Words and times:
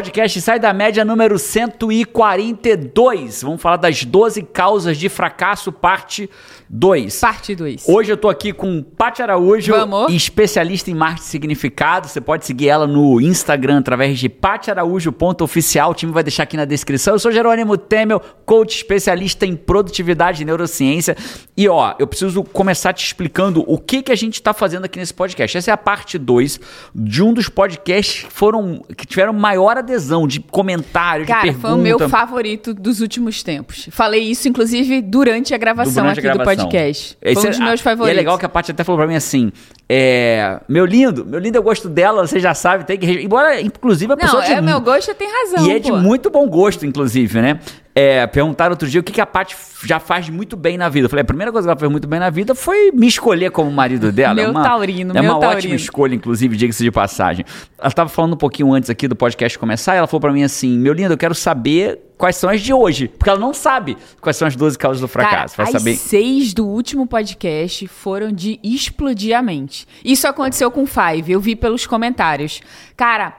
Podcast 0.00 0.40
Sai 0.40 0.58
da 0.58 0.72
Média 0.72 1.04
número 1.04 1.38
142. 1.38 3.42
Vamos 3.42 3.60
falar 3.60 3.76
das 3.76 4.02
12 4.02 4.44
causas 4.44 4.96
de 4.96 5.10
fracasso, 5.10 5.70
parte 5.70 6.30
2. 6.70 7.20
Parte 7.20 7.54
2. 7.54 7.84
Hoje 7.86 8.10
eu 8.10 8.16
tô 8.16 8.30
aqui 8.30 8.50
com 8.50 8.82
Paty 8.82 9.20
Araújo, 9.20 9.72
Vamos. 9.72 10.14
especialista 10.14 10.90
em 10.90 10.94
marketing 10.94 11.26
significado. 11.26 12.08
Você 12.08 12.18
pode 12.18 12.46
seguir 12.46 12.68
ela 12.68 12.86
no 12.86 13.20
Instagram 13.20 13.80
através 13.80 14.18
de 14.18 14.30
patiaraújo.oficial. 14.30 15.90
O 15.90 15.94
time 15.94 16.12
vai 16.12 16.22
deixar 16.22 16.44
aqui 16.44 16.56
na 16.56 16.64
descrição. 16.64 17.14
Eu 17.14 17.18
sou 17.18 17.30
Jerônimo 17.30 17.76
Temel, 17.76 18.22
coach 18.46 18.76
especialista 18.76 19.44
em 19.44 19.54
produtividade 19.54 20.40
e 20.40 20.46
neurociência. 20.46 21.14
E 21.56 21.68
ó, 21.68 21.94
eu 21.98 22.06
preciso 22.06 22.42
começar 22.42 22.94
te 22.94 23.04
explicando 23.04 23.62
o 23.66 23.76
que, 23.76 24.02
que 24.02 24.12
a 24.12 24.16
gente 24.16 24.40
tá 24.40 24.54
fazendo 24.54 24.86
aqui 24.86 24.98
nesse 24.98 25.12
podcast. 25.12 25.58
Essa 25.58 25.72
é 25.72 25.74
a 25.74 25.76
parte 25.76 26.16
2 26.16 26.58
de 26.94 27.22
um 27.22 27.34
dos 27.34 27.50
podcasts 27.50 28.24
que 28.24 28.32
foram 28.32 28.80
que 28.96 29.06
tiveram 29.06 29.34
maior 29.34 29.76
adesão 29.76 29.89
de 30.26 30.40
comentário, 30.40 31.24
de 31.24 31.32
Cara, 31.32 31.42
pergunta. 31.42 31.68
foi 31.68 31.76
o 31.76 31.82
meu 31.82 32.08
favorito 32.08 32.72
dos 32.74 33.00
últimos 33.00 33.42
tempos. 33.42 33.88
Falei 33.90 34.22
isso, 34.22 34.48
inclusive, 34.48 35.00
durante 35.00 35.54
a 35.54 35.58
gravação 35.58 36.02
durante 36.02 36.18
aqui 36.18 36.28
a 36.28 36.32
do 36.32 36.38
gravação. 36.38 36.64
podcast. 36.64 37.18
Esse 37.20 37.34
foi 37.34 37.44
um 37.44 37.50
dos 37.50 37.60
é- 37.60 37.64
meus 37.64 37.80
ah, 37.80 37.84
favoritos. 37.84 38.08
E 38.08 38.18
é 38.18 38.20
legal 38.20 38.38
que 38.38 38.46
a 38.46 38.48
Paty 38.48 38.70
até 38.70 38.84
falou 38.84 38.98
pra 38.98 39.06
mim 39.06 39.16
assim: 39.16 39.52
é, 39.92 40.60
meu 40.68 40.84
lindo, 40.84 41.26
meu 41.26 41.40
lindo, 41.40 41.58
eu 41.58 41.62
gosto 41.64 41.88
dela, 41.88 42.24
você 42.24 42.38
já 42.38 42.54
sabe, 42.54 42.84
tem 42.84 42.96
que. 42.96 43.10
Embora, 43.10 43.60
inclusive, 43.60 44.12
a 44.12 44.14
Não, 44.14 44.22
pessoa 44.22 44.44
é 44.44 44.54
de- 44.54 44.60
meu 44.60 44.80
gosto, 44.80 45.12
tem 45.16 45.26
razão. 45.28 45.66
E 45.66 45.72
é 45.72 45.78
de 45.80 45.90
muito 45.90 46.30
bom 46.30 46.48
gosto, 46.48 46.86
inclusive, 46.86 47.42
né? 47.42 47.58
É, 47.92 48.24
perguntaram 48.28 48.70
outro 48.70 48.86
dia 48.88 49.00
o 49.00 49.02
que, 49.02 49.10
que 49.10 49.20
a 49.20 49.26
Paty 49.26 49.56
já 49.84 49.98
faz 49.98 50.28
muito 50.28 50.56
bem 50.56 50.78
na 50.78 50.88
vida. 50.88 51.06
Eu 51.06 51.10
falei, 51.10 51.22
a 51.22 51.24
primeira 51.24 51.50
coisa 51.50 51.66
que 51.66 51.70
ela 51.72 51.80
fez 51.80 51.90
muito 51.90 52.06
bem 52.06 52.20
na 52.20 52.30
vida 52.30 52.54
foi 52.54 52.92
me 52.92 53.08
escolher 53.08 53.50
como 53.50 53.68
marido 53.68 54.12
dela. 54.12 54.32
Meu 54.34 54.44
é 54.44 54.48
uma, 54.48 54.62
taurino, 54.62 55.12
É 55.16 55.20
uma 55.20 55.36
ótima 55.36 55.50
taurino. 55.54 55.74
escolha, 55.74 56.14
inclusive, 56.14 56.56
diga-se 56.56 56.84
de 56.84 56.92
passagem. 56.92 57.44
Ela 57.76 57.88
estava 57.88 58.08
falando 58.08 58.34
um 58.34 58.38
pouquinho 58.38 58.72
antes 58.72 58.88
aqui 58.90 59.08
do 59.08 59.16
podcast 59.16 59.58
começar, 59.58 59.96
e 59.96 59.98
ela 59.98 60.06
falou 60.06 60.20
pra 60.20 60.32
mim 60.32 60.44
assim: 60.44 60.78
meu 60.78 60.92
lindo, 60.92 61.12
eu 61.12 61.18
quero 61.18 61.34
saber 61.34 61.98
quais 62.20 62.36
são 62.36 62.50
as 62.50 62.60
de 62.60 62.72
hoje. 62.72 63.08
Porque 63.08 63.30
ela 63.30 63.38
não 63.38 63.54
sabe 63.54 63.96
quais 64.20 64.36
são 64.36 64.46
as 64.46 64.54
12 64.54 64.76
causas 64.78 65.00
do 65.00 65.08
fracasso. 65.08 65.56
Cara, 65.56 65.66
Vai 65.70 65.74
as 65.74 65.82
saber. 65.82 65.96
seis 65.96 66.52
do 66.52 66.66
último 66.66 67.06
podcast 67.06 67.86
foram 67.88 68.30
de 68.30 68.60
explodir 68.62 69.36
a 69.36 69.40
mente. 69.42 69.88
Isso 70.04 70.28
aconteceu 70.28 70.70
com 70.70 70.82
o 70.82 70.86
Five, 70.86 71.32
eu 71.32 71.40
vi 71.40 71.56
pelos 71.56 71.86
comentários. 71.86 72.60
Cara, 72.94 73.34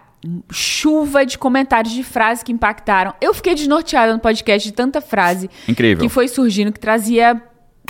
chuva 0.51 1.25
de 1.25 1.37
comentários 1.37 1.93
de 1.93 2.03
frases 2.03 2.43
que 2.43 2.51
impactaram. 2.51 3.13
Eu 3.21 3.33
fiquei 3.33 3.53
desnorteada 3.53 4.13
no 4.13 4.19
podcast 4.19 4.67
de 4.67 4.73
tanta 4.73 4.99
frase 4.99 5.49
Incrível. 5.67 6.03
que 6.03 6.09
foi 6.09 6.27
surgindo, 6.27 6.71
que 6.71 6.79
trazia, 6.79 7.41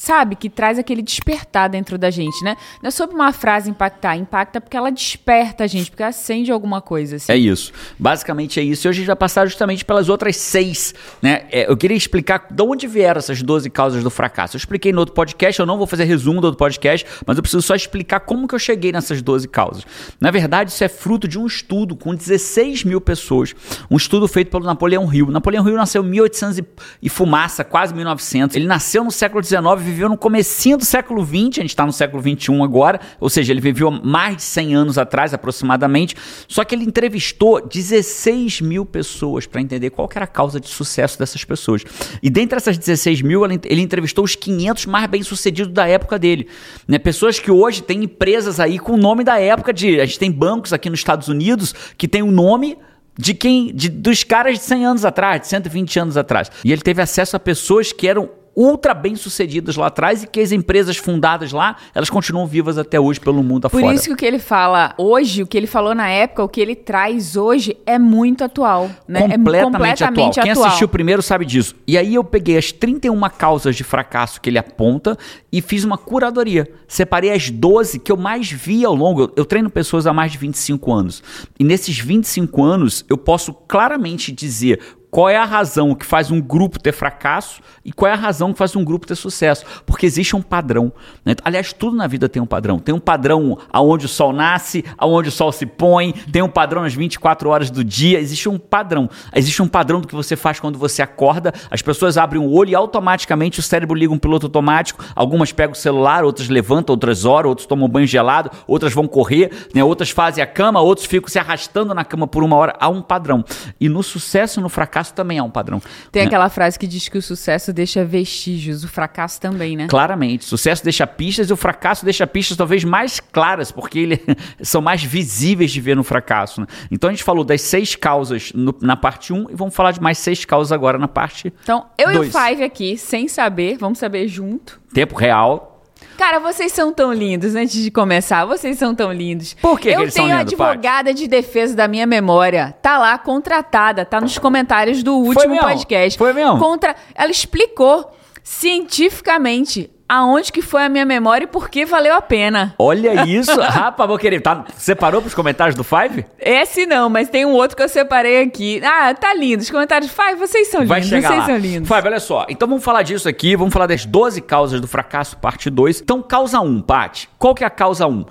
sabe, 0.02 0.36
que 0.36 0.50
traz 0.50 0.80
aquele 0.80 1.04
despertar 1.04 1.70
dentro 1.70 1.96
da 1.96 2.10
gente, 2.10 2.44
né? 2.44 2.58
Não 2.82 2.88
é 2.88 2.92
sobre 2.92 3.16
uma 3.16 3.32
frase 3.32 3.70
impactar, 3.70 4.18
impacta 4.18 4.60
porque 4.60 4.76
ela 4.76 4.90
desperta 4.90 5.64
a 5.64 5.68
gente, 5.68 5.92
porque 5.92 6.02
acende 6.02 6.52
alguma 6.52 6.82
coisa, 6.82 7.18
assim. 7.18 7.32
É 7.32 7.38
isso. 7.38 7.72
Basicamente 8.00 8.60
é 8.60 8.64
isso. 8.64 8.88
E 8.88 8.90
hoje 8.90 8.98
a 8.98 9.00
gente 9.02 9.08
vai 9.08 9.16
passar 9.16 9.46
justamente 9.46 9.86
pelas 9.86 10.10
outras 10.10 10.38
seis. 10.38 10.96
Né? 11.22 11.44
É, 11.52 11.70
eu 11.70 11.78
queria 11.78 11.96
explicar 11.96 12.48
de 12.50 12.64
onde 12.64 12.88
vieram 12.88 13.20
essas 13.20 13.44
12 13.44 13.70
causas 13.70 14.04
do 14.04 14.10
fracasso. 14.10 14.56
Eu 14.56 14.58
expliquei 14.58 14.92
no 14.92 15.02
outro 15.02 15.14
podcast, 15.14 15.60
eu 15.60 15.68
não 15.68 15.78
vou 15.78 15.86
fazer 15.86 16.06
resumo 16.06 16.42
do 16.42 16.46
outro 16.46 16.58
podcast, 16.58 17.06
mas 17.24 17.38
eu 17.38 17.44
preciso 17.44 17.62
só 17.62 17.76
explicar 17.76 18.22
como 18.22 18.48
que 18.48 18.56
eu 18.56 18.60
cheguei 18.60 18.92
nessas 18.92 19.22
12 19.22 19.48
causas. 19.50 19.86
Na 20.20 20.32
verdade, 20.32 20.72
isso 20.72 20.84
é 20.84 20.90
fruto 20.90 21.28
de 21.28 21.38
um 21.38 21.46
estudo 21.46 21.96
com 21.96 22.16
16 22.16 22.86
mil 22.86 23.02
pessoas. 23.02 23.54
Um 23.90 23.98
estudo 23.98 24.28
feito 24.28 24.50
pelo 24.50 24.64
Napoleão 24.64 25.14
Hill. 25.14 25.28
Napoleão 25.28 25.68
Hill 25.68 25.78
nasceu 25.78 26.04
em 26.04 26.10
1800 26.10 26.60
e, 27.04 27.08
fumaça, 27.08 27.64
quase 27.64 27.94
1900. 27.94 28.56
Ele 28.56 28.66
nasceu 28.66 29.04
no 29.04 29.12
século 29.12 29.44
XIX, 29.44 29.91
viveu 29.92 30.10
no 30.10 30.18
comecinho 30.18 30.78
do 30.78 30.86
século 30.86 31.24
XX, 31.26 31.36
a 31.36 31.62
gente 31.62 31.66
está 31.66 31.86
no 31.86 31.92
século 31.92 32.22
XXI 32.22 32.62
agora, 32.62 33.00
ou 33.20 33.30
seja, 33.30 33.54
ele 33.54 33.62
viveu 33.62 33.92
mais 33.92 34.38
de 34.38 34.44
100 34.44 34.76
anos 34.76 34.98
atrás, 34.98 35.34
aproximadamente. 35.34 36.16
Só 36.48 36.64
que 36.64 36.74
ele 36.74 36.84
entrevistou 36.84 37.66
16 37.66 38.62
mil 38.62 38.86
pessoas 38.86 39.46
para 39.46 39.62
entender 39.62 39.90
qual 39.90 40.10
era 40.16 40.26
a 40.26 40.28
causa 40.28 40.60
de 40.60 40.68
sucesso 40.68 41.20
dessas 41.20 41.44
pessoas. 41.44 41.84
E 42.22 42.30
dentre 42.30 42.58
essas 42.58 42.78
16 42.78 43.22
mil, 43.22 43.46
ele, 43.46 43.82
entrevistou 43.82 44.24
os 44.24 44.36
500 44.36 44.86
mais 44.86 45.08
bem-sucedidos 45.08 45.74
da 45.74 45.88
época 45.88 46.18
dele. 46.18 46.48
Né? 46.88 46.98
Pessoas 46.98 47.40
que 47.40 47.52
hoje 47.52 47.82
têm 47.84 48.04
empresas 48.04 48.60
aí 48.60 48.80
com 48.80 48.94
o 48.94 48.98
nome 48.98 49.24
da 49.24 49.40
época 49.40 49.74
de... 49.74 50.00
A 50.00 50.06
gente 50.06 50.20
tem 50.20 50.32
bancos 50.32 50.74
aqui 50.74 50.90
nos 50.90 51.00
Estados 51.00 51.28
Unidos 51.28 51.74
que 51.98 52.08
tem 52.08 52.22
o 52.22 52.32
nome 52.32 52.78
de 53.18 53.34
quem 53.34 53.74
de, 53.74 53.90
dos 53.90 54.24
caras 54.24 54.58
de 54.58 54.64
100 54.64 54.86
anos 54.86 55.06
atrás, 55.06 55.42
de 55.42 55.48
120 55.48 56.00
anos 56.00 56.18
atrás. 56.18 56.52
E 56.64 56.72
ele 56.72 56.82
teve 56.82 57.02
acesso 57.02 57.36
a 57.36 57.40
pessoas 57.40 57.92
que 57.92 58.08
eram 58.08 58.30
ultra 58.56 58.94
bem 58.94 59.16
sucedidas 59.16 59.76
lá 59.78 59.88
atrás 59.88 60.24
e 60.24 60.28
que 60.28 60.40
as 60.42 60.52
empresas 60.52 60.98
fundadas 60.98 61.52
lá, 61.54 61.78
elas 61.96 62.10
continuam 62.10 62.46
vivas 62.46 62.78
até 62.78 63.00
hoje 63.00 63.20
pelo 63.20 63.42
mundo 63.42 63.70
Por 63.70 63.78
afora. 63.80 63.94
isso 63.96 64.06
que 64.08 64.14
o 64.14 64.18
que 64.18 64.26
ele 64.26 64.40
fala 64.40 64.94
hoje, 64.98 65.42
o 65.44 65.48
que 65.48 65.58
ele 65.58 65.68
falou 65.68 65.96
na 65.96 66.10
época, 66.10 66.44
o 66.44 66.50
que 66.50 66.60
ele 66.60 66.76
traz 66.76 67.36
hoje 67.38 67.78
é 67.86 67.98
muito 67.98 68.44
atual, 68.44 68.90
né? 69.08 69.22
completamente, 69.22 69.58
é 69.58 69.64
completamente 69.64 70.04
atual. 70.04 70.44
Quem 70.44 70.52
atual. 70.52 70.66
assistiu 70.68 70.88
primeiro 70.90 71.22
sabe 71.22 71.46
disso. 71.46 71.76
E 71.88 71.98
aí 71.98 72.14
eu 72.16 72.24
peguei 72.24 72.58
as 72.58 72.72
31 72.72 73.20
causas 73.30 73.76
de 73.76 73.84
fracasso 73.84 74.42
que 74.42 74.50
ele 74.50 74.58
aponta 74.58 75.18
e 75.52 75.62
fiz 75.62 75.84
uma 75.84 75.98
curadoria. 75.98 76.68
Separei 76.88 77.32
as 77.32 77.50
12 77.50 78.00
que 78.00 78.12
eu 78.12 78.18
mais 78.18 78.52
vi 78.52 78.84
ao 78.84 78.94
longo. 78.96 79.22
Eu- 79.22 79.32
Eu 79.38 79.46
treino 79.46 79.70
pessoas 79.70 80.06
há 80.06 80.14
mais 80.14 80.32
de 80.34 80.38
25 80.38 80.92
anos. 80.94 81.24
E 81.60 81.64
nesses 81.64 81.98
25 81.98 82.64
anos 82.64 83.04
eu 83.10 83.18
posso 83.18 83.54
claramente 83.54 84.32
dizer 84.32 84.80
qual 85.12 85.28
é 85.28 85.36
a 85.36 85.44
razão 85.44 85.94
que 85.94 86.06
faz 86.06 86.32
um 86.32 86.40
grupo 86.40 86.80
ter 86.80 86.94
fracasso 86.94 87.62
e 87.84 87.92
qual 87.92 88.10
é 88.10 88.14
a 88.14 88.18
razão 88.18 88.54
que 88.54 88.58
faz 88.58 88.74
um 88.78 88.84
grupo 88.84 89.06
ter 89.06 89.16
sucesso. 89.16 89.66
Porque 89.86 90.06
existe 90.06 90.38
um 90.38 90.42
padrão. 90.42 90.92
né? 91.26 91.36
Aliás, 91.44 91.74
tudo 91.74 91.98
na 91.98 92.08
vida 92.08 92.30
tem 92.30 92.42
um 92.42 92.46
padrão. 92.46 92.80
Tem 92.80 92.96
um 92.96 93.00
padrão 93.00 93.58
aonde 93.74 94.06
o 94.06 94.10
sol 94.10 94.32
nasce, 94.32 94.86
aonde 94.98 95.28
o 95.28 95.32
sol 95.32 95.52
se 95.52 95.66
põe, 95.66 96.14
tem 96.32 96.42
um 96.42 96.48
padrão 96.48 96.84
nas 96.84 96.94
24 96.94 97.50
horas 97.50 97.70
do 97.70 97.84
dia. 97.84 98.20
Existe 98.20 98.48
um 98.48 98.58
padrão. 98.58 99.10
Existe 99.36 99.62
um 99.62 99.68
padrão 99.68 100.00
do 100.00 100.08
que 100.08 100.16
você 100.16 100.38
faz 100.38 100.62
quando 100.62 100.80
você 100.80 101.02
acorda. 101.02 101.54
As 101.70 101.82
pessoas 101.82 102.18
abrem 102.18 102.42
o 102.42 102.50
olho 102.50 102.70
e 102.70 102.76
automaticamente 102.76 103.60
o 103.60 103.64
cérebro 103.64 103.98
liga 103.98 104.14
um 104.14 104.18
piloto 104.18 104.46
automático. 104.46 105.04
Algumas 105.14 105.52
pegam 105.52 105.74
o 105.74 105.76
celular, 105.76 106.24
outras 106.24 106.48
levantam, 106.48 106.94
outras 106.94 107.26
oram, 107.26 107.50
outros 107.50 107.68
tomam 107.68 107.90
banho 107.90 108.08
gelado, 108.08 108.50
outras 108.66 108.94
vão 108.94 109.08
correr, 109.08 109.52
né? 109.76 109.84
outras 109.84 110.10
fazem 110.10 110.42
a 110.42 110.48
cama, 110.48 110.80
outros 110.80 111.06
ficam 111.06 111.28
se 111.28 111.38
arrastando 111.38 111.94
na 111.94 112.06
cama 112.06 112.28
por 112.28 112.44
uma 112.44 112.56
hora. 112.56 112.78
Há 112.80 112.88
um 112.88 113.02
padrão. 113.02 113.44
E 113.78 113.90
no 113.90 114.02
sucesso 114.02 114.60
e 114.60 114.64
no 114.64 114.70
fracasso 114.70 115.01
também 115.10 115.40
há 115.40 115.44
um 115.44 115.50
padrão. 115.50 115.82
Tem 116.12 116.22
né? 116.24 116.28
aquela 116.28 116.50
frase 116.50 116.78
que 116.78 116.86
diz 116.86 117.08
que 117.10 117.18
o 117.18 117.22
sucesso 117.22 117.74
deixa 117.74 118.06
vestígios, 118.06 118.84
o 118.84 118.88
fracasso 118.88 119.40
também, 119.42 119.76
né? 119.76 119.88
Claramente. 119.88 120.46
Sucesso 120.46 120.84
deixa 120.84 121.08
pistas 121.08 121.50
e 121.50 121.54
o 121.54 121.58
fracasso 121.58 122.06
deixa 122.06 122.28
pistas 122.28 122.56
talvez 122.58 122.84
mais 122.84 123.20
claras, 123.20 123.72
porque 123.72 123.98
ele, 124.00 124.22
são 124.62 124.82
mais 124.82 125.04
visíveis 125.04 125.72
de 125.72 125.82
ver 125.82 125.96
no 125.96 126.04
fracasso. 126.04 126.62
né? 126.62 126.68
Então 126.92 127.10
a 127.10 127.14
gente 127.14 127.24
falou 127.24 127.44
das 127.44 127.62
seis 127.62 127.96
causas 127.96 128.52
no- 128.54 128.76
na 128.82 128.96
parte 128.96 129.34
1 129.34 129.50
e 129.50 129.56
vamos 129.56 129.74
falar 129.74 129.92
de 129.92 130.02
mais 130.02 130.18
seis 130.18 130.46
causas 130.46 130.72
agora 130.72 130.98
na 130.98 131.08
parte 131.08 131.54
Então, 131.64 131.86
eu 131.98 132.12
Dois. 132.14 132.34
e 132.34 132.38
o 132.38 132.40
Five 132.42 132.64
aqui, 132.64 132.98
sem 132.98 133.28
saber, 133.28 133.78
vamos 133.78 133.98
saber 134.00 134.28
junto. 134.28 134.80
tempo 134.94 135.16
real. 135.16 135.71
Cara, 136.18 136.40
vocês 136.40 136.72
são 136.72 136.94
tão 136.94 137.12
lindos, 137.12 137.56
antes 137.56 137.82
de 137.82 137.90
começar, 137.90 138.46
vocês 138.46 138.78
são 138.78 138.94
tão 138.94 139.12
lindos. 139.12 139.56
Por 139.62 139.80
que 139.80 139.90
que 139.90 139.96
Eu 139.96 140.02
eles 140.02 140.14
são 140.14 140.26
tenho 140.26 140.38
Paty? 140.38 140.54
advogada 140.56 141.14
de 141.14 141.28
defesa 141.28 141.76
da 141.76 141.88
minha 141.88 142.06
memória. 142.06 142.76
Tá 142.82 142.98
lá, 142.98 143.18
contratada, 143.18 144.06
tá 144.06 144.22
nos 144.22 144.38
comentários 144.38 145.02
do 145.04 145.16
último 145.16 145.56
mesmo? 145.56 145.68
podcast. 145.68 146.18
Foi 146.18 146.34
mesmo? 146.34 146.60
Contra... 146.60 146.96
Ela 147.16 147.32
explicou 147.32 148.12
cientificamente 148.44 149.90
aonde 150.12 150.52
que 150.52 150.62
foi 150.62 150.84
a 150.84 150.90
minha 150.90 151.06
memória 151.06 151.46
e 151.46 151.48
por 151.48 151.70
que 151.70 151.86
valeu 151.86 152.14
a 152.14 152.22
pena. 152.22 152.76
Olha 152.78 153.26
isso. 153.26 153.56
Rapaz, 153.62 154.10
vou 154.10 154.20
querer. 154.20 154.42
Tá, 154.42 154.66
separou 154.76 155.22
pros 155.22 155.34
comentários 155.34 155.74
do 155.74 155.86
Five? 155.86 156.26
Esse 156.38 156.86
não, 156.86 157.10
mas 157.10 157.30
tem 157.30 157.46
um 157.46 157.54
outro 157.54 157.78
que 157.78 157.82
eu 157.84 157.88
separei 157.88 158.42
aqui. 158.42 158.82
Ah, 158.84 159.14
tá 159.14 159.34
lindo. 159.34 159.64
Os 159.64 159.72
comentários, 159.72 160.12
Five, 160.12 160.36
vocês 160.36 160.68
são 160.68 160.86
Vai 160.86 161.00
lindos, 161.00 161.10
chegar 161.10 161.30
vocês 161.30 161.40
lá. 161.40 161.46
são 161.46 161.58
lindos. 161.58 161.88
Five, 161.88 162.08
olha 162.08 162.20
só. 162.20 162.46
Então 162.50 162.68
vamos 162.68 162.84
falar 162.84 163.04
disso 163.04 163.30
aqui. 163.30 163.56
Vamos 163.56 163.72
falar 163.72 163.88
das 163.88 164.06
12 164.06 164.42
causas 164.42 164.82
do 164.82 164.88
fracasso, 164.88 165.38
parte 165.38 165.70
2. 165.70 166.02
Então, 166.02 166.22
causa 166.22 166.60
1, 166.60 166.82
Paty. 166.82 167.30
Qual 167.40 167.56
que 167.56 167.64
é 167.64 167.68
a 167.68 167.70
causa 167.70 168.06
1? 168.06 168.26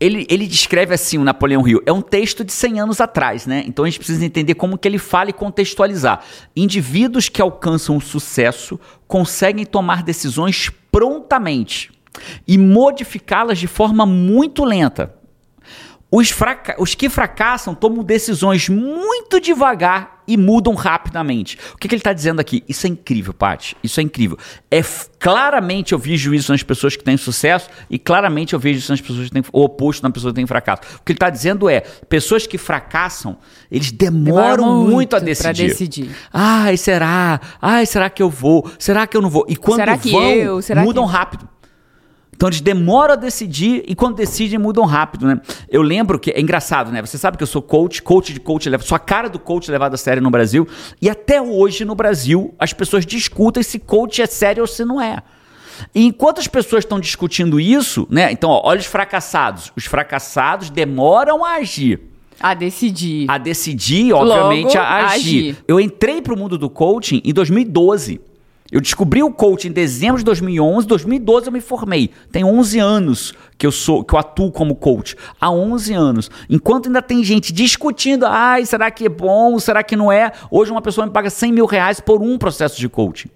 Ele, 0.00 0.24
ele 0.30 0.46
descreve 0.46 0.94
assim 0.94 1.18
o 1.18 1.24
Napoleão 1.24 1.66
Hill. 1.66 1.82
É 1.84 1.92
um 1.92 2.00
texto 2.00 2.44
de 2.44 2.52
100 2.52 2.80
anos 2.80 3.00
atrás, 3.00 3.44
né? 3.44 3.64
Então 3.66 3.84
a 3.84 3.88
gente 3.88 3.98
precisa 3.98 4.24
entender 4.24 4.54
como 4.54 4.78
que 4.78 4.86
ele 4.86 4.98
fala 4.98 5.30
e 5.30 5.32
contextualizar. 5.32 6.20
Indivíduos 6.54 7.28
que 7.28 7.42
alcançam 7.42 7.96
o 7.96 8.00
sucesso 8.00 8.78
conseguem 9.08 9.66
tomar 9.66 10.04
decisões 10.04 10.70
prontamente 10.98 11.92
e 12.44 12.58
modificá-las 12.58 13.58
de 13.58 13.68
forma 13.68 14.04
muito 14.04 14.64
lenta. 14.64 15.14
Os, 16.10 16.30
fraca- 16.30 16.74
os 16.78 16.94
que 16.94 17.10
fracassam 17.10 17.74
tomam 17.74 18.02
decisões 18.02 18.66
muito 18.70 19.38
devagar 19.38 20.22
e 20.26 20.38
mudam 20.38 20.72
rapidamente. 20.74 21.58
O 21.74 21.76
que, 21.76 21.86
que 21.86 21.94
ele 21.94 22.00
está 22.00 22.14
dizendo 22.14 22.40
aqui? 22.40 22.64
Isso 22.66 22.86
é 22.86 22.90
incrível, 22.90 23.34
Paty. 23.34 23.76
Isso 23.84 24.00
é 24.00 24.02
incrível. 24.02 24.38
É 24.70 24.80
claramente 25.18 25.92
eu 25.92 25.98
vejo 25.98 26.32
isso 26.34 26.50
nas 26.50 26.62
pessoas 26.62 26.96
que 26.96 27.04
têm 27.04 27.16
sucesso 27.18 27.68
e 27.90 27.98
claramente 27.98 28.54
eu 28.54 28.58
vejo 28.58 28.78
isso 28.78 28.90
nas 28.90 29.00
pessoas 29.02 29.26
que 29.26 29.32
têm 29.32 29.42
o 29.52 29.62
oposto 29.62 30.02
nas 30.02 30.12
pessoas 30.12 30.32
que 30.32 30.36
têm 30.36 30.46
fracasso. 30.46 30.80
O 30.98 31.04
que 31.04 31.12
ele 31.12 31.16
está 31.16 31.28
dizendo 31.28 31.68
é 31.68 31.80
pessoas 31.80 32.46
que 32.46 32.56
fracassam 32.56 33.36
eles 33.70 33.90
demoram 33.92 34.56
Demora 34.56 34.62
muito, 34.62 34.90
muito 34.94 35.16
a 35.16 35.18
decidir. 35.18 35.68
decidir. 35.68 36.10
Ai, 36.32 36.78
será? 36.78 37.38
Ai, 37.60 37.84
será 37.84 38.08
que 38.08 38.22
eu 38.22 38.30
vou? 38.30 38.70
Será 38.78 39.06
que 39.06 39.14
eu 39.14 39.20
não 39.20 39.28
vou? 39.28 39.44
E 39.46 39.56
quando 39.56 39.80
Será 39.80 39.98
que 39.98 40.10
vão, 40.10 40.22
eu? 40.30 40.62
Será 40.62 40.82
mudam 40.82 41.06
que- 41.06 41.12
rápido. 41.12 41.48
Então 42.38 42.48
eles 42.48 42.60
demoram 42.60 43.14
a 43.14 43.16
decidir 43.16 43.82
e 43.84 43.96
quando 43.96 44.14
decidem 44.14 44.60
mudam 44.60 44.84
rápido, 44.84 45.26
né? 45.26 45.40
Eu 45.68 45.82
lembro 45.82 46.20
que 46.20 46.30
é 46.30 46.40
engraçado, 46.40 46.92
né? 46.92 47.04
Você 47.04 47.18
sabe 47.18 47.36
que 47.36 47.42
eu 47.42 47.48
sou 47.48 47.60
coach, 47.60 48.00
coach 48.00 48.32
de 48.32 48.38
coach, 48.38 48.70
sou 48.82 48.94
a 48.94 48.98
cara 49.00 49.28
do 49.28 49.40
coach 49.40 49.68
levado 49.68 49.94
a 49.94 49.96
sério 49.96 50.22
no 50.22 50.30
Brasil 50.30 50.64
e 51.02 51.10
até 51.10 51.42
hoje 51.42 51.84
no 51.84 51.96
Brasil 51.96 52.54
as 52.56 52.72
pessoas 52.72 53.04
discutem 53.04 53.60
se 53.64 53.80
coach 53.80 54.22
é 54.22 54.26
sério 54.26 54.60
ou 54.60 54.68
se 54.68 54.84
não 54.84 55.02
é. 55.02 55.20
E 55.92 56.06
enquanto 56.06 56.38
as 56.38 56.46
pessoas 56.46 56.84
estão 56.84 57.00
discutindo 57.00 57.58
isso, 57.58 58.06
né? 58.08 58.30
Então, 58.30 58.50
ó, 58.50 58.60
olha 58.62 58.78
os 58.78 58.86
fracassados. 58.86 59.72
Os 59.74 59.86
fracassados 59.86 60.70
demoram 60.70 61.44
a 61.44 61.54
agir. 61.54 62.00
A 62.38 62.54
decidir. 62.54 63.28
A 63.28 63.36
decidir, 63.36 64.12
obviamente, 64.12 64.76
Logo, 64.76 64.78
a 64.78 65.06
agir. 65.06 65.38
agir. 65.38 65.56
Eu 65.66 65.80
entrei 65.80 66.22
para 66.22 66.34
o 66.34 66.38
mundo 66.38 66.56
do 66.56 66.70
coaching 66.70 67.20
em 67.24 67.32
2012. 67.32 68.20
Eu 68.70 68.82
descobri 68.82 69.22
o 69.22 69.32
coaching 69.32 69.68
em 69.68 69.72
dezembro 69.72 70.18
de 70.18 70.24
2011, 70.24 70.86
2012 70.86 71.46
eu 71.46 71.52
me 71.52 71.60
formei. 71.60 72.10
Tem 72.30 72.44
11 72.44 72.78
anos 72.78 73.32
que 73.56 73.66
eu 73.66 73.72
sou, 73.72 74.04
que 74.04 74.14
eu 74.14 74.18
atuo 74.18 74.52
como 74.52 74.76
coach. 74.76 75.16
Há 75.40 75.50
11 75.50 75.94
anos. 75.94 76.30
Enquanto 76.50 76.86
ainda 76.86 77.00
tem 77.00 77.24
gente 77.24 77.50
discutindo, 77.50 78.26
ai, 78.26 78.66
será 78.66 78.90
que 78.90 79.06
é 79.06 79.08
bom, 79.08 79.58
será 79.58 79.82
que 79.82 79.96
não 79.96 80.12
é? 80.12 80.32
Hoje 80.50 80.70
uma 80.70 80.82
pessoa 80.82 81.06
me 81.06 81.12
paga 81.14 81.30
100 81.30 81.50
mil 81.50 81.64
reais 81.64 81.98
por 81.98 82.20
um 82.20 82.36
processo 82.36 82.78
de 82.78 82.90
coaching. 82.90 83.30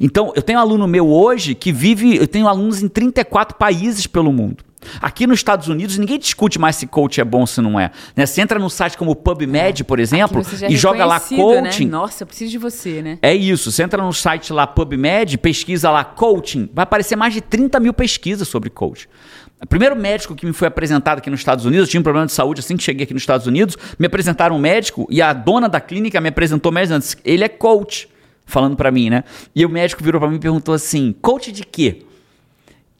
Então, 0.00 0.32
eu 0.34 0.42
tenho 0.42 0.58
um 0.58 0.62
aluno 0.62 0.88
meu 0.88 1.08
hoje 1.08 1.54
que 1.54 1.70
vive, 1.70 2.16
eu 2.16 2.26
tenho 2.26 2.48
alunos 2.48 2.82
em 2.82 2.88
34 2.88 3.56
países 3.56 4.08
pelo 4.08 4.32
mundo. 4.32 4.64
Aqui 5.00 5.26
nos 5.26 5.38
Estados 5.38 5.68
Unidos, 5.68 5.98
ninguém 5.98 6.18
discute 6.18 6.58
mais 6.58 6.76
se 6.76 6.86
coach 6.86 7.20
é 7.20 7.24
bom 7.24 7.40
ou 7.40 7.46
se 7.46 7.60
não 7.60 7.78
é. 7.78 7.90
Né? 8.16 8.26
Você 8.26 8.40
entra 8.40 8.58
num 8.58 8.68
site 8.68 8.96
como 8.96 9.10
o 9.12 9.16
PubMed, 9.16 9.84
por 9.84 9.98
exemplo, 9.98 10.42
é 10.62 10.70
e 10.70 10.76
joga 10.76 11.04
lá 11.04 11.18
reconhecido, 11.18 11.62
coaching. 11.64 11.84
Né? 11.84 11.90
Nossa, 11.90 12.22
eu 12.22 12.26
preciso 12.26 12.50
de 12.50 12.58
você, 12.58 13.02
né? 13.02 13.18
É 13.22 13.34
isso. 13.34 13.70
Você 13.70 13.82
entra 13.82 14.02
no 14.02 14.12
site 14.12 14.52
lá, 14.52 14.66
PubMed, 14.66 15.38
pesquisa 15.38 15.90
lá 15.90 16.04
coaching, 16.04 16.68
vai 16.72 16.82
aparecer 16.82 17.16
mais 17.16 17.34
de 17.34 17.40
30 17.40 17.80
mil 17.80 17.92
pesquisas 17.92 18.48
sobre 18.48 18.70
coaching. 18.70 19.08
O 19.62 19.66
primeiro 19.66 19.94
médico 19.94 20.34
que 20.34 20.44
me 20.44 20.52
foi 20.52 20.66
apresentado 20.66 21.18
aqui 21.18 21.30
nos 21.30 21.38
Estados 21.38 21.64
Unidos, 21.64 21.86
eu 21.86 21.90
tinha 21.90 22.00
um 22.00 22.02
problema 22.02 22.26
de 22.26 22.32
saúde 22.32 22.58
assim 22.60 22.76
que 22.76 22.82
cheguei 22.82 23.04
aqui 23.04 23.14
nos 23.14 23.22
Estados 23.22 23.46
Unidos, 23.46 23.76
me 23.96 24.06
apresentaram 24.06 24.56
um 24.56 24.58
médico 24.58 25.06
e 25.08 25.22
a 25.22 25.32
dona 25.32 25.68
da 25.68 25.80
clínica 25.80 26.20
me 26.20 26.28
apresentou 26.28 26.72
mais 26.72 26.90
antes. 26.90 27.16
Ele 27.24 27.44
é 27.44 27.48
coach, 27.48 28.08
falando 28.44 28.76
pra 28.76 28.90
mim, 28.90 29.08
né? 29.08 29.22
E 29.54 29.64
o 29.64 29.68
médico 29.68 30.02
virou 30.02 30.20
pra 30.20 30.28
mim 30.28 30.36
e 30.36 30.40
perguntou 30.40 30.74
assim: 30.74 31.14
coach 31.22 31.52
de 31.52 31.64
quê? 31.64 32.02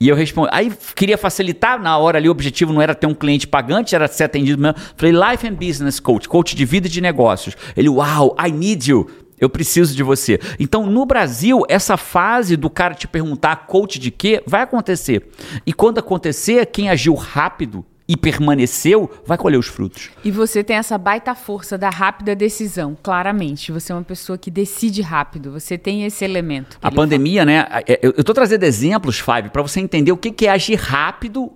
E 0.02 0.08
eu 0.08 0.16
respondi. 0.16 0.48
Aí 0.50 0.72
queria 0.96 1.16
facilitar, 1.16 1.80
na 1.80 1.96
hora 1.96 2.18
ali 2.18 2.28
o 2.28 2.32
objetivo 2.32 2.72
não 2.72 2.82
era 2.82 2.92
ter 2.92 3.06
um 3.06 3.14
cliente 3.14 3.46
pagante, 3.46 3.94
era 3.94 4.08
ser 4.08 4.24
atendido 4.24 4.60
mesmo. 4.60 4.76
Falei, 4.96 5.12
Life 5.12 5.46
and 5.46 5.54
Business 5.54 6.00
Coach, 6.00 6.28
coach 6.28 6.56
de 6.56 6.64
vida 6.64 6.88
e 6.88 6.90
de 6.90 7.00
negócios. 7.00 7.56
Ele, 7.76 7.88
uau, 7.88 8.36
I 8.44 8.50
need 8.50 8.90
you. 8.90 9.08
Eu 9.38 9.48
preciso 9.48 9.94
de 9.94 10.02
você. 10.02 10.40
Então, 10.58 10.86
no 10.86 11.06
Brasil, 11.06 11.62
essa 11.68 11.96
fase 11.96 12.56
do 12.56 12.68
cara 12.68 12.94
te 12.94 13.06
perguntar 13.06 13.68
coach 13.68 14.00
de 14.00 14.10
quê 14.10 14.42
vai 14.44 14.62
acontecer. 14.62 15.30
E 15.64 15.72
quando 15.72 15.98
acontecer, 15.98 16.66
quem 16.66 16.90
agiu 16.90 17.14
rápido 17.14 17.84
e 18.12 18.16
permaneceu 18.16 19.10
vai 19.24 19.38
colher 19.38 19.56
os 19.56 19.66
frutos. 19.66 20.10
E 20.22 20.30
você 20.30 20.62
tem 20.62 20.76
essa 20.76 20.98
baita 20.98 21.34
força 21.34 21.78
da 21.78 21.88
rápida 21.88 22.36
decisão, 22.36 22.94
claramente. 23.02 23.72
Você 23.72 23.90
é 23.90 23.94
uma 23.94 24.04
pessoa 24.04 24.36
que 24.36 24.50
decide 24.50 25.00
rápido. 25.00 25.50
Você 25.52 25.78
tem 25.78 26.04
esse 26.04 26.22
elemento. 26.22 26.78
A 26.82 26.90
pandemia, 26.90 27.42
né? 27.46 27.66
é, 27.88 28.00
Eu 28.02 28.22
tô 28.22 28.34
trazendo 28.34 28.64
exemplos, 28.64 29.18
Five, 29.18 29.48
para 29.48 29.62
você 29.62 29.80
entender 29.80 30.12
o 30.12 30.16
que 30.18 30.30
que 30.30 30.46
é 30.46 30.50
agir 30.50 30.74
rápido, 30.74 31.50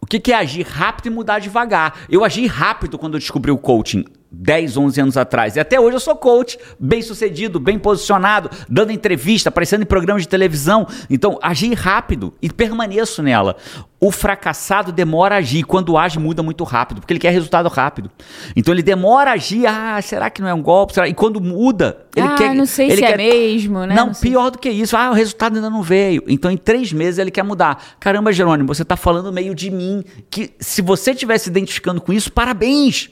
o 0.00 0.06
que 0.06 0.18
que 0.18 0.32
é 0.32 0.36
agir 0.36 0.66
rápido 0.66 1.06
e 1.06 1.10
mudar 1.10 1.38
devagar. 1.38 2.00
Eu 2.08 2.24
agi 2.24 2.44
rápido 2.48 2.98
quando 2.98 3.14
eu 3.14 3.20
descobri 3.20 3.52
o 3.52 3.58
coaching. 3.58 4.04
10, 4.32 4.76
11 4.76 5.00
anos 5.00 5.16
atrás. 5.16 5.56
E 5.56 5.60
até 5.60 5.80
hoje 5.80 5.96
eu 5.96 6.00
sou 6.00 6.14
coach, 6.14 6.58
bem 6.78 7.02
sucedido, 7.02 7.58
bem 7.58 7.78
posicionado, 7.78 8.50
dando 8.68 8.92
entrevista, 8.92 9.48
aparecendo 9.48 9.82
em 9.82 9.86
programas 9.86 10.22
de 10.22 10.28
televisão. 10.28 10.86
Então, 11.08 11.38
agi 11.42 11.74
rápido 11.74 12.32
e 12.40 12.48
permaneço 12.50 13.22
nela. 13.22 13.56
O 13.98 14.10
fracassado 14.10 14.92
demora 14.92 15.34
a 15.34 15.38
agir. 15.38 15.64
Quando 15.64 15.98
age, 15.98 16.18
muda 16.18 16.42
muito 16.42 16.64
rápido, 16.64 17.00
porque 17.00 17.12
ele 17.12 17.20
quer 17.20 17.30
resultado 17.30 17.68
rápido. 17.68 18.10
Então, 18.56 18.72
ele 18.72 18.82
demora 18.82 19.30
a 19.30 19.34
agir. 19.34 19.66
Ah, 19.66 20.00
será 20.00 20.30
que 20.30 20.40
não 20.40 20.48
é 20.48 20.54
um 20.54 20.62
golpe? 20.62 20.94
Será? 20.94 21.08
E 21.08 21.12
quando 21.12 21.40
muda, 21.40 22.06
ele 22.16 22.26
Ah, 22.26 22.34
quer. 22.36 22.54
não 22.54 22.64
sei 22.66 22.86
ele 22.86 22.96
se 22.96 23.04
é 23.04 23.08
quer... 23.08 23.16
mesmo, 23.18 23.80
né? 23.84 23.94
Não, 23.94 24.06
Não 24.06 24.14
sei. 24.14 24.30
pior 24.30 24.50
do 24.50 24.58
que 24.58 24.70
isso. 24.70 24.96
Ah, 24.96 25.10
o 25.10 25.14
resultado 25.14 25.56
ainda 25.56 25.68
não 25.68 25.82
veio. 25.82 26.22
Então, 26.28 26.50
em 26.50 26.56
três 26.56 26.92
meses, 26.92 27.18
ele 27.18 27.30
quer 27.30 27.42
mudar. 27.42 27.82
Caramba, 28.00 28.32
Jerônimo, 28.32 28.68
você 28.72 28.82
está 28.82 28.96
falando 28.96 29.30
meio 29.32 29.54
de 29.54 29.70
mim. 29.70 30.02
Que 30.30 30.52
se 30.58 30.80
você 30.80 31.10
estiver 31.10 31.36
se 31.36 31.50
identificando 31.50 32.00
com 32.00 32.12
isso, 32.12 32.32
parabéns. 32.32 33.10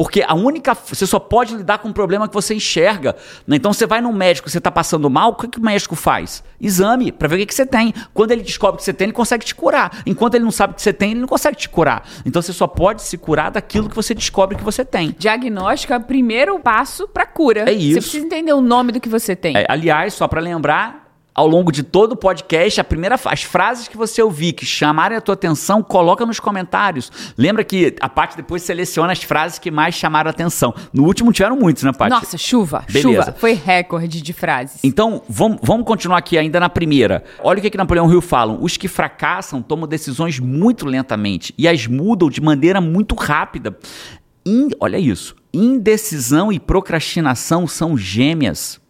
Porque 0.00 0.24
a 0.26 0.34
única. 0.34 0.72
Você 0.72 1.06
só 1.06 1.18
pode 1.18 1.54
lidar 1.54 1.76
com 1.76 1.88
um 1.88 1.92
problema 1.92 2.26
que 2.26 2.32
você 2.32 2.54
enxerga. 2.54 3.14
né? 3.46 3.56
Então 3.56 3.70
você 3.70 3.86
vai 3.86 4.00
num 4.00 4.14
médico, 4.14 4.48
você 4.48 4.56
está 4.56 4.70
passando 4.70 5.10
mal, 5.10 5.32
o 5.32 5.34
que, 5.34 5.46
que 5.46 5.58
o 5.58 5.62
médico 5.62 5.94
faz? 5.94 6.42
Exame, 6.58 7.12
para 7.12 7.28
ver 7.28 7.34
o 7.34 7.38
que, 7.40 7.44
que 7.44 7.54
você 7.54 7.66
tem. 7.66 7.92
Quando 8.14 8.30
ele 8.30 8.40
descobre 8.40 8.78
que 8.78 8.84
você 8.84 8.94
tem, 8.94 9.04
ele 9.04 9.12
consegue 9.12 9.44
te 9.44 9.54
curar. 9.54 10.00
Enquanto 10.06 10.36
ele 10.36 10.44
não 10.44 10.50
sabe 10.50 10.72
que 10.72 10.80
você 10.80 10.90
tem, 10.90 11.10
ele 11.10 11.20
não 11.20 11.28
consegue 11.28 11.58
te 11.58 11.68
curar. 11.68 12.08
Então 12.24 12.40
você 12.40 12.50
só 12.50 12.66
pode 12.66 13.02
se 13.02 13.18
curar 13.18 13.50
daquilo 13.50 13.90
que 13.90 13.94
você 13.94 14.14
descobre 14.14 14.56
que 14.56 14.64
você 14.64 14.86
tem. 14.86 15.14
Diagnóstico 15.18 15.92
é 15.92 15.98
o 15.98 16.00
primeiro 16.00 16.58
passo 16.60 17.06
para 17.06 17.26
cura. 17.26 17.68
É 17.68 17.72
isso. 17.74 17.92
Você 17.92 18.00
precisa 18.00 18.24
entender 18.24 18.54
o 18.54 18.62
nome 18.62 18.92
do 18.92 19.00
que 19.00 19.08
você 19.08 19.36
tem. 19.36 19.54
É, 19.54 19.66
aliás, 19.68 20.14
só 20.14 20.26
para 20.26 20.40
lembrar, 20.40 20.99
ao 21.34 21.46
longo 21.46 21.70
de 21.70 21.82
todo 21.82 22.12
o 22.12 22.16
podcast, 22.16 22.80
a 22.80 22.84
primeira, 22.84 23.18
as 23.26 23.42
frases 23.42 23.86
que 23.88 23.96
você 23.96 24.22
ouvir 24.22 24.52
que 24.52 24.66
chamarem 24.66 25.16
a 25.16 25.20
tua 25.20 25.34
atenção, 25.34 25.82
coloca 25.82 26.26
nos 26.26 26.40
comentários. 26.40 27.10
Lembra 27.38 27.62
que 27.64 27.94
a 28.00 28.08
parte 28.08 28.36
depois 28.36 28.62
seleciona 28.62 29.12
as 29.12 29.22
frases 29.22 29.58
que 29.58 29.70
mais 29.70 29.94
chamaram 29.94 30.28
a 30.28 30.32
atenção. 30.32 30.74
No 30.92 31.04
último 31.04 31.32
tiveram 31.32 31.56
muitos, 31.56 31.82
né, 31.82 31.92
Paty? 31.92 32.10
Nossa, 32.10 32.36
chuva, 32.36 32.84
Beleza. 32.90 33.22
chuva. 33.24 33.36
Foi 33.38 33.52
recorde 33.52 34.20
de 34.20 34.32
frases. 34.32 34.80
Então, 34.82 35.22
vamos, 35.28 35.58
vamos 35.62 35.86
continuar 35.86 36.18
aqui 36.18 36.36
ainda 36.36 36.58
na 36.58 36.68
primeira. 36.68 37.22
Olha 37.42 37.58
o 37.58 37.62
que, 37.62 37.70
que 37.70 37.78
Napoleão 37.78 38.10
Hill 38.10 38.20
fala. 38.20 38.58
Os 38.60 38.76
que 38.76 38.88
fracassam 38.88 39.62
tomam 39.62 39.86
decisões 39.88 40.38
muito 40.38 40.84
lentamente 40.86 41.54
e 41.56 41.66
as 41.68 41.86
mudam 41.86 42.28
de 42.28 42.40
maneira 42.40 42.80
muito 42.80 43.14
rápida. 43.14 43.78
In- 44.44 44.70
olha 44.80 44.98
isso. 44.98 45.36
Indecisão 45.52 46.52
e 46.52 46.58
procrastinação 46.58 47.66
são 47.66 47.96
gêmeas. 47.96 48.80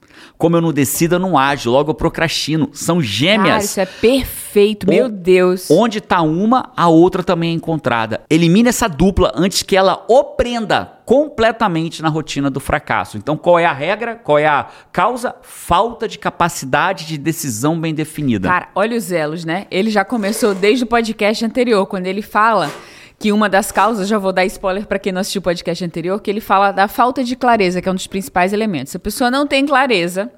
Como 0.40 0.56
eu 0.56 0.60
não 0.62 0.72
decido, 0.72 1.16
eu 1.16 1.18
não 1.18 1.36
ajo. 1.36 1.70
Logo 1.70 1.90
eu 1.90 1.94
procrastino. 1.94 2.70
São 2.72 3.00
gêmeas. 3.02 3.46
Cara, 3.46 3.62
isso 3.62 3.80
é 3.80 3.84
perfeito, 3.86 4.88
meu 4.88 5.04
O- 5.06 5.08
Deus. 5.10 5.70
Onde 5.70 5.98
está 5.98 6.22
uma, 6.22 6.72
a 6.74 6.88
outra 6.88 7.22
também 7.22 7.50
é 7.50 7.52
encontrada. 7.52 8.22
Elimine 8.30 8.70
essa 8.70 8.88
dupla 8.88 9.30
antes 9.36 9.62
que 9.62 9.76
ela 9.76 10.02
o 10.08 10.24
prenda 10.24 10.92
completamente 11.04 12.00
na 12.02 12.08
rotina 12.08 12.48
do 12.48 12.58
fracasso. 12.58 13.18
Então, 13.18 13.36
qual 13.36 13.58
é 13.58 13.66
a 13.66 13.72
regra? 13.72 14.14
Qual 14.16 14.38
é 14.38 14.46
a 14.46 14.66
causa? 14.90 15.34
Falta 15.42 16.08
de 16.08 16.18
capacidade 16.18 17.06
de 17.06 17.18
decisão 17.18 17.78
bem 17.78 17.94
definida. 17.94 18.48
Cara, 18.48 18.68
olha 18.74 18.96
os 18.96 19.12
elos, 19.12 19.44
né? 19.44 19.66
Ele 19.70 19.90
já 19.90 20.04
começou 20.06 20.54
desde 20.54 20.84
o 20.84 20.86
podcast 20.86 21.44
anterior, 21.44 21.84
quando 21.86 22.06
ele 22.06 22.22
fala 22.22 22.70
que 23.18 23.32
uma 23.32 23.50
das 23.50 23.70
causas, 23.70 24.08
já 24.08 24.16
vou 24.16 24.32
dar 24.32 24.46
spoiler 24.46 24.86
para 24.86 24.98
quem 24.98 25.12
não 25.12 25.20
assistiu 25.20 25.40
o 25.40 25.42
podcast 25.42 25.84
anterior, 25.84 26.18
que 26.22 26.30
ele 26.30 26.40
fala 26.40 26.72
da 26.72 26.88
falta 26.88 27.22
de 27.22 27.36
clareza, 27.36 27.82
que 27.82 27.88
é 27.88 27.92
um 27.92 27.94
dos 27.94 28.06
principais 28.06 28.50
elementos. 28.54 28.92
Se 28.92 28.96
a 28.96 29.00
pessoa 29.00 29.30
não 29.30 29.46
tem 29.46 29.66
clareza, 29.66 30.32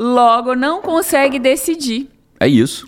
logo 0.00 0.54
não 0.54 0.80
consegue 0.80 1.38
decidir. 1.38 2.08
É 2.40 2.48
isso. 2.48 2.86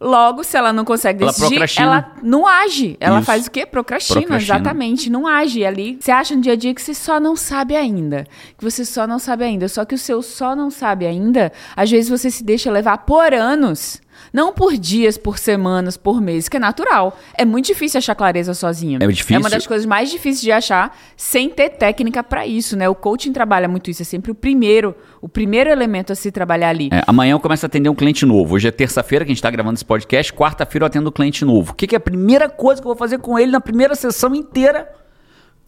Logo, 0.00 0.42
se 0.42 0.56
ela 0.56 0.72
não 0.72 0.84
consegue 0.84 1.22
Ela 1.22 1.30
decidir, 1.30 1.48
procrastina. 1.50 1.86
ela 1.86 2.12
não 2.24 2.44
age. 2.46 2.96
Ela 2.98 3.18
Isso. 3.18 3.26
faz 3.26 3.46
o 3.46 3.50
quê? 3.52 3.64
Procrastina, 3.64 4.20
Procrastina. 4.22 4.56
exatamente. 4.56 5.08
Não 5.08 5.28
age. 5.28 5.60
E 5.60 5.64
ali, 5.64 5.96
você 6.00 6.10
acha 6.10 6.34
no 6.34 6.40
dia 6.40 6.54
a 6.54 6.56
dia 6.56 6.74
que 6.74 6.82
você 6.82 6.92
só 6.92 7.20
não 7.20 7.36
sabe 7.36 7.76
ainda. 7.76 8.26
Que 8.58 8.64
você 8.64 8.84
só 8.84 9.06
não 9.06 9.20
sabe 9.20 9.44
ainda. 9.44 9.68
Só 9.68 9.84
que 9.84 9.94
o 9.94 9.98
seu 9.98 10.20
só 10.20 10.56
não 10.56 10.70
sabe 10.72 11.06
ainda, 11.06 11.52
às 11.76 11.88
vezes 11.88 12.10
você 12.10 12.32
se 12.32 12.42
deixa 12.42 12.68
levar 12.70 12.98
por 12.98 13.32
anos. 13.32 14.00
Não 14.32 14.52
por 14.52 14.76
dias, 14.78 15.18
por 15.18 15.38
semanas, 15.38 15.96
por 15.96 16.20
meses, 16.20 16.48
que 16.48 16.56
é 16.56 16.60
natural. 16.60 17.18
É 17.34 17.44
muito 17.44 17.66
difícil 17.66 17.98
achar 17.98 18.14
clareza 18.14 18.54
sozinho. 18.54 18.98
É 19.02 19.06
difícil. 19.06 19.36
É 19.36 19.38
uma 19.38 19.50
das 19.50 19.66
coisas 19.66 19.84
mais 19.84 20.10
difíceis 20.10 20.40
de 20.40 20.50
achar 20.50 20.96
sem 21.16 21.50
ter 21.50 21.70
técnica 21.70 22.22
pra 22.22 22.46
isso, 22.46 22.76
né? 22.76 22.88
O 22.88 22.94
coaching 22.94 23.32
trabalha 23.32 23.68
muito 23.68 23.90
isso. 23.90 24.00
É 24.02 24.04
sempre 24.04 24.30
o 24.30 24.34
primeiro, 24.34 24.94
o 25.20 25.28
primeiro 25.28 25.68
elemento 25.68 26.12
a 26.12 26.16
se 26.16 26.30
trabalhar 26.32 26.70
ali. 26.70 26.88
É, 26.90 27.02
amanhã 27.06 27.32
eu 27.32 27.40
começo 27.40 27.66
a 27.66 27.68
atender 27.68 27.90
um 27.90 27.94
cliente 27.94 28.24
novo. 28.24 28.54
Hoje 28.54 28.68
é 28.68 28.70
terça-feira 28.70 29.24
que 29.24 29.30
a 29.30 29.32
gente 29.32 29.38
está 29.38 29.50
gravando 29.50 29.74
esse 29.74 29.84
podcast. 29.84 30.32
Quarta-feira 30.32 30.84
eu 30.84 30.86
atendo 30.86 31.10
um 31.10 31.12
cliente 31.12 31.44
novo. 31.44 31.72
O 31.72 31.74
que, 31.74 31.86
que 31.86 31.94
é 31.94 31.98
a 31.98 32.00
primeira 32.00 32.48
coisa 32.48 32.80
que 32.80 32.86
eu 32.86 32.90
vou 32.90 32.98
fazer 32.98 33.18
com 33.18 33.38
ele 33.38 33.52
na 33.52 33.60
primeira 33.60 33.94
sessão 33.94 34.34
inteira? 34.34 34.88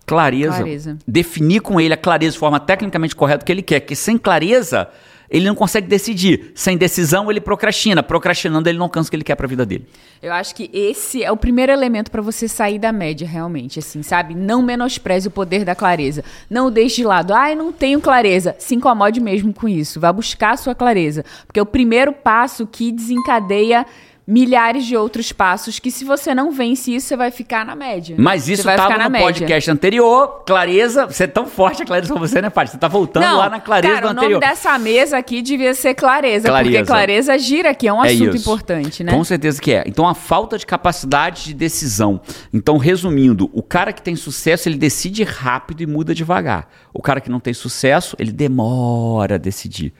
Clareza. 0.06 0.56
Clareza. 0.56 0.98
Definir 1.06 1.60
com 1.60 1.80
ele 1.80 1.94
a 1.94 1.96
clareza 1.96 2.32
de 2.32 2.38
forma 2.38 2.60
tecnicamente 2.60 3.16
correta 3.16 3.44
que 3.44 3.52
ele 3.52 3.62
quer. 3.62 3.80
Que 3.80 3.96
sem 3.96 4.18
clareza, 4.18 4.88
ele 5.28 5.46
não 5.46 5.54
consegue 5.54 5.86
decidir. 5.86 6.52
Sem 6.54 6.76
decisão, 6.76 7.30
ele 7.30 7.40
procrastina. 7.40 8.02
Procrastinando, 8.02 8.68
ele 8.68 8.78
não 8.78 8.84
alcança 8.84 9.08
o 9.08 9.10
que 9.10 9.16
ele 9.16 9.24
quer 9.24 9.34
para 9.34 9.46
a 9.46 9.48
vida 9.48 9.64
dele. 9.64 9.86
Eu 10.22 10.32
acho 10.32 10.54
que 10.54 10.70
esse 10.72 11.22
é 11.22 11.30
o 11.30 11.36
primeiro 11.36 11.72
elemento 11.72 12.10
pra 12.10 12.22
você 12.22 12.48
sair 12.48 12.78
da 12.78 12.92
média, 12.92 13.26
realmente, 13.26 13.78
assim, 13.78 14.02
sabe? 14.02 14.34
Não 14.34 14.62
menospreze 14.62 15.28
o 15.28 15.30
poder 15.30 15.64
da 15.64 15.74
clareza. 15.74 16.24
Não 16.48 16.66
o 16.66 16.70
deixe 16.70 16.96
de 16.96 17.04
lado. 17.04 17.34
Ai, 17.34 17.54
não 17.54 17.72
tenho 17.72 18.00
clareza. 18.00 18.54
Se 18.58 18.74
incomode 18.74 19.20
mesmo 19.20 19.52
com 19.52 19.68
isso. 19.68 20.00
Vá 20.00 20.12
buscar 20.12 20.52
a 20.52 20.56
sua 20.56 20.74
clareza. 20.74 21.24
Porque 21.46 21.60
é 21.60 21.62
o 21.62 21.66
primeiro 21.66 22.12
passo 22.12 22.66
que 22.66 22.92
desencadeia 22.92 23.86
milhares 24.26 24.86
de 24.86 24.96
outros 24.96 25.32
passos 25.32 25.78
que 25.78 25.90
se 25.90 26.04
você 26.04 26.34
não 26.34 26.50
vence 26.50 26.94
isso, 26.94 27.08
você 27.08 27.16
vai 27.16 27.30
ficar 27.30 27.64
na 27.66 27.76
média. 27.76 28.16
Mas 28.18 28.48
isso 28.48 28.62
vai 28.62 28.76
tava 28.76 28.88
ficar 28.88 28.98
na 28.98 29.04
no 29.04 29.10
média. 29.10 29.26
podcast 29.26 29.70
anterior. 29.70 30.42
Clareza, 30.46 31.06
você 31.06 31.24
é 31.24 31.26
tão 31.26 31.46
forte 31.46 31.82
a 31.82 31.86
clareza 31.86 32.12
com 32.12 32.18
você, 32.18 32.40
né, 32.40 32.48
Paty? 32.48 32.70
Você 32.72 32.78
tá 32.78 32.88
voltando 32.88 33.24
Não, 33.24 33.36
lá 33.38 33.50
na 33.50 33.60
clareza 33.60 33.94
cara, 33.94 34.06
do 34.06 34.10
o 34.10 34.14
nome 34.14 34.26
anterior. 34.34 34.40
dessa 34.40 34.78
mesa 34.78 35.18
aqui 35.18 35.42
devia 35.42 35.74
ser 35.74 35.94
clareza, 35.94 36.48
porque 36.48 36.62
Clareza. 36.70 36.84
clareza 36.86 37.38
gira 37.38 37.70
aqui, 37.70 37.86
é 37.86 37.92
um 37.92 38.02
É 38.04 38.08
assunto 38.12 38.36
isso. 38.36 38.48
importante, 38.48 39.04
né? 39.04 39.12
Com 39.12 39.22
certeza 39.24 39.60
que 39.60 39.72
é. 39.72 39.84
Então, 39.86 40.08
a 40.08 40.14
falta 40.14 40.56
de 40.56 40.64
capacidade 40.64 41.44
de 41.44 41.54
decisão. 41.54 42.20
Então, 42.52 42.78
resumindo, 42.78 43.50
o 43.52 43.62
cara 43.62 43.92
que 43.92 44.00
tem 44.00 44.16
sucesso, 44.16 44.68
ele 44.68 44.76
decide 44.78 45.22
rápido 45.22 45.82
e 45.82 45.86
muda 45.86 46.14
devagar. 46.14 46.68
O 46.92 47.02
cara 47.02 47.20
que 47.20 47.30
não 47.30 47.40
tem 47.40 47.52
sucesso, 47.52 48.16
ele 48.18 48.32
demora 48.32 49.34
a 49.34 49.38
decidir. 49.38 49.92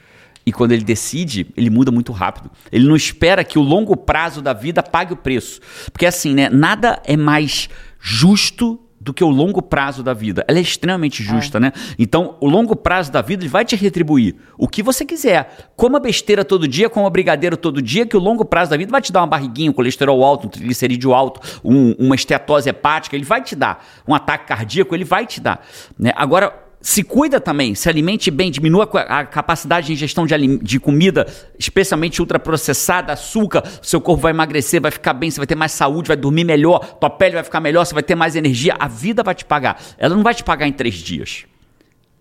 E 0.46 0.52
quando 0.52 0.72
ele 0.72 0.84
decide, 0.84 1.46
ele 1.56 1.70
muda 1.70 1.90
muito 1.90 2.12
rápido. 2.12 2.50
Ele 2.70 2.86
não 2.86 2.94
espera 2.96 3.42
que 3.44 3.58
o 3.58 3.62
longo 3.62 3.96
prazo 3.96 4.42
da 4.42 4.52
vida 4.52 4.82
pague 4.82 5.12
o 5.12 5.16
preço. 5.16 5.60
Porque 5.90 6.04
assim, 6.06 6.34
né? 6.34 6.48
Nada 6.50 7.00
é 7.04 7.16
mais 7.16 7.68
justo 7.98 8.78
do 9.00 9.12
que 9.12 9.22
o 9.22 9.28
longo 9.28 9.60
prazo 9.60 10.02
da 10.02 10.14
vida. 10.14 10.44
Ela 10.48 10.58
é 10.58 10.62
extremamente 10.62 11.22
justa, 11.22 11.60
né? 11.60 11.72
Então, 11.98 12.38
o 12.40 12.48
longo 12.48 12.74
prazo 12.74 13.12
da 13.12 13.20
vida 13.20 13.42
ele 13.42 13.50
vai 13.50 13.62
te 13.62 13.76
retribuir 13.76 14.34
o 14.56 14.66
que 14.66 14.82
você 14.82 15.04
quiser. 15.04 15.70
Coma 15.76 16.00
besteira 16.00 16.42
todo 16.42 16.66
dia, 16.66 16.88
coma 16.88 17.10
brigadeiro 17.10 17.54
todo 17.54 17.82
dia, 17.82 18.06
que 18.06 18.16
o 18.16 18.20
longo 18.20 18.46
prazo 18.46 18.70
da 18.70 18.78
vida 18.78 18.90
vai 18.90 19.02
te 19.02 19.12
dar 19.12 19.20
uma 19.20 19.26
barriguinha, 19.26 19.70
um 19.70 19.74
colesterol 19.74 20.24
alto, 20.24 20.46
um 20.46 20.50
triglicerídeo 20.50 21.12
alto, 21.12 21.38
um- 21.62 21.92
uma 21.98 22.14
estetose 22.14 22.70
hepática, 22.70 23.14
ele 23.14 23.26
vai 23.26 23.42
te 23.42 23.54
dar. 23.54 23.84
Um 24.08 24.14
ataque 24.14 24.46
cardíaco, 24.46 24.94
ele 24.94 25.04
vai 25.04 25.26
te 25.26 25.38
dar. 25.38 25.62
Né? 25.98 26.10
Agora, 26.16 26.63
se 26.84 27.02
cuida 27.02 27.40
também, 27.40 27.74
se 27.74 27.88
alimente 27.88 28.30
bem, 28.30 28.50
diminua 28.50 28.84
a 28.84 29.24
capacidade 29.24 29.86
de 29.86 29.94
ingestão 29.94 30.26
de, 30.26 30.58
de 30.58 30.78
comida, 30.78 31.26
especialmente 31.58 32.20
ultraprocessada, 32.20 33.10
açúcar, 33.10 33.64
seu 33.80 34.02
corpo 34.02 34.20
vai 34.20 34.32
emagrecer, 34.32 34.82
vai 34.82 34.90
ficar 34.90 35.14
bem, 35.14 35.30
você 35.30 35.38
vai 35.38 35.46
ter 35.46 35.54
mais 35.54 35.72
saúde, 35.72 36.08
vai 36.08 36.16
dormir 36.16 36.44
melhor, 36.44 36.80
tua 37.00 37.08
pele 37.08 37.36
vai 37.36 37.42
ficar 37.42 37.58
melhor, 37.58 37.86
você 37.86 37.94
vai 37.94 38.02
ter 38.02 38.14
mais 38.14 38.36
energia, 38.36 38.76
a 38.78 38.86
vida 38.86 39.22
vai 39.22 39.34
te 39.34 39.46
pagar. 39.46 39.80
Ela 39.96 40.14
não 40.14 40.22
vai 40.22 40.34
te 40.34 40.44
pagar 40.44 40.68
em 40.68 40.72
três 40.72 40.96
dias. 40.96 41.46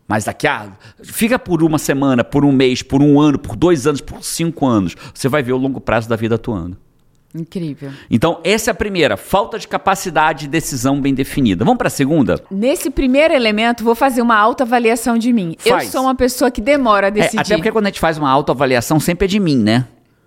Mas 0.08 0.24
daqui 0.24 0.48
a. 0.48 0.72
Fica 1.04 1.38
por 1.38 1.62
uma 1.62 1.78
semana, 1.78 2.24
por 2.24 2.46
um 2.46 2.52
mês, 2.54 2.82
por 2.82 3.02
um 3.02 3.20
ano, 3.20 3.38
por 3.38 3.58
dois 3.58 3.86
anos, 3.86 4.00
por 4.00 4.24
cinco 4.24 4.66
anos. 4.66 4.96
Você 5.14 5.28
vai 5.28 5.44
ver 5.44 5.52
o 5.52 5.58
longo 5.58 5.82
prazo 5.82 6.08
da 6.08 6.16
vida 6.16 6.36
atuando. 6.36 6.78
Incrível. 7.36 7.90
Então, 8.12 8.40
essa 8.44 8.70
é 8.70 8.72
a 8.72 8.76
primeira, 8.76 9.18
falta 9.18 9.58
de 9.58 9.68
capacidade 9.68 10.42
de 10.42 10.48
decisão 10.50 11.02
bem 11.02 11.14
definida. 11.14 11.66
Vamos 11.66 11.78
para 11.80 11.88
a 11.88 11.92
segunda? 11.92 12.40
Nesse 12.52 12.90
primeiro 12.92 13.34
elemento, 13.34 13.84
vou 13.84 13.96
fazer 13.96 14.22
uma 14.22 14.38
autoavaliação 14.38 15.18
de 15.18 15.34
mim. 15.34 15.56
Faz. 15.60 15.86
Eu 15.86 15.92
sou 15.92 16.02
uma 16.04 16.14
pessoa 16.16 16.52
que 16.52 16.62
demora 16.62 17.08
a 17.08 17.10
É, 17.10 17.12
decidir. 17.12 17.40
até 17.40 17.56
porque 17.56 17.72
quando 17.72 17.86
a 17.86 17.90
gente 17.90 18.00
faz 18.00 18.18
uma 18.18 18.30
autoavaliação, 18.30 19.00
sempre 19.00 19.26
é 19.26 19.28
de 19.28 19.40
mim, 19.40 19.58
né? 19.58 19.86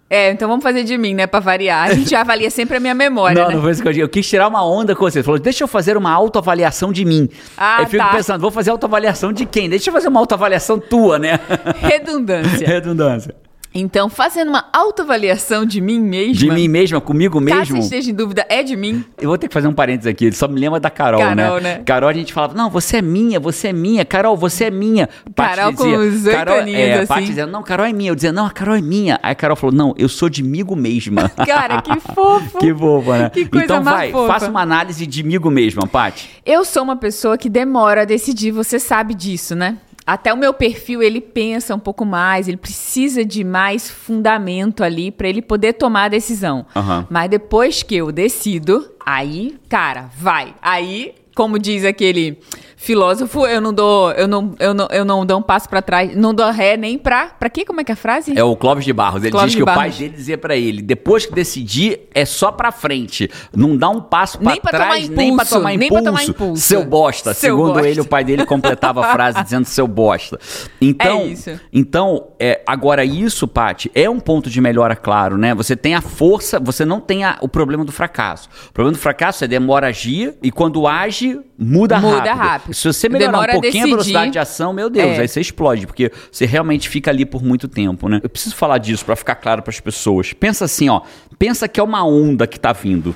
É, 0.09 0.31
então 0.31 0.49
vamos 0.49 0.63
fazer 0.63 0.85
de 0.85 0.97
mim, 0.97 1.15
né? 1.15 1.27
Pra 1.27 1.41
variar. 1.41 1.91
A 1.91 1.95
gente 1.95 2.15
avalia 2.15 2.49
sempre 2.49 2.77
a 2.77 2.81
minha 2.81 2.95
memória, 2.95 3.35
Não, 3.43 3.49
né? 3.49 3.55
não 3.57 3.63
foi 3.63 3.73
isso 3.73 3.83
que 3.83 3.89
eu 3.89 3.93
disse. 3.93 4.03
Eu 4.03 4.09
quis 4.09 4.29
tirar 4.29 4.47
uma 4.47 4.65
onda 4.65 4.95
com 4.95 5.03
você. 5.05 5.19
Você 5.19 5.25
falou, 5.25 5.41
deixa 5.41 5.65
eu 5.65 5.69
fazer 5.69 5.97
uma 5.97 6.13
autoavaliação 6.13 6.93
de 6.93 7.05
mim. 7.05 7.29
Ah, 7.57 7.79
eu 7.83 7.87
fico 7.89 8.05
tá. 8.05 8.11
pensando, 8.13 8.41
vou 8.41 8.51
fazer 8.53 8.71
autoavaliação 8.71 9.33
de 9.33 9.45
quem? 9.47 9.69
Deixa 9.69 9.91
eu 9.91 9.93
fazer 9.93 10.07
uma 10.09 10.21
autoavaliação 10.21 10.79
tua, 10.79 11.19
né? 11.19 11.41
Redundância. 11.81 12.67
Redundância. 12.67 13.35
Então, 13.79 14.09
fazendo 14.09 14.49
uma 14.49 14.65
autoavaliação 14.73 15.67
de 15.67 15.83
mim 15.83 16.01
mesma. 16.01 16.35
De 16.35 16.51
mim 16.51 16.67
mesma, 16.67 16.99
comigo 16.99 17.39
Caso 17.45 17.59
mesmo. 17.59 17.77
você 17.77 17.83
esteja 17.83 18.11
em 18.11 18.15
dúvida, 18.15 18.47
é 18.49 18.63
de 18.63 18.75
mim. 18.75 19.05
Eu 19.19 19.29
vou 19.29 19.37
ter 19.37 19.49
que 19.49 19.55
fazer 19.55 19.69
um 19.69 19.75
parênteses 19.75 20.07
aqui. 20.07 20.25
Ele 20.25 20.35
só 20.35 20.49
me 20.49 20.59
lembra 20.59 20.81
da 20.81 20.89
Carol, 20.89 21.21
Carol, 21.21 21.61
né? 21.61 21.61
né? 21.61 21.83
Carol, 21.85 22.09
a 22.09 22.13
gente 22.13 22.33
falava, 22.33 22.55
não, 22.55 22.71
você 22.71 22.97
é 22.97 23.03
minha, 23.03 23.39
você 23.39 23.69
é 23.69 23.73
minha. 23.75 24.03
Carol, 24.05 24.35
você 24.35 24.65
é 24.65 24.71
minha. 24.71 25.09
Paty 25.35 25.57
Carol 25.57 25.75
com 25.75 25.85
os 25.85 26.25
oito 26.25 26.37
Carol, 26.37 26.61
aninhos, 26.61 26.81
é, 26.81 26.95
assim. 26.95 27.07
Paty 27.07 27.27
dizendo, 27.27 27.53
não, 27.53 27.63
Carol 27.63 27.87
é 27.87 27.93
minha. 27.93 28.11
Eu 28.11 28.15
dizia, 28.15 28.33
não, 28.33 28.47
a 28.47 28.51
Carol 28.51 28.77
é 28.77 28.81
minha. 28.81 29.21
Aí 29.23 29.33
a 29.33 29.35
Carol 29.35 29.57
falou, 29.57 29.75
não, 29.75 29.95
eu 29.99 30.09
sou 30.09 30.31
de 30.31 30.43
migo 30.43 30.75
mesma. 30.75 31.29
Cara, 31.47 31.83
que 31.83 32.01
fofo. 32.15 32.59
que 32.59 32.73
boba, 32.73 33.19
né? 33.19 33.31
Que 33.31 33.45
coisa 33.45 33.65
então 33.65 33.83
mais 33.83 33.99
vai, 33.99 34.13
fofa. 34.13 34.33
faça 34.33 34.51
uma 34.51 34.63
análise 34.63 35.07
de 35.07 35.23
migo 35.23 35.51
mesma, 35.51 35.87
Paty. 35.87 36.31
Eu 36.47 36.65
sou 36.65 36.83
uma 36.83 36.97
pessoa 36.97 37.37
que 37.37 37.51
demora 37.51 38.03
a 38.03 38.05
decidir, 38.07 38.53
você 38.53 38.79
sabe 38.79 39.15
disso, 39.15 39.55
né? 39.55 39.77
Até 40.07 40.33
o 40.33 40.37
meu 40.37 40.55
perfil, 40.55 41.03
ele 41.03 41.21
pensa 41.21 41.75
um 41.75 41.79
pouco 41.81 42.05
mais, 42.05 42.47
ele 42.47 42.57
precisa 42.57 43.25
de 43.25 43.43
mais 43.43 43.91
fundamento 43.91 44.85
ali 44.85 45.11
pra 45.11 45.29
ele 45.29 45.43
poder 45.43 45.73
tomar 45.73 46.05
a 46.05 46.09
decisão. 46.09 46.65
Aham. 46.77 47.07
Mas 47.11 47.29
depois 47.29 47.83
que 47.83 47.97
eu 47.97 48.13
decido, 48.13 48.89
aí, 49.05 49.57
cara, 49.69 50.09
vai. 50.17 50.55
Aí, 50.63 51.13
como 51.35 51.59
diz 51.59 51.85
aquele 51.85 52.39
filósofo, 52.77 53.47
eu 53.47 53.61
não 53.61 53.73
dou, 53.73 54.13
eu 54.13 54.29
não, 54.29 54.55
eu 54.61 54.75
não, 54.75 54.87
eu 54.91 55.05
não 55.05 55.25
dou 55.27 55.39
um 55.39 55.43
passo 55.43 55.69
pra 55.69 55.81
trás, 55.83 56.15
não 56.15 56.35
dou 56.35 56.51
ré 56.51 56.77
nem 56.77 56.99
pra, 56.99 57.27
pra 57.29 57.49
quê? 57.49 57.65
Como 57.65 57.81
é 57.81 57.85
que 57.85 57.91
é 57.91 57.95
a 57.95 57.97
frase? 57.97 58.33
É 58.39 58.45
o 58.45 58.55
Clóvis 58.55 58.85
de 58.85 58.93
Barros. 58.93 59.23
Ele 59.23 59.31
Clóvis 59.33 59.53
diz 59.53 59.57
que 59.57 59.63
o 59.63 59.67
pai 59.67 59.91
dele 59.91 60.15
dizia 60.15 60.39
pra 60.39 60.55
ele: 60.55 60.83
depois 60.83 61.25
que 61.27 61.33
decidir, 61.35 62.01
é 62.15 62.25
só 62.25 62.53
pra 62.53 62.71
frente. 62.71 63.31
Não 63.55 63.77
dá 63.77 63.89
um 63.89 64.01
passo 64.01 64.39
pra 64.39 64.53
Nem 64.53 64.61
pra 64.61 64.71
trás, 64.71 65.09
tomar 65.09 65.17
nem 65.17 65.17
pra 65.17 65.25
impulso, 65.45 65.55
tomar 65.55 65.69
nem 65.71 65.77
impulso. 65.89 66.03
pra 66.03 66.13
tomar 66.13 66.25
impulso. 66.25 66.63
Seu 66.63 66.85
bosta. 66.85 67.35
Seu 67.35 67.51
Segundo 67.57 67.73
bosta. 67.75 67.89
ele, 67.89 68.01
o 68.01 68.05
pai 68.05 68.25
dele 68.25 68.45
completava 68.47 69.05
a 69.07 69.13
frase 69.13 69.43
dizendo 69.45 69.65
seu 69.65 69.87
bosta. 69.89 70.39
Então, 70.81 71.21
É 71.21 71.25
isso. 71.27 71.61
então 71.73 72.29
é, 72.39 72.63
agora 72.67 73.05
isso, 73.05 73.49
Paty, 73.49 73.91
é 73.95 74.09
um 74.09 74.21
ponto 74.21 74.51
de 74.51 74.61
melhora, 74.61 74.95
claro, 74.95 75.37
né? 75.39 75.55
Você 75.55 75.75
tem 75.75 75.95
a 75.95 76.01
força, 76.01 76.61
você 76.61 76.85
não 76.85 77.01
tem 77.01 77.25
a- 77.25 77.39
o 77.41 77.49
problema 77.49 77.85
do 77.85 77.93
fracasso. 77.93 78.49
O 78.69 78.73
problema 78.73 78.97
do 78.97 79.01
fracasso 79.01 79.45
é 79.45 79.49
demora 79.49 79.87
a 79.87 79.91
agir 79.91 80.35
e 80.43 80.51
quando 80.51 80.87
age, 80.87 81.41
muda, 81.59 81.99
Muda 81.99 82.33
rápido. 82.35 82.37
rápido. 82.39 82.66
Se 82.73 82.87
você 82.93 83.09
melhorar 83.09 83.33
Demora 83.33 83.51
um 83.53 83.61
pouquinho 83.61 83.71
a, 83.71 83.87
decidir. 83.87 83.91
velocidade 83.91 84.31
de 84.33 84.39
ação, 84.39 84.73
meu 84.73 84.91
Deus, 84.91 85.19
É. 85.19 85.21
aí 85.21 85.29
você 85.29 85.41
explode, 85.41 85.87
porque 85.87 86.11
você 86.31 86.45
realmente 86.47 86.89
fica 86.89 87.11
ali 87.11 87.25
por 87.25 87.43
muito 87.43 87.69
tempo, 87.69 88.09
né? 88.09 88.21
Eu 88.23 88.29
preciso 88.29 88.55
falar 88.57 88.79
disso 88.79 89.05
pra 89.05 89.15
ficar 89.17 89.37
claro 89.37 89.63
pras 89.63 89.79
pessoas. 89.81 90.33
Pensa 90.33 90.65
assim, 90.65 90.89
ó, 90.89 91.01
pensa 91.39 91.69
que 91.69 91.79
é 91.79 91.83
uma 91.83 92.05
onda 92.05 92.47
que 92.47 92.59
tá 92.59 92.73
vindo. 92.73 93.15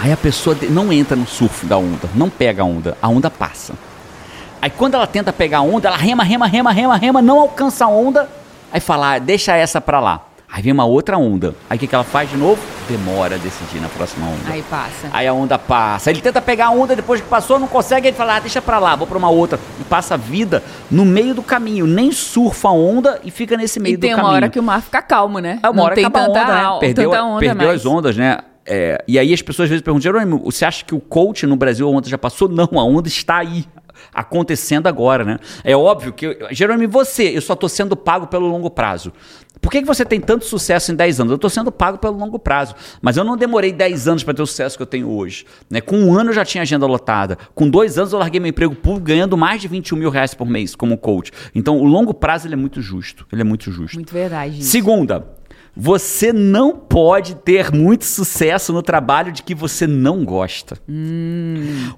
Aí 0.00 0.12
a 0.12 0.16
pessoa 0.16 0.56
não 0.70 0.92
entra 0.92 1.16
no 1.16 1.26
surf 1.26 1.64
da 1.66 1.78
onda, 1.78 2.08
não 2.14 2.28
pega 2.28 2.62
a 2.62 2.64
onda, 2.64 2.96
a 3.00 3.08
onda 3.08 3.30
passa. 3.30 3.74
Aí 4.60 4.68
quando 4.70 4.94
ela 4.94 5.06
tenta 5.06 5.32
pegar 5.32 5.58
a 5.58 5.62
onda, 5.62 5.88
ela 5.88 5.96
rema, 5.96 6.24
rema, 6.24 6.46
rema, 6.46 6.72
rema, 6.72 6.96
rema, 6.96 7.22
não 7.22 7.38
alcança 7.40 7.84
a 7.84 7.88
onda, 7.88 8.28
aí 8.72 8.80
fala, 8.80 9.14
ah, 9.14 9.18
deixa 9.18 9.54
essa 9.56 9.80
pra 9.80 10.00
lá. 10.00 10.26
Aí 10.54 10.62
vem 10.62 10.72
uma 10.72 10.84
outra 10.84 11.18
onda. 11.18 11.52
Aí 11.68 11.76
o 11.76 11.80
que, 11.80 11.88
que 11.88 11.94
ela 11.96 12.04
faz 12.04 12.30
de 12.30 12.36
novo? 12.36 12.62
Demora 12.88 13.34
a 13.34 13.38
decidir 13.38 13.80
na 13.80 13.88
próxima 13.88 14.24
onda. 14.28 14.52
Aí 14.52 14.62
passa. 14.70 15.08
Aí 15.12 15.26
a 15.26 15.32
onda 15.32 15.58
passa. 15.58 16.10
Ele 16.10 16.20
tenta 16.20 16.40
pegar 16.40 16.66
a 16.66 16.70
onda, 16.70 16.94
depois 16.94 17.20
que 17.20 17.26
passou, 17.26 17.58
não 17.58 17.66
consegue, 17.66 18.06
ele 18.06 18.16
fala, 18.16 18.36
ah, 18.36 18.38
deixa 18.38 18.62
pra 18.62 18.78
lá, 18.78 18.94
vou 18.94 19.04
pra 19.04 19.18
uma 19.18 19.28
outra. 19.28 19.58
E 19.80 19.82
passa 19.82 20.14
a 20.14 20.16
vida 20.16 20.62
no 20.88 21.04
meio 21.04 21.34
do 21.34 21.42
caminho. 21.42 21.88
Nem 21.88 22.12
surfa 22.12 22.68
a 22.68 22.72
onda 22.72 23.20
e 23.24 23.32
fica 23.32 23.56
nesse 23.56 23.80
meio 23.80 23.94
E 23.94 23.96
do 23.96 24.02
tem 24.02 24.10
caminho. 24.10 24.28
uma 24.28 24.32
hora 24.36 24.48
que 24.48 24.60
o 24.60 24.62
mar 24.62 24.80
fica 24.80 25.02
calmo, 25.02 25.40
né? 25.40 25.58
É 25.60 25.68
uma 25.68 25.76
não 25.76 25.84
hora 25.86 25.94
tem 25.96 26.04
tanta, 26.04 26.20
onda, 26.30 26.44
né? 26.44 26.78
Perdeu, 26.78 27.10
tanta 27.10 27.24
onda 27.24 27.40
perdeu 27.40 27.66
mais. 27.66 27.80
as 27.80 27.86
ondas, 27.86 28.16
né? 28.16 28.38
É, 28.64 29.02
e 29.08 29.18
aí 29.18 29.34
as 29.34 29.42
pessoas 29.42 29.66
às 29.66 29.70
vezes 29.70 29.82
perguntam, 29.82 30.02
Jerônimo, 30.04 30.40
você 30.44 30.64
acha 30.64 30.84
que 30.84 30.94
o 30.94 31.00
coach 31.00 31.46
no 31.48 31.56
Brasil 31.56 31.84
a 31.88 31.90
onda 31.90 32.08
já 32.08 32.16
passou? 32.16 32.48
Não, 32.48 32.68
a 32.78 32.84
onda 32.84 33.08
está 33.08 33.38
aí. 33.38 33.64
Acontecendo 34.12 34.86
agora, 34.86 35.24
né? 35.24 35.38
É 35.62 35.76
óbvio 35.76 36.12
que, 36.12 36.38
Jerônimo, 36.50 36.92
você? 36.92 37.24
Eu 37.36 37.40
só 37.40 37.54
estou 37.54 37.68
sendo 37.68 37.96
pago 37.96 38.26
pelo 38.26 38.46
longo 38.46 38.70
prazo. 38.70 39.12
Por 39.64 39.70
que, 39.70 39.80
que 39.80 39.86
você 39.86 40.04
tem 40.04 40.20
tanto 40.20 40.44
sucesso 40.44 40.92
em 40.92 40.94
10 40.94 41.20
anos? 41.20 41.30
Eu 41.30 41.36
estou 41.36 41.48
sendo 41.48 41.72
pago 41.72 41.96
pelo 41.96 42.18
longo 42.18 42.38
prazo. 42.38 42.74
Mas 43.00 43.16
eu 43.16 43.24
não 43.24 43.34
demorei 43.34 43.72
10 43.72 44.08
anos 44.08 44.22
para 44.22 44.34
ter 44.34 44.42
o 44.42 44.46
sucesso 44.46 44.76
que 44.76 44.82
eu 44.82 44.86
tenho 44.86 45.08
hoje. 45.08 45.46
Né? 45.70 45.80
Com 45.80 45.96
um 45.96 46.14
ano 46.14 46.30
eu 46.30 46.34
já 46.34 46.44
tinha 46.44 46.60
agenda 46.60 46.86
lotada. 46.86 47.38
Com 47.54 47.70
dois 47.70 47.96
anos 47.96 48.12
eu 48.12 48.18
larguei 48.18 48.38
meu 48.40 48.50
emprego 48.50 48.74
público 48.74 49.06
ganhando 49.06 49.38
mais 49.38 49.62
de 49.62 49.68
21 49.68 49.96
mil 49.96 50.10
reais 50.10 50.34
por 50.34 50.46
mês 50.46 50.74
como 50.74 50.98
coach. 50.98 51.32
Então 51.54 51.78
o 51.78 51.84
longo 51.84 52.12
prazo 52.12 52.46
ele 52.46 52.54
é 52.54 52.58
muito 52.58 52.82
justo. 52.82 53.26
Ele 53.32 53.40
é 53.40 53.44
muito 53.44 53.72
justo. 53.72 53.94
Muito 53.94 54.12
verdade. 54.12 54.58
isso. 54.58 54.70
Segunda, 54.70 55.26
você 55.76 56.32
não 56.32 56.76
pode 56.76 57.34
ter 57.36 57.72
muito 57.72 58.04
sucesso 58.04 58.72
no 58.72 58.82
trabalho 58.82 59.32
de 59.32 59.42
que 59.42 59.54
você 59.54 59.86
não 59.86 60.24
gosta. 60.24 60.78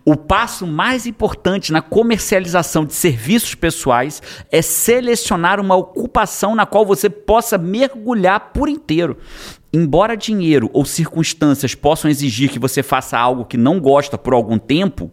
O 0.05 0.17
passo 0.17 0.67
mais 0.67 1.07
importante 1.07 1.73
na 1.73 1.83
comercialização 1.83 2.85
de 2.85 2.95
serviços 2.95 3.55
pessoais 3.55 4.23
é 4.51 4.63
selecionar 4.63 5.61
uma 5.61 5.77
ocupação 5.77 6.55
na 6.55 6.65
qual 6.65 6.87
você 6.87 7.11
possa 7.11 7.59
mergulhar 7.59 8.53
por 8.53 8.69
inteiro. 8.69 9.19
Embora 9.73 10.17
dinheiro 10.17 10.71
ou 10.73 10.85
circunstâncias 10.87 11.75
possam 11.75 12.11
exigir 12.11 12.51
que 12.51 12.59
você 12.59 12.83
faça 12.83 13.19
algo 13.19 13.45
que 13.45 13.59
não 13.59 13.79
gosta 13.79 14.17
por 14.17 14.33
algum 14.33 14.59
tempo, 14.59 15.13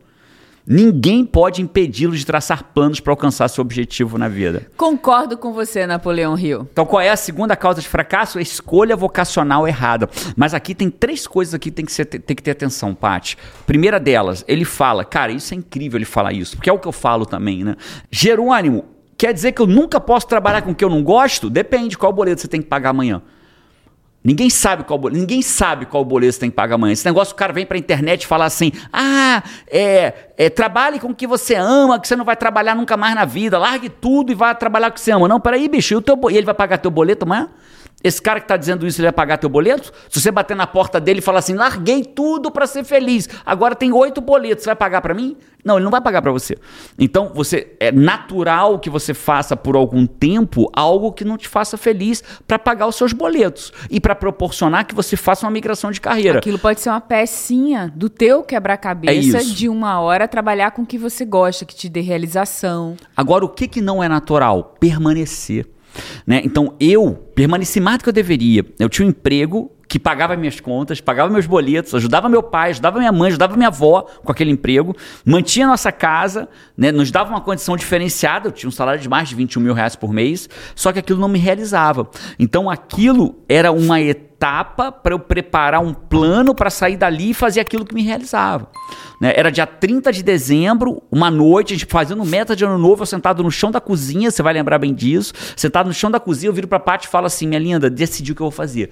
ninguém 0.65 1.25
pode 1.25 1.61
impedi-lo 1.61 2.15
de 2.15 2.25
traçar 2.25 2.63
planos 2.73 2.99
para 2.99 3.11
alcançar 3.11 3.47
seu 3.47 3.61
objetivo 3.61 4.17
na 4.17 4.27
vida. 4.27 4.67
Concordo 4.77 5.37
com 5.37 5.53
você, 5.53 5.85
Napoleão 5.85 6.37
Hill. 6.37 6.67
Então, 6.71 6.85
qual 6.85 7.01
é 7.01 7.09
a 7.09 7.15
segunda 7.15 7.55
causa 7.55 7.81
de 7.81 7.87
fracasso? 7.87 8.37
A 8.37 8.41
escolha 8.41 8.95
vocacional 8.95 9.67
errada. 9.67 10.09
Mas 10.35 10.53
aqui 10.53 10.73
tem 10.73 10.89
três 10.89 11.27
coisas 11.27 11.53
aqui 11.53 11.69
que 11.69 11.75
tem 11.75 11.85
que, 11.85 11.91
ser, 11.91 12.05
tem 12.05 12.35
que 12.35 12.43
ter 12.43 12.51
atenção, 12.51 12.93
Paty. 12.93 13.37
Primeira 13.65 13.99
delas, 13.99 14.43
ele 14.47 14.65
fala, 14.65 15.05
cara, 15.05 15.31
isso 15.31 15.53
é 15.53 15.57
incrível 15.57 15.97
ele 15.97 16.05
falar 16.05 16.33
isso, 16.33 16.55
porque 16.55 16.69
é 16.69 16.73
o 16.73 16.79
que 16.79 16.87
eu 16.87 16.91
falo 16.91 17.25
também, 17.25 17.63
né? 17.63 17.75
Jerônimo, 18.11 18.85
quer 19.17 19.33
dizer 19.33 19.51
que 19.53 19.61
eu 19.61 19.67
nunca 19.67 19.99
posso 19.99 20.27
trabalhar 20.27 20.61
com 20.61 20.71
o 20.71 20.75
que 20.75 20.83
eu 20.83 20.89
não 20.89 21.03
gosto? 21.03 21.49
Depende 21.49 21.97
qual 21.97 22.11
boleto 22.11 22.41
você 22.41 22.47
tem 22.47 22.61
que 22.61 22.67
pagar 22.67 22.89
amanhã. 22.89 23.21
Ninguém 24.23 24.49
sabe 24.49 24.85
qual 24.85 24.99
ninguém 25.11 25.41
sabe 25.41 25.85
qual 25.85 26.05
boleto 26.05 26.39
tem 26.39 26.49
que 26.49 26.55
pagar 26.55 26.75
amanhã. 26.75 26.93
Esse 26.93 27.05
negócio 27.05 27.33
o 27.33 27.37
cara 27.37 27.51
vem 27.51 27.65
pra 27.65 27.77
internet 27.77 28.23
e 28.23 28.27
fala 28.27 28.45
assim: 28.45 28.71
"Ah, 28.91 29.43
é, 29.69 30.13
é, 30.37 30.49
trabalhe 30.49 30.97
com 30.99 31.09
o 31.09 31.15
que 31.15 31.27
você 31.27 31.55
ama, 31.55 31.99
que 31.99 32.07
você 32.07 32.15
não 32.15 32.23
vai 32.23 32.37
trabalhar 32.37 32.73
nunca 32.73 32.95
mais 32.95 33.13
na 33.15 33.25
vida. 33.25 33.57
Largue 33.57 33.89
tudo 33.89 34.31
e 34.31 34.35
vá 34.35 34.55
trabalhar 34.55 34.89
com 34.89 34.93
o 34.93 34.95
que 34.95 35.01
você 35.01 35.11
ama". 35.11 35.27
Não, 35.27 35.41
peraí, 35.41 35.67
bicho, 35.67 35.93
e, 35.93 35.97
o 35.97 36.01
teu, 36.01 36.17
e 36.31 36.37
ele 36.37 36.45
vai 36.45 36.55
pagar 36.55 36.77
teu 36.77 36.89
boleto 36.89 37.25
amanhã? 37.25 37.49
Esse 38.03 38.21
cara 38.21 38.39
que 38.39 38.45
está 38.45 38.57
dizendo 38.57 38.85
isso, 38.85 38.99
ele 38.99 39.07
vai 39.07 39.13
pagar 39.13 39.37
teu 39.37 39.49
boleto? 39.49 39.93
Se 40.09 40.19
você 40.19 40.29
bater 40.29 40.57
na 40.57 40.67
porta 40.67 40.99
dele 40.99 41.19
e 41.19 41.21
falar 41.21 41.39
assim, 41.39 41.53
larguei 41.53 42.03
tudo 42.03 42.51
para 42.51 42.67
ser 42.67 42.83
feliz, 42.83 43.29
agora 43.45 43.75
tem 43.75 43.93
oito 43.93 44.19
boletos, 44.19 44.63
você 44.63 44.69
vai 44.69 44.75
pagar 44.75 45.01
para 45.01 45.13
mim? 45.13 45.37
Não, 45.63 45.77
ele 45.77 45.85
não 45.85 45.91
vai 45.91 46.01
pagar 46.01 46.21
para 46.21 46.31
você. 46.31 46.57
Então, 46.99 47.31
você 47.33 47.73
é 47.79 47.91
natural 47.91 48.79
que 48.79 48.89
você 48.89 49.13
faça 49.13 49.55
por 49.55 49.77
algum 49.77 50.05
tempo 50.05 50.69
algo 50.73 51.13
que 51.13 51.23
não 51.23 51.37
te 51.37 51.47
faça 51.47 51.77
feliz 51.77 52.21
para 52.45 52.59
pagar 52.59 52.87
os 52.87 52.95
seus 52.97 53.13
boletos 53.13 53.71
e 53.89 54.01
para 54.01 54.13
proporcionar 54.13 54.85
que 54.85 54.93
você 54.93 55.15
faça 55.15 55.45
uma 55.45 55.51
migração 55.51 55.89
de 55.89 56.01
carreira. 56.01 56.39
Aquilo 56.39 56.59
pode 56.59 56.81
ser 56.81 56.89
uma 56.89 56.99
pecinha 56.99 57.91
do 57.95 58.09
teu 58.09 58.43
quebra-cabeça 58.43 59.37
É 59.37 59.41
de 59.41 59.69
uma 59.69 60.01
hora 60.01 60.27
trabalhar 60.27 60.71
com 60.71 60.81
o 60.81 60.85
que 60.85 60.97
você 60.97 61.23
gosta, 61.23 61.63
que 61.63 61.75
te 61.75 61.87
dê 61.87 62.01
realização. 62.01 62.97
Agora, 63.15 63.45
o 63.45 63.49
que, 63.49 63.67
que 63.67 63.79
não 63.79 64.03
é 64.03 64.09
natural? 64.09 64.75
Permanecer. 64.79 65.65
Né? 66.25 66.41
Então, 66.43 66.75
eu 66.79 67.13
permaneci 67.35 67.79
mais 67.79 67.97
do 67.97 68.03
que 68.03 68.09
eu 68.09 68.13
deveria. 68.13 68.65
Eu 68.79 68.89
tinha 68.89 69.05
um 69.05 69.09
emprego 69.09 69.71
que 69.93 69.99
pagava 69.99 70.35
minhas 70.35 70.59
contas, 70.59 70.99
pagava 70.99 71.29
meus 71.29 71.45
boletos, 71.45 71.93
ajudava 71.93 72.27
meu 72.27 72.41
pai, 72.41 72.71
ajudava 72.71 72.97
minha 72.97 73.11
mãe, 73.11 73.27
ajudava 73.27 73.55
minha 73.55 73.67
avó 73.67 74.07
com 74.23 74.31
aquele 74.31 74.49
emprego, 74.49 74.95
mantinha 75.23 75.67
nossa 75.67 75.91
casa, 75.91 76.49
né? 76.75 76.91
nos 76.91 77.11
dava 77.11 77.29
uma 77.29 77.41
condição 77.41 77.77
diferenciada. 77.77 78.47
Eu 78.47 78.51
tinha 78.51 78.67
um 78.67 78.71
salário 78.71 78.99
de 78.99 79.07
mais 79.07 79.29
de 79.29 79.35
21 79.35 79.61
mil 79.61 79.73
reais 79.75 79.95
por 79.95 80.11
mês, 80.11 80.49
só 80.73 80.91
que 80.91 80.97
aquilo 80.97 81.19
não 81.19 81.27
me 81.27 81.37
realizava. 81.37 82.09
Então, 82.39 82.71
aquilo 82.71 83.35
era 83.47 83.71
uma 83.71 84.01
etapa 84.01 84.91
para 84.91 85.13
eu 85.13 85.19
preparar 85.19 85.79
um 85.79 85.93
plano 85.93 86.55
para 86.55 86.71
sair 86.71 86.97
dali 86.97 87.29
e 87.29 87.33
fazer 87.35 87.59
aquilo 87.59 87.85
que 87.85 87.93
me 87.93 88.01
realizava. 88.01 88.67
Né? 89.21 89.31
Era 89.35 89.51
dia 89.51 89.67
30 89.67 90.11
de 90.11 90.23
dezembro, 90.23 91.03
uma 91.11 91.29
noite, 91.29 91.71
a 91.71 91.77
gente 91.77 91.85
fazendo 91.85 92.25
meta 92.25 92.55
de 92.55 92.65
ano 92.65 92.79
novo, 92.79 93.03
eu 93.03 93.05
sentado 93.05 93.43
no 93.43 93.51
chão 93.51 93.69
da 93.69 93.79
cozinha, 93.79 94.31
você 94.31 94.41
vai 94.41 94.53
lembrar 94.53 94.79
bem 94.79 94.91
disso. 94.91 95.33
Sentado 95.55 95.85
no 95.85 95.93
chão 95.93 96.09
da 96.09 96.19
cozinha, 96.19 96.49
eu 96.49 96.53
viro 96.53 96.67
pra 96.67 96.79
Paty 96.79 97.05
e 97.05 97.11
falo 97.11 97.27
assim: 97.27 97.45
minha 97.45 97.59
linda, 97.59 97.91
decidi 97.91 98.31
o 98.31 98.35
que 98.35 98.41
eu 98.41 98.45
vou 98.45 98.51
fazer. 98.51 98.89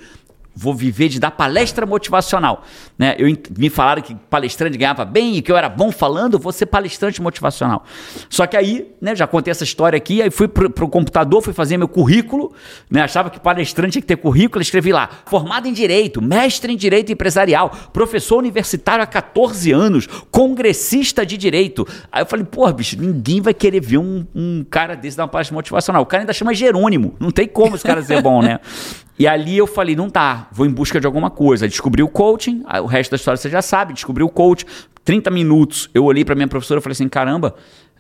Vou 0.56 0.74
viver 0.74 1.08
de 1.08 1.20
dar 1.20 1.32
palestra 1.32 1.86
motivacional. 1.86 2.64
Né? 2.98 3.16
Eu, 3.18 3.28
me 3.58 3.70
falaram 3.70 4.02
que 4.02 4.16
palestrante 4.30 4.78
ganhava 4.78 5.06
bem 5.06 5.38
e 5.38 5.42
que 5.42 5.52
eu 5.52 5.58
era 5.58 5.70
bom 5.70 5.92
falando, 5.92 6.38
vou 6.38 6.52
ser 6.52 6.66
palestrante 6.66 7.22
motivacional. 7.22 7.86
Só 8.30 8.46
que 8.46 8.58
aí, 8.58 8.92
né, 9.00 9.16
já 9.16 9.26
contei 9.28 9.52
essa 9.52 9.64
história 9.64 9.96
aqui, 9.96 10.22
aí 10.22 10.30
fui 10.30 10.48
pro, 10.48 10.70
pro 10.70 10.88
computador, 10.88 11.42
fui 11.42 11.54
fazer 11.54 11.78
meu 11.78 11.88
currículo, 11.88 12.54
né, 12.90 13.02
achava 13.02 13.30
que 13.30 13.40
palestrante 13.40 13.92
tinha 13.92 14.02
que 14.02 14.08
ter 14.08 14.18
currículo, 14.18 14.62
escrevi 14.62 14.92
lá, 14.92 15.10
formado 15.26 15.68
em 15.68 15.74
Direito, 15.74 16.22
mestre 16.22 16.74
em 16.74 16.78
Direito 16.78 17.12
Empresarial, 17.12 17.70
professor 17.92 18.38
universitário 18.38 19.04
há 19.04 19.08
14 19.08 19.72
anos, 19.72 20.08
congressista 20.30 21.26
de 21.26 21.38
Direito. 21.38 21.88
Aí 22.12 22.22
eu 22.22 22.26
falei, 22.26 22.46
porra, 22.46 22.74
bicho, 22.74 23.00
ninguém 23.00 23.42
vai 23.42 23.54
querer 23.54 23.82
ver 23.82 23.98
um, 23.98 24.26
um 24.34 24.66
cara 24.70 24.96
desse 24.96 25.18
dar 25.18 25.24
uma 25.24 25.30
palestra 25.30 25.56
motivacional. 25.56 26.02
O 26.02 26.06
cara 26.06 26.24
ainda 26.24 26.34
chama 26.34 26.54
Jerônimo, 26.54 27.16
não 27.20 27.32
tem 27.32 27.48
como 27.48 27.76
esse 27.76 27.86
cara 27.86 28.02
ser 28.02 28.22
bom, 28.22 28.42
né? 28.42 28.60
E 29.22 29.28
ali 29.28 29.56
eu 29.56 29.68
falei, 29.68 29.96
não 29.96 30.10
tá, 30.10 30.48
vou 30.52 30.66
em 30.66 30.72
busca 30.72 31.00
de 31.00 31.06
alguma 31.06 31.30
coisa. 31.30 31.68
Descobri 31.68 32.02
o 32.02 32.08
coaching, 32.08 32.64
o 32.82 32.88
resto 32.88 33.12
da 33.12 33.18
história 33.18 33.38
você 33.38 33.52
já 33.52 33.62
sabe, 33.62 33.94
descobri 33.94 34.24
o 34.24 34.30
coaching. 34.30 34.66
30 35.06 35.30
minutos, 35.30 35.88
eu 35.94 36.06
olhei 36.06 36.26
para 36.26 36.34
minha 36.34 36.48
professora 36.48 36.80
e 36.80 36.82
falei 36.82 36.94
assim, 36.94 37.08
caramba, 37.08 37.54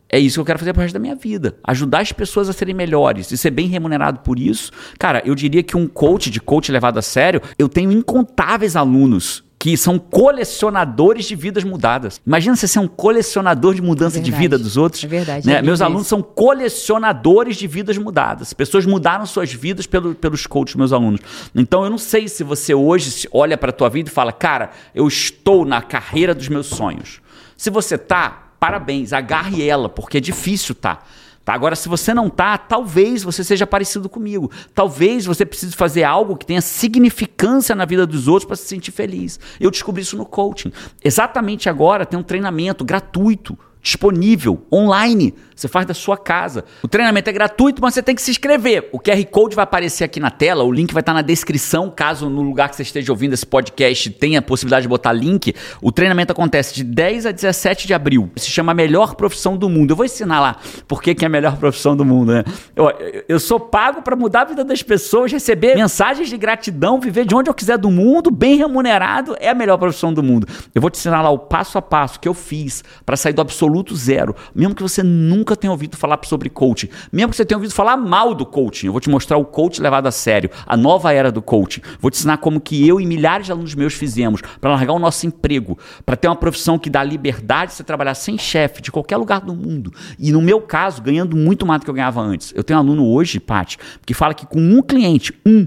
é 0.09 0.17
isso 0.17 0.37
que 0.37 0.39
eu 0.39 0.45
quero 0.45 0.57
fazer 0.57 0.73
pro 0.73 0.81
resto 0.81 0.95
da 0.95 0.99
minha 0.99 1.13
vida. 1.13 1.57
Ajudar 1.63 1.99
as 1.99 2.11
pessoas 2.11 2.49
a 2.49 2.53
serem 2.53 2.73
melhores 2.73 3.29
e 3.29 3.37
ser 3.37 3.51
bem 3.51 3.67
remunerado 3.67 4.21
por 4.21 4.39
isso. 4.39 4.71
Cara, 4.97 5.21
eu 5.23 5.35
diria 5.35 5.61
que 5.61 5.77
um 5.77 5.87
coach 5.87 6.31
de 6.31 6.41
coach 6.41 6.71
levado 6.71 6.97
a 6.97 7.03
sério, 7.03 7.39
eu 7.55 7.69
tenho 7.69 7.91
incontáveis 7.91 8.75
alunos 8.75 9.43
que 9.61 9.77
são 9.77 9.99
colecionadores 9.99 11.25
de 11.25 11.35
vidas 11.35 11.63
mudadas. 11.63 12.19
Imagina 12.25 12.55
você 12.55 12.67
ser 12.67 12.79
um 12.79 12.87
colecionador 12.87 13.75
de 13.75 13.81
mudança 13.83 14.17
É 14.17 14.21
de 14.21 14.31
vida 14.31 14.57
dos 14.57 14.75
outros. 14.75 15.03
É 15.03 15.07
verdade, 15.07 15.45
né? 15.45 15.57
é 15.57 15.61
Meus 15.61 15.81
alunos 15.81 16.07
são 16.07 16.19
colecionadores 16.19 17.57
de 17.57 17.67
vidas 17.67 17.95
mudadas. 17.95 18.53
Pessoas 18.53 18.87
mudaram 18.87 19.23
suas 19.27 19.53
vidas 19.53 19.85
pelo, 19.85 20.15
pelos 20.15 20.47
coaches, 20.47 20.75
meus 20.75 20.91
alunos. 20.91 21.21
Então 21.53 21.83
eu 21.83 21.91
não 21.91 21.99
sei 21.99 22.27
se 22.27 22.43
você 22.43 22.73
hoje 22.73 23.11
se 23.11 23.29
olha 23.31 23.55
para 23.55 23.69
a 23.69 23.71
tua 23.71 23.87
vida 23.87 24.09
e 24.09 24.11
fala, 24.11 24.33
cara, 24.33 24.71
eu 24.95 25.07
estou 25.07 25.63
na 25.63 25.79
carreira 25.79 26.33
dos 26.33 26.49
meus 26.49 26.65
sonhos. 26.65 27.21
Se 27.55 27.69
você 27.69 27.99
tá, 27.99 28.53
parabéns, 28.59 29.13
agarre 29.13 29.63
ela, 29.63 29.87
porque 29.87 30.17
é 30.17 30.21
difícil 30.21 30.73
tá. 30.73 31.03
Tá? 31.51 31.53
Agora, 31.53 31.75
se 31.75 31.89
você 31.89 32.13
não 32.13 32.29
tá, 32.29 32.57
talvez 32.57 33.23
você 33.23 33.43
seja 33.43 33.67
parecido 33.67 34.07
comigo. 34.07 34.49
Talvez 34.73 35.25
você 35.25 35.45
precise 35.45 35.75
fazer 35.75 36.03
algo 36.03 36.37
que 36.37 36.45
tenha 36.45 36.61
significância 36.61 37.75
na 37.75 37.83
vida 37.83 38.07
dos 38.07 38.27
outros 38.27 38.45
para 38.45 38.55
se 38.55 38.65
sentir 38.65 38.91
feliz. 38.91 39.39
Eu 39.59 39.69
descobri 39.69 40.01
isso 40.01 40.15
no 40.15 40.25
coaching. 40.25 40.71
Exatamente 41.03 41.67
agora 41.67 42.05
tem 42.05 42.17
um 42.17 42.23
treinamento 42.23 42.85
gratuito 42.85 43.57
disponível 43.81 44.65
online. 44.71 45.33
Você 45.55 45.67
faz 45.67 45.85
da 45.85 45.93
sua 45.93 46.17
casa. 46.17 46.65
O 46.81 46.87
treinamento 46.87 47.29
é 47.29 47.33
gratuito, 47.33 47.81
mas 47.81 47.93
você 47.93 48.01
tem 48.01 48.15
que 48.15 48.21
se 48.21 48.31
inscrever. 48.31 48.89
O 48.91 48.99
QR 48.99 49.23
Code 49.25 49.55
vai 49.55 49.63
aparecer 49.63 50.03
aqui 50.03 50.19
na 50.19 50.31
tela, 50.31 50.63
o 50.63 50.71
link 50.71 50.91
vai 50.91 51.01
estar 51.01 51.13
na 51.13 51.21
descrição, 51.21 51.91
caso 51.95 52.29
no 52.29 52.41
lugar 52.41 52.69
que 52.69 52.75
você 52.75 52.81
esteja 52.81 53.11
ouvindo 53.11 53.33
esse 53.33 53.45
podcast 53.45 54.09
tenha 54.11 54.39
a 54.39 54.41
possibilidade 54.41 54.83
de 54.83 54.87
botar 54.87 55.13
link. 55.13 55.53
O 55.81 55.91
treinamento 55.91 56.31
acontece 56.31 56.73
de 56.73 56.83
10 56.83 57.27
a 57.27 57.31
17 57.31 57.85
de 57.85 57.93
abril. 57.93 58.31
Se 58.35 58.49
chama 58.49 58.73
Melhor 58.73 59.15
Profissão 59.15 59.55
do 59.55 59.69
Mundo. 59.69 59.91
Eu 59.91 59.95
vou 59.95 60.05
ensinar 60.05 60.39
lá 60.39 60.57
por 60.87 61.01
que 61.01 61.15
é 61.23 61.25
a 61.25 61.29
melhor 61.29 61.57
profissão 61.57 61.95
do 61.95 62.03
mundo, 62.03 62.33
né? 62.33 62.43
Eu, 62.75 62.91
eu 63.27 63.39
sou 63.39 63.59
pago 63.59 64.01
para 64.01 64.15
mudar 64.15 64.41
a 64.41 64.45
vida 64.45 64.63
das 64.63 64.81
pessoas, 64.81 65.31
receber 65.31 65.75
mensagens 65.75 66.29
de 66.29 66.37
gratidão, 66.37 66.99
viver 66.99 67.25
de 67.25 67.35
onde 67.35 67.49
eu 67.49 67.53
quiser 67.53 67.77
do 67.77 67.91
mundo, 67.91 68.31
bem 68.31 68.55
remunerado, 68.55 69.35
é 69.39 69.49
a 69.49 69.53
melhor 69.53 69.77
profissão 69.77 70.11
do 70.11 70.23
mundo. 70.23 70.47
Eu 70.73 70.81
vou 70.81 70.89
te 70.89 70.97
ensinar 70.97 71.21
lá 71.21 71.29
o 71.29 71.37
passo 71.37 71.77
a 71.77 71.81
passo 71.81 72.19
que 72.19 72.27
eu 72.27 72.33
fiz 72.33 72.83
para 73.05 73.15
sair 73.15 73.33
do 73.33 73.41
absoluto 73.41 73.70
zero, 73.93 74.35
mesmo 74.53 74.75
que 74.75 74.81
você 74.81 75.03
nunca 75.03 75.55
tenha 75.55 75.71
ouvido 75.71 75.97
falar 75.97 76.19
sobre 76.23 76.49
coaching, 76.49 76.89
mesmo 77.11 77.31
que 77.31 77.37
você 77.37 77.45
tenha 77.45 77.57
ouvido 77.57 77.73
falar 77.73 77.97
mal 77.97 78.33
do 78.33 78.45
coaching, 78.45 78.87
eu 78.87 78.91
vou 78.91 79.01
te 79.01 79.09
mostrar 79.09 79.37
o 79.37 79.45
coach 79.45 79.81
levado 79.81 80.07
a 80.07 80.11
sério, 80.11 80.49
a 80.65 80.77
nova 80.77 81.13
era 81.13 81.31
do 81.31 81.41
coaching. 81.41 81.81
Vou 81.99 82.11
te 82.11 82.15
ensinar 82.15 82.37
como 82.37 82.59
que 82.59 82.87
eu 82.87 82.99
e 82.99 83.05
milhares 83.05 83.45
de 83.45 83.51
alunos 83.51 83.75
meus 83.75 83.93
fizemos 83.93 84.41
para 84.59 84.71
largar 84.71 84.93
o 84.93 84.99
nosso 84.99 85.25
emprego, 85.25 85.77
para 86.05 86.15
ter 86.15 86.27
uma 86.27 86.35
profissão 86.35 86.77
que 86.77 86.89
dá 86.89 87.03
liberdade 87.03 87.71
de 87.71 87.77
você 87.77 87.83
trabalhar 87.83 88.15
sem 88.15 88.37
chefe 88.37 88.81
de 88.81 88.91
qualquer 88.91 89.17
lugar 89.17 89.41
do 89.41 89.55
mundo. 89.55 89.93
E 90.17 90.31
no 90.31 90.41
meu 90.41 90.61
caso, 90.61 91.01
ganhando 91.01 91.35
muito 91.35 91.65
mais 91.65 91.81
do 91.81 91.83
que 91.85 91.89
eu 91.89 91.95
ganhava 91.95 92.21
antes. 92.21 92.53
Eu 92.55 92.63
tenho 92.63 92.79
um 92.79 92.83
aluno 92.83 93.07
hoje, 93.07 93.39
Paty, 93.39 93.77
que 94.05 94.13
fala 94.13 94.33
que 94.33 94.45
com 94.45 94.59
um 94.59 94.81
cliente, 94.81 95.33
um, 95.45 95.65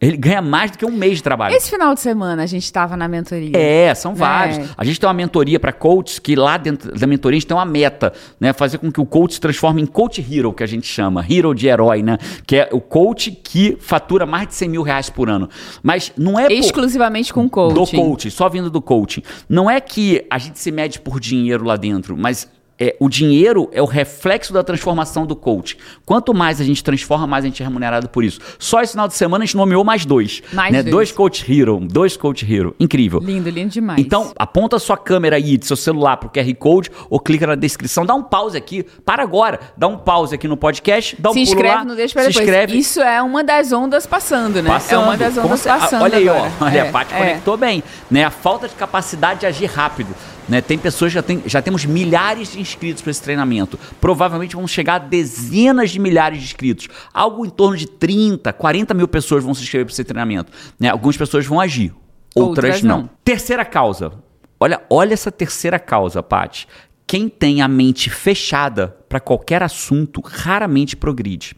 ele 0.00 0.16
ganha 0.16 0.42
mais 0.42 0.70
do 0.70 0.78
que 0.78 0.84
um 0.84 0.90
mês 0.92 1.16
de 1.18 1.22
trabalho. 1.22 1.54
Esse 1.54 1.70
final 1.70 1.94
de 1.94 2.00
semana 2.00 2.42
a 2.42 2.46
gente 2.46 2.70
tava 2.72 2.96
na 2.96 3.06
mentoria. 3.08 3.52
É, 3.56 3.94
são 3.94 4.14
vários. 4.14 4.58
É. 4.58 4.68
A 4.76 4.84
gente 4.84 4.98
tem 5.00 5.06
uma 5.08 5.14
mentoria 5.14 5.58
para 5.58 5.72
coaches 5.72 6.18
que 6.18 6.34
lá 6.36 6.56
dentro 6.56 6.92
da 6.98 7.06
mentoria 7.06 7.36
a 7.36 7.40
gente 7.40 7.46
tem 7.48 7.56
uma 7.56 7.64
meta, 7.64 8.12
né? 8.40 8.52
Fazer 8.52 8.78
com 8.78 8.90
que 8.92 9.00
o 9.00 9.06
coach 9.06 9.34
se 9.34 9.40
transforme 9.40 9.82
em 9.82 9.86
coach 9.86 10.24
hero, 10.30 10.52
que 10.52 10.62
a 10.62 10.66
gente 10.66 10.86
chama. 10.86 11.24
Hero 11.28 11.54
de 11.54 11.66
herói, 11.66 12.02
né? 12.02 12.18
Que 12.46 12.56
é 12.56 12.68
o 12.72 12.80
coach 12.80 13.30
que 13.30 13.76
fatura 13.80 14.26
mais 14.26 14.48
de 14.48 14.54
100 14.54 14.68
mil 14.68 14.82
reais 14.82 15.08
por 15.10 15.28
ano. 15.30 15.48
Mas 15.82 16.12
não 16.16 16.38
é 16.38 16.44
por- 16.46 16.52
Exclusivamente 16.52 17.32
com 17.32 17.44
do 17.44 17.50
coaching. 17.50 17.96
coaching, 17.96 18.30
só 18.30 18.48
vindo 18.48 18.70
do 18.70 18.82
coaching. 18.82 19.22
Não 19.48 19.70
é 19.70 19.80
que 19.80 20.24
a 20.30 20.38
gente 20.38 20.58
se 20.58 20.70
mede 20.70 21.00
por 21.00 21.20
dinheiro 21.20 21.64
lá 21.64 21.76
dentro, 21.76 22.16
mas 22.16 22.48
é, 22.78 22.96
o 22.98 23.08
dinheiro 23.08 23.68
é 23.72 23.80
o 23.80 23.84
reflexo 23.84 24.52
da 24.52 24.62
transformação 24.62 25.24
do 25.26 25.36
coach. 25.36 25.76
Quanto 26.04 26.34
mais 26.34 26.60
a 26.60 26.64
gente 26.64 26.82
transforma, 26.82 27.26
mais 27.26 27.44
a 27.44 27.48
gente 27.48 27.62
é 27.62 27.64
remunerado 27.66 28.08
por 28.08 28.24
isso. 28.24 28.40
Só 28.58 28.80
esse 28.82 28.92
final 28.92 29.06
de 29.06 29.14
semana 29.14 29.44
a 29.44 29.46
gente 29.46 29.56
nomeou 29.56 29.84
mais 29.84 30.04
dois. 30.04 30.42
Mais 30.52 30.72
né? 30.72 30.82
dois. 30.82 30.94
Dois 30.94 31.12
coach 31.12 31.44
hero, 31.60 31.78
dois 31.80 32.16
coach 32.16 32.44
hero. 32.52 32.74
Incrível. 32.80 33.20
Lindo, 33.20 33.48
lindo 33.50 33.70
demais. 33.70 34.00
Então, 34.00 34.32
aponta 34.38 34.76
a 34.76 34.78
sua 34.78 34.96
câmera 34.96 35.36
aí 35.36 35.56
de 35.56 35.66
seu 35.66 35.76
celular 35.76 36.16
pro 36.16 36.28
QR 36.28 36.52
Code 36.56 36.90
ou 37.08 37.20
clica 37.20 37.46
na 37.46 37.54
descrição. 37.54 38.04
Dá 38.04 38.14
um 38.14 38.22
pause 38.22 38.56
aqui. 38.56 38.84
Para 39.04 39.22
agora. 39.22 39.60
Dá 39.76 39.86
um 39.86 39.96
pause 39.96 40.34
aqui 40.34 40.48
no 40.48 40.56
podcast. 40.56 41.16
Dá 41.18 41.30
um 41.30 41.34
se 41.34 41.40
inscreve 41.40 41.74
lá, 41.76 41.84
no 41.84 41.94
Deixa 41.94 42.20
se 42.20 42.26
depois. 42.28 42.36
inscreve. 42.36 42.76
Isso 42.78 43.00
é 43.00 43.22
uma 43.22 43.44
das 43.44 43.72
ondas 43.72 44.06
passando, 44.06 44.62
né? 44.62 44.68
Passando. 44.70 45.02
É 45.02 45.04
uma 45.04 45.16
das 45.16 45.38
ondas 45.38 45.62
passando 45.62 46.02
Olha 46.02 46.18
aí, 46.18 46.28
agora. 46.28 46.52
ó. 46.60 46.64
Olha, 46.64 46.78
É, 46.78 46.88
a 46.88 46.92
Paty 46.92 47.14
é. 47.14 47.18
conectou 47.18 47.56
bem. 47.56 47.82
Né? 48.10 48.24
A 48.24 48.30
falta 48.30 48.68
de 48.68 48.74
capacidade 48.74 49.40
de 49.40 49.46
agir 49.46 49.66
rápido. 49.66 50.14
Né? 50.48 50.60
Tem 50.60 50.78
pessoas, 50.78 51.12
já, 51.12 51.22
tem, 51.22 51.42
já 51.46 51.62
temos 51.62 51.84
milhares 51.84 52.52
de 52.52 52.60
inscritos 52.60 53.02
para 53.02 53.10
esse 53.10 53.22
treinamento. 53.22 53.78
Provavelmente 54.00 54.56
vão 54.56 54.66
chegar 54.66 54.94
a 54.94 54.98
dezenas 54.98 55.90
de 55.90 55.98
milhares 55.98 56.38
de 56.38 56.44
inscritos. 56.44 56.88
Algo 57.12 57.46
em 57.46 57.50
torno 57.50 57.76
de 57.76 57.86
30, 57.86 58.52
40 58.52 58.94
mil 58.94 59.08
pessoas 59.08 59.42
vão 59.42 59.54
se 59.54 59.62
inscrever 59.62 59.86
para 59.86 59.92
esse 59.92 60.04
treinamento. 60.04 60.52
Né? 60.78 60.88
Algumas 60.88 61.16
pessoas 61.16 61.46
vão 61.46 61.60
agir, 61.60 61.92
outras, 62.34 62.64
Outras 62.64 62.82
não. 62.82 63.02
não. 63.02 63.10
Terceira 63.24 63.64
causa. 63.64 64.12
Olha, 64.60 64.80
olha 64.88 65.14
essa 65.14 65.32
terceira 65.32 65.78
causa, 65.78 66.22
Paty. 66.22 66.66
Quem 67.06 67.28
tem 67.28 67.60
a 67.60 67.68
mente 67.68 68.08
fechada 68.08 68.96
para 69.08 69.20
qualquer 69.20 69.62
assunto 69.62 70.22
raramente 70.24 70.96
progride. 70.96 71.54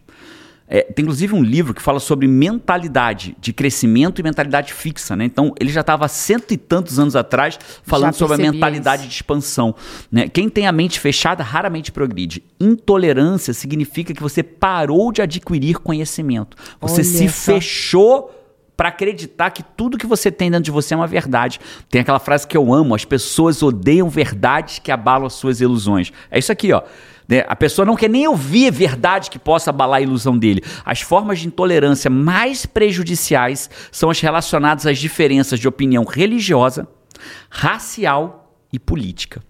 É, 0.68 0.82
tem 0.82 1.04
inclusive 1.04 1.34
um 1.34 1.42
livro 1.42 1.72
que 1.72 1.80
fala 1.80 2.00
sobre 2.00 2.26
mentalidade 2.26 3.36
de 3.40 3.52
crescimento 3.52 4.20
e 4.20 4.24
mentalidade 4.24 4.72
fixa, 4.72 5.14
né? 5.14 5.24
Então 5.24 5.54
ele 5.60 5.70
já 5.70 5.80
estava 5.80 6.06
há 6.06 6.08
cento 6.08 6.52
e 6.52 6.56
tantos 6.56 6.98
anos 6.98 7.14
atrás 7.14 7.58
falando 7.84 8.14
sobre 8.14 8.34
a 8.34 8.52
mentalidade 8.52 9.02
isso. 9.02 9.10
de 9.10 9.14
expansão. 9.14 9.74
Né? 10.10 10.28
Quem 10.28 10.48
tem 10.48 10.66
a 10.66 10.72
mente 10.72 10.98
fechada 10.98 11.42
raramente 11.44 11.92
progride. 11.92 12.42
Intolerância 12.58 13.54
significa 13.54 14.12
que 14.12 14.22
você 14.22 14.42
parou 14.42 15.12
de 15.12 15.22
adquirir 15.22 15.78
conhecimento. 15.78 16.56
Você 16.80 16.94
Olha 16.94 17.04
se 17.04 17.28
só. 17.28 17.52
fechou 17.52 18.32
para 18.76 18.90
acreditar 18.90 19.50
que 19.50 19.62
tudo 19.62 19.96
que 19.96 20.06
você 20.06 20.30
tem 20.30 20.50
dentro 20.50 20.64
de 20.64 20.70
você 20.70 20.94
é 20.94 20.96
uma 20.96 21.06
verdade. 21.06 21.58
Tem 21.88 22.00
aquela 22.00 22.18
frase 22.18 22.46
que 22.46 22.56
eu 22.56 22.72
amo: 22.72 22.94
as 22.94 23.04
pessoas 23.04 23.62
odeiam 23.62 24.08
verdades 24.08 24.78
que 24.78 24.92
abalam 24.92 25.26
as 25.26 25.32
suas 25.32 25.60
ilusões. 25.60 26.12
É 26.30 26.38
isso 26.38 26.52
aqui, 26.52 26.72
ó. 26.72 26.82
Né? 27.28 27.44
A 27.48 27.56
pessoa 27.56 27.84
não 27.84 27.96
quer 27.96 28.08
nem 28.08 28.26
ouvir 28.26 28.70
verdade 28.70 29.30
que 29.30 29.38
possa 29.38 29.70
abalar 29.70 29.98
a 29.98 30.02
ilusão 30.02 30.36
dele. 30.36 30.62
As 30.84 31.00
formas 31.00 31.40
de 31.40 31.48
intolerância 31.48 32.10
mais 32.10 32.66
prejudiciais 32.66 33.68
são 33.90 34.10
as 34.10 34.20
relacionadas 34.20 34.86
às 34.86 34.98
diferenças 34.98 35.58
de 35.58 35.68
opinião 35.68 36.04
religiosa, 36.04 36.88
racial 37.50 38.52
e 38.72 38.78
política. 38.78 39.42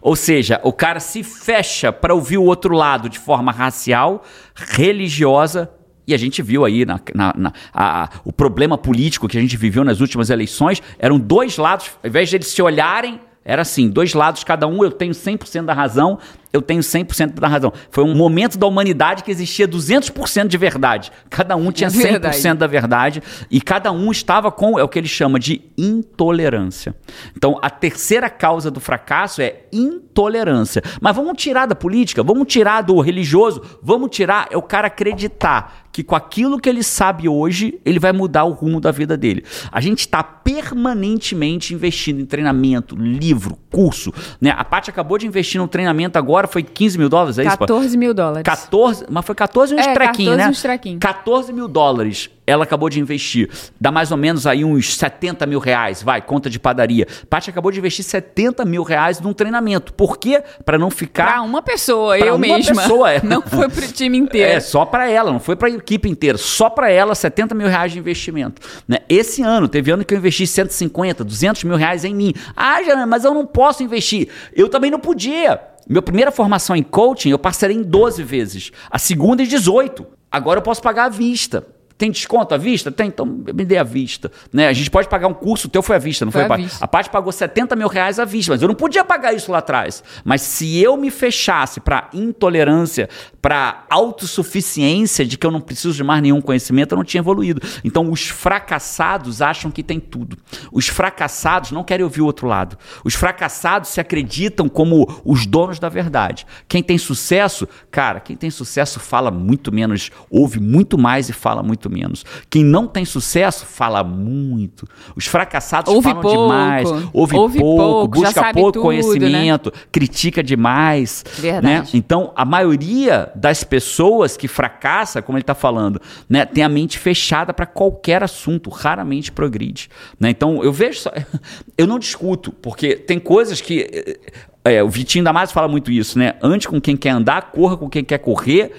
Ou 0.00 0.14
seja, 0.14 0.60
o 0.62 0.72
cara 0.72 1.00
se 1.00 1.22
fecha 1.22 1.92
para 1.92 2.14
ouvir 2.14 2.38
o 2.38 2.44
outro 2.44 2.74
lado 2.74 3.08
de 3.08 3.18
forma 3.18 3.50
racial, 3.50 4.22
religiosa 4.54 5.70
e 6.06 6.14
a 6.14 6.16
gente 6.16 6.40
viu 6.40 6.64
aí 6.64 6.84
na, 6.84 7.00
na, 7.12 7.34
na 7.36 7.52
a, 7.74 8.08
o 8.24 8.32
problema 8.32 8.78
político 8.78 9.26
que 9.26 9.36
a 9.36 9.40
gente 9.40 9.56
viveu 9.56 9.82
nas 9.82 10.00
últimas 10.00 10.30
eleições. 10.30 10.80
Eram 10.98 11.18
dois 11.18 11.56
lados, 11.56 11.90
ao 12.02 12.08
invés 12.08 12.28
de 12.28 12.36
eles 12.36 12.46
se 12.46 12.62
olharem, 12.62 13.20
era 13.44 13.62
assim, 13.62 13.88
dois 13.88 14.14
lados, 14.14 14.44
cada 14.44 14.66
um 14.66 14.82
eu 14.84 14.90
tenho 14.90 15.12
100% 15.12 15.64
da 15.64 15.72
razão 15.72 16.18
eu 16.52 16.62
tenho 16.62 16.80
100% 16.80 17.34
da 17.34 17.48
razão. 17.48 17.72
Foi 17.90 18.04
um 18.04 18.14
momento 18.14 18.58
da 18.58 18.66
humanidade 18.66 19.22
que 19.22 19.30
existia 19.30 19.66
200% 19.68 20.48
de 20.48 20.56
verdade. 20.56 21.12
Cada 21.28 21.56
um 21.56 21.70
tinha 21.70 21.90
100% 21.90 22.02
verdade. 22.20 22.54
da 22.54 22.66
verdade 22.66 23.22
e 23.50 23.60
cada 23.60 23.92
um 23.92 24.10
estava 24.10 24.50
com 24.50 24.78
é 24.78 24.82
o 24.82 24.88
que 24.88 24.98
ele 24.98 25.08
chama 25.08 25.38
de 25.38 25.62
intolerância. 25.76 26.94
Então, 27.36 27.58
a 27.62 27.70
terceira 27.70 28.30
causa 28.30 28.70
do 28.70 28.80
fracasso 28.80 29.42
é 29.42 29.62
intolerância. 29.72 30.82
Mas 31.00 31.14
vamos 31.14 31.34
tirar 31.36 31.66
da 31.66 31.74
política, 31.74 32.22
vamos 32.22 32.46
tirar 32.46 32.82
do 32.82 33.00
religioso, 33.00 33.62
vamos 33.82 34.10
tirar 34.10 34.48
é 34.50 34.56
o 34.56 34.62
cara 34.62 34.86
acreditar 34.86 35.86
que 35.96 36.04
com 36.04 36.14
aquilo 36.14 36.60
que 36.60 36.68
ele 36.68 36.82
sabe 36.82 37.26
hoje, 37.26 37.80
ele 37.82 37.98
vai 37.98 38.12
mudar 38.12 38.44
o 38.44 38.50
rumo 38.50 38.78
da 38.82 38.90
vida 38.90 39.16
dele. 39.16 39.42
A 39.72 39.80
gente 39.80 40.00
está 40.00 40.22
permanentemente 40.22 41.72
investindo 41.72 42.20
em 42.20 42.26
treinamento, 42.26 42.94
livro, 42.94 43.56
curso. 43.70 44.12
Né? 44.38 44.50
A 44.50 44.62
Paty 44.62 44.90
acabou 44.90 45.16
de 45.16 45.26
investir 45.26 45.58
no 45.58 45.66
treinamento 45.66 46.18
agora 46.18 46.35
agora 46.36 46.46
foi 46.46 46.62
15 46.62 46.98
mil 46.98 47.08
dólares, 47.08 47.38
é 47.38 47.44
14 47.44 47.86
isso? 47.86 47.98
mil 47.98 48.12
dólares. 48.12 48.42
14, 48.44 49.06
mas 49.08 49.24
foi 49.24 49.34
14 49.34 49.74
uns 49.74 49.86
é, 49.86 49.94
trequinhos, 49.94 50.36
14 50.36 50.36
né? 50.36 50.48
Uns 50.48 50.62
trequinhos. 50.62 50.98
14 51.00 51.52
mil 51.52 51.68
dólares 51.68 52.30
ela 52.46 52.64
acabou 52.64 52.88
de 52.88 53.00
investir. 53.00 53.50
Dá 53.80 53.90
mais 53.90 54.12
ou 54.12 54.16
menos 54.16 54.46
aí 54.46 54.64
uns 54.64 54.94
70 54.96 55.44
mil 55.46 55.58
reais, 55.58 56.02
vai, 56.02 56.22
conta 56.22 56.48
de 56.48 56.60
padaria. 56.60 57.06
Paty 57.28 57.50
acabou 57.50 57.72
de 57.72 57.78
investir 57.78 58.04
70 58.04 58.64
mil 58.64 58.84
reais 58.84 59.20
num 59.20 59.32
treinamento. 59.32 59.92
Por 59.92 60.16
quê? 60.16 60.42
Para 60.64 60.78
não 60.78 60.90
ficar. 60.90 61.26
Pra 61.26 61.42
uma 61.42 61.60
pessoa, 61.60 62.16
pra 62.16 62.26
eu 62.28 62.36
uma 62.36 62.46
mesma. 62.46 62.82
pessoa, 62.82 63.10
é. 63.10 63.20
Não 63.26 63.42
foi 63.42 63.68
pro 63.68 63.86
time 63.88 64.16
inteiro. 64.16 64.52
É, 64.52 64.60
só 64.60 64.84
para 64.84 65.10
ela, 65.10 65.32
não 65.32 65.40
foi 65.40 65.56
pra 65.56 65.68
equipe 65.68 66.08
inteira. 66.08 66.38
Só 66.38 66.70
para 66.70 66.90
ela, 66.90 67.14
70 67.14 67.54
mil 67.54 67.66
reais 67.66 67.90
de 67.90 67.98
investimento. 67.98 68.62
Né? 68.86 68.98
Esse 69.08 69.42
ano, 69.42 69.66
teve 69.66 69.90
ano 69.90 70.04
que 70.04 70.14
eu 70.14 70.18
investi 70.18 70.46
150, 70.46 71.24
200 71.24 71.64
mil 71.64 71.76
reais 71.76 72.04
em 72.04 72.14
mim. 72.14 72.32
Ah, 72.54 72.82
Jana, 72.82 73.06
mas 73.06 73.24
eu 73.24 73.34
não 73.34 73.44
posso 73.44 73.82
investir. 73.82 74.28
Eu 74.54 74.68
também 74.68 74.90
não 74.90 75.00
podia. 75.00 75.60
Minha 75.88 76.02
primeira 76.02 76.32
formação 76.32 76.74
em 76.74 76.82
coaching 76.82 77.30
eu 77.30 77.38
parcelei 77.38 77.76
em 77.76 77.82
12 77.82 78.22
vezes. 78.22 78.72
A 78.90 78.98
segunda 78.98 79.42
em 79.42 79.46
18. 79.46 80.06
Agora 80.30 80.58
eu 80.58 80.62
posso 80.62 80.82
pagar 80.82 81.04
à 81.04 81.08
vista. 81.08 81.64
Tem 81.98 82.10
desconto 82.10 82.54
à 82.54 82.58
vista? 82.58 82.92
Tem, 82.92 83.08
então 83.08 83.24
me 83.24 83.64
dê 83.64 83.78
à 83.78 83.82
vista. 83.82 84.30
Né? 84.52 84.68
A 84.68 84.72
gente 84.72 84.90
pode 84.90 85.08
pagar 85.08 85.28
um 85.28 85.34
curso, 85.34 85.66
o 85.66 85.70
teu 85.70 85.82
foi 85.82 85.96
à 85.96 85.98
vista, 85.98 86.24
não 86.24 86.32
foi? 86.32 86.46
foi 86.46 86.66
a 86.80 86.86
parte 86.86 87.08
pagou 87.08 87.32
70 87.32 87.74
mil 87.74 87.88
reais 87.88 88.18
à 88.18 88.24
vista, 88.24 88.52
mas 88.52 88.62
eu 88.62 88.68
não 88.68 88.74
podia 88.74 89.04
pagar 89.04 89.32
isso 89.32 89.50
lá 89.50 89.58
atrás. 89.58 90.04
Mas 90.24 90.42
se 90.42 90.78
eu 90.78 90.96
me 90.96 91.10
fechasse 91.10 91.80
para 91.80 92.10
intolerância, 92.12 93.08
para 93.40 93.84
autossuficiência 93.88 95.24
de 95.24 95.38
que 95.38 95.46
eu 95.46 95.50
não 95.50 95.60
preciso 95.60 95.94
de 95.94 96.04
mais 96.04 96.22
nenhum 96.22 96.40
conhecimento, 96.40 96.92
eu 96.92 96.96
não 96.96 97.04
tinha 97.04 97.20
evoluído. 97.20 97.62
Então 97.84 98.10
os 98.10 98.28
fracassados 98.28 99.40
acham 99.40 99.70
que 99.70 99.82
tem 99.82 99.98
tudo. 99.98 100.36
Os 100.72 100.88
fracassados 100.88 101.70
não 101.70 101.84
querem 101.84 102.04
ouvir 102.04 102.20
o 102.20 102.26
outro 102.26 102.46
lado. 102.46 102.76
Os 103.04 103.14
fracassados 103.14 103.90
se 103.90 104.00
acreditam 104.00 104.68
como 104.68 105.22
os 105.24 105.46
donos 105.46 105.78
da 105.78 105.88
verdade. 105.88 106.46
Quem 106.68 106.82
tem 106.82 106.98
sucesso, 106.98 107.68
cara, 107.90 108.20
quem 108.20 108.36
tem 108.36 108.50
sucesso 108.50 109.00
fala 109.00 109.30
muito 109.30 109.72
menos, 109.72 110.10
ouve 110.30 110.60
muito 110.60 110.98
mais 110.98 111.28
e 111.28 111.32
fala 111.32 111.62
muito 111.62 111.85
muito 111.86 111.90
menos. 111.90 112.24
Quem 112.50 112.64
não 112.64 112.86
tem 112.86 113.04
sucesso 113.04 113.64
fala 113.64 114.02
muito. 114.02 114.88
Os 115.14 115.26
fracassados 115.26 115.92
ouve 115.92 116.08
falam 116.08 116.22
pouco, 116.22 116.42
demais, 116.42 116.90
ouve, 117.12 117.36
ouve 117.36 117.58
pouco, 117.58 117.82
pouco 117.82 118.20
busca 118.20 118.52
pouco 118.52 118.72
tudo, 118.72 118.78
né? 118.78 119.00
conhecimento, 119.00 119.72
né? 119.74 119.82
critica 119.90 120.42
demais. 120.42 121.24
Verdade. 121.38 121.66
Né? 121.66 121.84
Então, 121.94 122.32
a 122.36 122.44
maioria 122.44 123.30
das 123.34 123.64
pessoas 123.64 124.36
que 124.36 124.48
fracassa, 124.48 125.22
como 125.22 125.38
ele 125.38 125.42
está 125.42 125.54
falando, 125.54 126.00
né, 126.28 126.44
tem 126.44 126.62
a 126.62 126.68
mente 126.68 126.98
fechada 126.98 127.52
para 127.54 127.66
qualquer 127.66 128.22
assunto, 128.22 128.70
raramente 128.70 129.32
progride. 129.32 129.88
Né? 130.18 130.30
Então, 130.30 130.62
eu 130.62 130.72
vejo. 130.72 131.00
Só, 131.00 131.12
eu 131.76 131.86
não 131.86 131.98
discuto, 131.98 132.52
porque 132.52 132.96
tem 132.96 133.18
coisas 133.18 133.60
que. 133.60 134.18
É, 134.64 134.82
o 134.82 134.88
Vitinho 134.88 135.24
Damasio 135.24 135.54
fala 135.54 135.68
muito 135.68 135.92
isso, 135.92 136.18
né? 136.18 136.34
Ande 136.42 136.66
com 136.66 136.80
quem 136.80 136.96
quer 136.96 137.10
andar, 137.10 137.52
corra 137.52 137.76
com 137.76 137.88
quem 137.88 138.02
quer 138.02 138.18
correr 138.18 138.72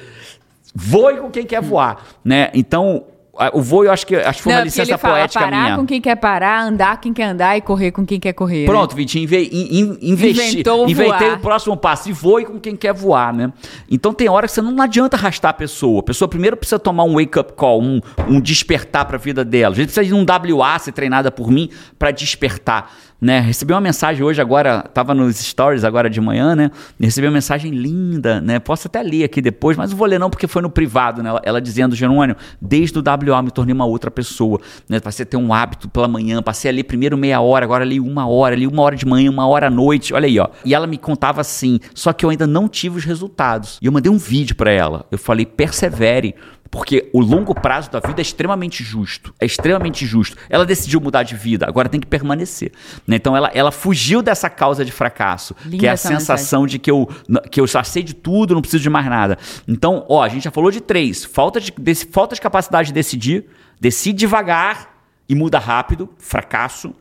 voe 0.78 1.18
com 1.18 1.30
quem 1.32 1.46
quer 1.46 1.62
voar, 1.62 1.98
né? 2.24 2.52
Então, 2.54 3.06
o 3.54 3.62
voo 3.62 3.86
eu 3.86 3.92
acho 3.92 4.06
que 4.06 4.16
acho 4.16 4.38
que 4.38 4.44
foi 4.44 4.54
uma 4.54 4.63
licença 4.63 4.92
ele 4.92 4.98
fala, 4.98 5.16
poética 5.16 5.44
parar 5.44 5.63
minha. 5.63 5.76
com 5.78 5.86
quem 5.86 6.02
quer 6.02 6.16
parar, 6.16 6.63
andar 6.63 6.96
com 6.96 7.04
quem 7.04 7.13
quer 7.13 7.24
andar 7.26 7.58
e 7.58 7.62
correr 7.62 7.92
com 7.92 8.06
quem 8.06 8.20
quer 8.20 8.34
correr. 8.34 8.62
Né? 8.62 8.66
Pronto, 8.66 8.92
né? 8.92 8.98
Vitinho, 8.98 9.24
inve, 9.24 9.50
in, 9.52 9.98
investi, 10.02 10.63
inventei 10.88 11.34
o 11.34 11.40
próximo 11.40 11.78
passo 11.78 12.10
e 12.10 12.13
voe 12.13 12.46
com 12.46 12.60
quem 12.60 12.76
quer 12.76 12.94
voar, 12.94 13.34
né? 13.34 13.54
Então 13.90 14.12
tem 14.12 14.28
hora 14.28 14.48
que 14.48 14.54
você 14.54 14.62
não 14.62 14.82
adianta 14.82 15.16
arrastar 15.16 15.52
a 15.52 15.54
pessoa. 15.54 16.00
A 16.00 16.04
pessoa 16.04 16.28
primeiro 16.28 16.58
precisa 16.58 16.80
tomar 16.80 17.04
um 17.04 17.13
wake 17.13 17.38
up 17.38 17.54
call, 17.54 17.82
um, 17.82 18.02
um 18.28 18.42
despertar 18.42 19.06
para 19.06 19.18
a 19.18 19.20
vida 19.20 19.46
dela. 19.46 19.74
A 19.74 19.76
gente 19.76 19.94
precisa 19.94 20.06
de 20.06 20.13
um 20.13 20.26
WA 20.26 20.80
ser 20.80 20.92
treinada 20.92 21.32
por 21.32 21.52
mim 21.52 21.70
para 22.00 22.10
despertar. 22.10 22.92
Né? 23.20 23.40
Recebi 23.40 23.74
uma 23.74 23.82
mensagem 23.82 24.24
hoje 24.24 24.40
agora, 24.40 24.84
estava 24.86 25.14
nos 25.14 25.38
stories 25.38 25.84
agora 25.84 26.08
de 26.08 26.22
manhã, 26.22 26.56
né? 26.56 26.70
Recebi 27.00 27.26
uma 27.26 27.34
mensagem 27.34 27.72
linda, 27.72 28.40
né? 28.40 28.60
Posso 28.60 28.88
até 28.88 29.02
ler 29.02 29.24
aqui 29.24 29.42
depois, 29.42 29.76
mas 29.76 29.90
não 29.90 29.98
vou 29.98 30.08
ler 30.08 30.20
não 30.20 30.30
porque 30.30 30.46
foi 30.46 30.62
no 30.62 30.70
privado, 30.70 31.24
né? 31.24 31.30
Ela, 31.30 31.42
ela 31.44 31.62
dizendo, 31.62 31.96
Jerônimo, 31.96 32.38
desde 32.62 32.98
o 33.00 33.02
WA 33.02 33.42
me 33.42 33.50
tornei 33.50 33.74
uma 33.74 33.86
outra 33.86 34.12
pessoa, 34.12 34.62
né? 34.88 35.00
Passei 35.00 35.24
a 35.24 35.26
ter 35.26 35.38
um 35.38 35.52
hábito 35.52 35.90
pela 35.90 36.08
manhã, 36.08 36.44
passei 36.44 36.70
ali 36.70 36.84
primeiro 36.84 37.18
meia 37.18 37.42
hora, 37.42 37.66
agora 37.66 37.84
ali 37.84 38.00
uma 38.00 38.28
hora, 38.28 38.54
ali 38.54 38.68
uma 38.68 38.84
hora 38.84 38.96
de 38.96 39.06
manhã, 39.06 39.32
uma 39.32 39.48
hora 39.48 39.66
à 39.66 39.72
noite, 39.72 40.14
olha 40.14 40.28
aí, 40.28 40.38
ó. 40.40 40.50
E 40.64 40.76
ela 40.76 40.86
me 40.86 40.98
contava 40.98 41.42
assim, 41.42 41.80
só 41.96 42.14
que 42.14 42.24
eu 42.24 42.30
ainda 42.30 42.46
não 42.46 42.68
tive 42.68 42.98
os 42.98 43.04
resultados. 43.04 43.80
E 43.82 43.88
eu 43.88 43.92
mandei 43.92 44.12
um 44.12 44.18
vídeo 44.18 44.56
para 44.56 44.72
ela. 44.72 45.06
Eu 45.10 45.18
falei, 45.18 45.46
persevere, 45.46 46.36
porque 46.70 47.10
o 47.14 47.22
longo 47.22 47.56
prazo 47.56 47.90
da 47.90 48.00
vida 48.00 48.22
é 48.22 48.24
extremamente 48.24 48.84
justo. 48.84 49.34
É 49.40 49.46
extremamente 49.46 50.06
justo. 50.06 50.36
Ela 50.50 50.66
decidiu 50.66 51.00
mudar 51.00 51.24
de 51.24 51.36
vida, 51.36 51.66
agora 51.68 51.90
tem 51.90 52.00
que 52.00 52.08
permanecer. 52.08 52.72
Né? 53.08 53.15
Então 53.15 53.36
ela, 53.36 53.50
ela 53.54 53.72
fugiu 53.72 54.22
dessa 54.22 54.50
causa 54.50 54.84
de 54.84 54.91
fracasso, 54.91 55.56
Linda 55.63 55.78
que 55.78 55.88
é 55.88 55.91
a 55.91 55.98
sensação 55.98 56.63
mensagem. 56.63 56.67
de 56.67 56.80
que 56.80 56.91
eu, 56.91 57.10
que 57.50 57.62
eu 57.62 57.65
já 57.65 57.84
sei 57.84 58.04
de 58.04 58.13
tudo, 58.13 58.54
não 58.54 58.62
preciso 58.62 58.84
de 58.84 58.89
mais 58.89 59.06
nada. 59.06 59.38
Então, 59.67 60.06
ó, 60.10 60.22
a 60.22 60.28
gente 60.28 60.43
já 60.43 60.52
falou 60.52 60.70
de 60.70 60.82
três: 60.82 61.24
falta 61.24 61.62
de, 61.62 61.72
de, 61.72 61.96
falta 61.96 62.36
de 62.36 62.41
capacidade 62.41 62.89
de 62.89 62.93
decidir, 62.93 63.46
decide 63.80 64.20
devagar 64.20 64.98
e 65.30 65.34
muda 65.34 65.58
rápido, 65.58 66.10
fracasso. 66.17 66.93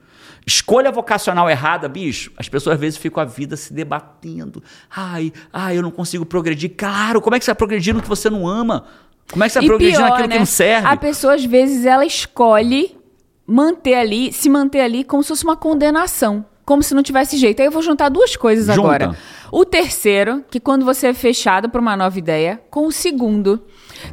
Escolha 0.46 0.92
vocacional 0.92 1.50
errada, 1.50 1.88
bicho. 1.88 2.30
As 2.36 2.48
pessoas 2.48 2.74
às 2.74 2.80
vezes 2.80 2.96
ficam 2.96 3.20
a 3.20 3.26
vida 3.26 3.56
se 3.56 3.74
debatendo. 3.74 4.62
Ai, 4.94 5.32
ai, 5.52 5.76
eu 5.76 5.82
não 5.82 5.90
consigo 5.90 6.24
progredir. 6.24 6.74
Claro, 6.76 7.20
como 7.20 7.34
é 7.34 7.40
que 7.40 7.44
você 7.44 7.50
vai 7.50 7.56
progredir 7.56 7.92
no 7.92 8.00
que 8.00 8.08
você 8.08 8.30
não 8.30 8.46
ama? 8.46 8.84
Como 9.28 9.42
é 9.42 9.48
que 9.48 9.54
você 9.54 9.58
vai 9.58 9.66
progredir 9.66 9.98
naquilo 9.98 10.28
né? 10.28 10.34
que 10.34 10.38
não 10.38 10.46
serve? 10.46 10.86
A 10.86 10.96
pessoa, 10.96 11.34
às 11.34 11.44
vezes, 11.44 11.84
ela 11.84 12.06
escolhe 12.06 12.95
manter 13.46 13.94
ali, 13.94 14.32
se 14.32 14.48
manter 14.48 14.80
ali 14.80 15.04
como 15.04 15.22
se 15.22 15.28
fosse 15.28 15.44
uma 15.44 15.56
condenação. 15.56 16.44
Como 16.64 16.82
se 16.82 16.94
não 16.94 17.02
tivesse 17.02 17.36
jeito. 17.36 17.60
Aí 17.60 17.68
eu 17.68 17.70
vou 17.70 17.80
juntar 17.80 18.08
duas 18.08 18.34
coisas 18.34 18.66
Junta. 18.66 18.80
agora. 18.80 19.16
O 19.52 19.64
terceiro, 19.64 20.44
que 20.50 20.58
quando 20.58 20.84
você 20.84 21.08
é 21.08 21.14
fechado 21.14 21.68
para 21.68 21.80
uma 21.80 21.96
nova 21.96 22.18
ideia, 22.18 22.60
com 22.68 22.86
o 22.86 22.92
segundo, 22.92 23.62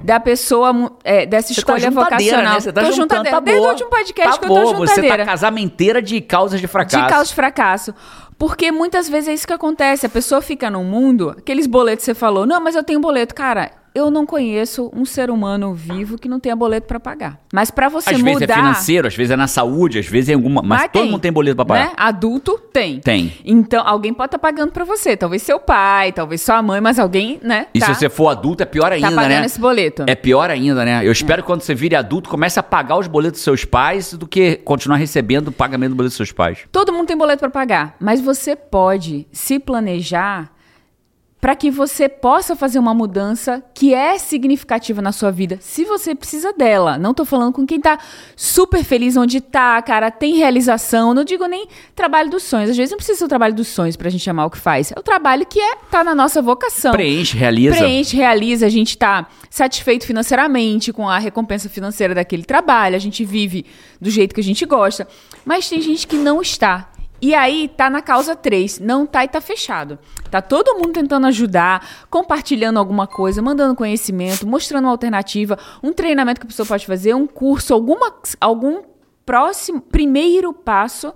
da 0.03 0.19
pessoa, 0.19 0.95
é, 1.03 1.25
dessa 1.25 1.47
você 1.47 1.55
tá 1.55 1.59
escolha 1.61 1.91
tá 1.91 2.03
vocacional. 2.03 2.53
Né? 2.53 2.59
Você 2.59 2.71
tá 2.71 2.83
tô 2.83 2.91
juntando, 2.91 3.23
tá 3.23 3.39
Desde 3.39 3.65
o 3.65 3.69
último 3.69 3.89
podcast 3.89 4.33
tá 4.33 4.37
que 4.37 4.45
eu 4.45 4.55
tô 4.55 4.65
juntadeira. 4.67 5.01
Você 5.01 5.17
tá 5.17 5.25
casamenteira 5.25 5.99
de 5.99 6.21
causas 6.21 6.61
de 6.61 6.67
fracasso. 6.67 7.03
De 7.03 7.09
causas 7.09 7.29
de 7.29 7.35
fracasso. 7.35 7.95
Porque 8.37 8.71
muitas 8.71 9.09
vezes 9.09 9.29
é 9.29 9.33
isso 9.33 9.47
que 9.47 9.53
acontece. 9.53 10.05
A 10.05 10.09
pessoa 10.09 10.41
fica 10.41 10.69
num 10.69 10.83
mundo, 10.83 11.31
aqueles 11.31 11.65
boletos 11.65 12.05
que 12.05 12.11
você 12.11 12.15
falou, 12.15 12.45
não, 12.45 12.61
mas 12.61 12.75
eu 12.75 12.83
tenho 12.83 12.99
boleto. 12.99 13.33
Cara, 13.33 13.71
eu 13.95 14.09
não 14.09 14.25
conheço 14.25 14.91
um 14.93 15.05
ser 15.05 15.29
humano 15.29 15.73
vivo 15.73 16.17
que 16.17 16.27
não 16.27 16.39
tenha 16.39 16.55
boleto 16.55 16.87
para 16.87 16.99
pagar. 16.99 17.39
Mas 17.53 17.69
para 17.69 17.89
você 17.89 18.09
às 18.09 18.17
mudar... 18.17 18.31
Às 18.31 18.39
vezes 18.39 18.49
é 18.49 18.55
financeiro, 18.55 19.07
às 19.07 19.15
vezes 19.15 19.31
é 19.31 19.35
na 19.35 19.47
saúde, 19.47 19.99
às 19.99 20.07
vezes 20.07 20.29
é 20.29 20.33
alguma... 20.33 20.61
Mas, 20.61 20.81
mas 20.81 20.91
todo 20.91 21.01
tem, 21.03 21.11
mundo 21.11 21.21
tem 21.21 21.31
boleto 21.31 21.55
para 21.57 21.65
pagar. 21.65 21.85
Né? 21.85 21.93
Adulto 21.95 22.57
tem. 22.57 22.99
Tem. 22.99 23.33
Então, 23.45 23.85
alguém 23.85 24.13
pode 24.13 24.27
estar 24.27 24.39
tá 24.39 24.41
pagando 24.41 24.71
para 24.71 24.83
você. 24.83 25.15
Talvez 25.15 25.43
seu 25.43 25.59
pai, 25.59 26.11
talvez 26.11 26.41
sua 26.41 26.61
mãe, 26.61 26.81
mas 26.81 26.97
alguém, 26.97 27.39
né? 27.43 27.67
E 27.73 27.79
tá, 27.79 27.87
se 27.87 27.95
você 27.95 28.09
for 28.09 28.29
adulto, 28.29 28.63
é 28.63 28.65
pior 28.65 28.91
ainda, 28.91 29.09
tá 29.09 29.15
pagando 29.15 29.39
né? 29.41 29.45
esse 29.45 29.59
boleto. 29.59 30.03
É 30.07 30.15
pior 30.15 30.49
ainda, 30.49 30.83
né? 30.83 31.05
Eu 31.05 31.11
espero 31.11 31.39
é. 31.39 31.41
que 31.43 31.47
quando 31.47 31.61
você 31.61 31.75
vire 31.75 31.95
adulto, 31.95 32.29
comece 32.29 32.59
a 32.59 32.63
pagar 32.63 32.97
os 32.97 33.07
boletos 33.07 33.39
dos 33.39 33.43
seus 33.43 33.63
pais 33.63 34.13
do 34.13 34.27
que 34.27 34.55
continuar 34.57 34.97
recebendo 34.97 35.49
o 35.49 35.51
pagamento 35.51 35.91
do 35.91 35.95
boleto 35.95 36.09
dos 36.09 36.17
seus 36.17 36.31
pais. 36.31 36.59
Todo 36.71 36.91
mundo 36.91 37.07
tem 37.07 37.17
boleto 37.17 37.41
para 37.41 37.51
pagar, 37.51 37.95
mas 37.99 38.19
você 38.19 38.55
pode 38.55 39.27
se 39.31 39.59
planejar 39.59 40.51
para 41.43 41.57
que 41.57 41.69
você 41.69 42.07
possa 42.07 42.55
fazer 42.55 42.79
uma 42.79 42.93
mudança 42.93 43.61
que 43.73 43.93
é 43.93 44.17
significativa 44.17 45.01
na 45.01 45.11
sua 45.11 45.29
vida, 45.29 45.57
se 45.59 45.83
você 45.83 46.15
precisa 46.15 46.53
dela. 46.53 46.97
Não 46.97 47.13
tô 47.13 47.25
falando 47.25 47.51
com 47.51 47.65
quem 47.65 47.81
tá 47.81 47.99
super 48.33 48.81
feliz 48.81 49.17
onde 49.17 49.41
tá, 49.41 49.81
cara, 49.81 50.09
tem 50.09 50.37
realização. 50.37 51.13
Não 51.13 51.25
digo 51.25 51.45
nem 51.45 51.67
trabalho 51.93 52.29
dos 52.29 52.43
sonhos. 52.43 52.69
Às 52.69 52.77
vezes 52.77 52.91
não 52.91 52.97
precisa 52.97 53.19
ser 53.19 53.25
o 53.25 53.27
trabalho 53.27 53.53
dos 53.53 53.67
sonhos 53.67 53.97
pra 53.97 54.09
gente 54.09 54.23
chamar 54.23 54.45
o 54.45 54.49
que 54.49 54.57
faz. 54.57 54.93
É 54.93 54.95
o 54.97 55.03
trabalho 55.03 55.45
que 55.45 55.59
é 55.59 55.75
tá 55.91 56.01
na 56.01 56.15
nossa 56.15 56.41
vocação. 56.41 56.93
Preenche, 56.93 57.35
realiza. 57.35 57.75
Preenche, 57.75 58.15
realiza, 58.15 58.65
a 58.65 58.69
gente 58.69 58.97
tá 58.97 59.27
satisfeito 59.49 60.07
financeiramente 60.07 60.93
com 60.93 61.09
a 61.09 61.19
recompensa 61.19 61.67
financeira 61.67 62.15
daquele 62.15 62.45
trabalho, 62.45 62.95
a 62.95 62.99
gente 62.99 63.25
vive 63.25 63.65
do 63.99 64.09
jeito 64.09 64.33
que 64.33 64.39
a 64.39 64.43
gente 64.45 64.65
gosta. 64.65 65.05
Mas 65.43 65.67
tem 65.67 65.81
gente 65.81 66.07
que 66.07 66.15
não 66.15 66.41
está. 66.41 66.92
E 67.23 67.33
aí 67.33 67.69
tá 67.69 67.89
na 67.89 68.01
causa 68.01 68.35
3, 68.35 68.81
não 68.81 69.05
tá 69.05 69.23
e 69.23 69.29
tá 69.29 69.39
fechado. 69.39 69.97
Tá 70.29 70.41
todo 70.41 70.75
mundo 70.75 70.91
tentando 70.91 71.25
ajudar, 71.27 72.05
compartilhando 72.09 72.77
alguma 72.77 73.07
coisa, 73.07 73.41
mandando 73.41 73.75
conhecimento, 73.75 74.45
mostrando 74.45 74.83
uma 74.83 74.91
alternativa, 74.91 75.57
um 75.81 75.93
treinamento 75.93 76.41
que 76.41 76.45
a 76.45 76.49
pessoa 76.49 76.65
pode 76.65 76.85
fazer, 76.85 77.13
um 77.13 77.25
curso, 77.25 77.73
alguma, 77.73 78.13
algum 78.41 78.81
próximo, 79.25 79.79
primeiro 79.79 80.51
passo 80.51 81.13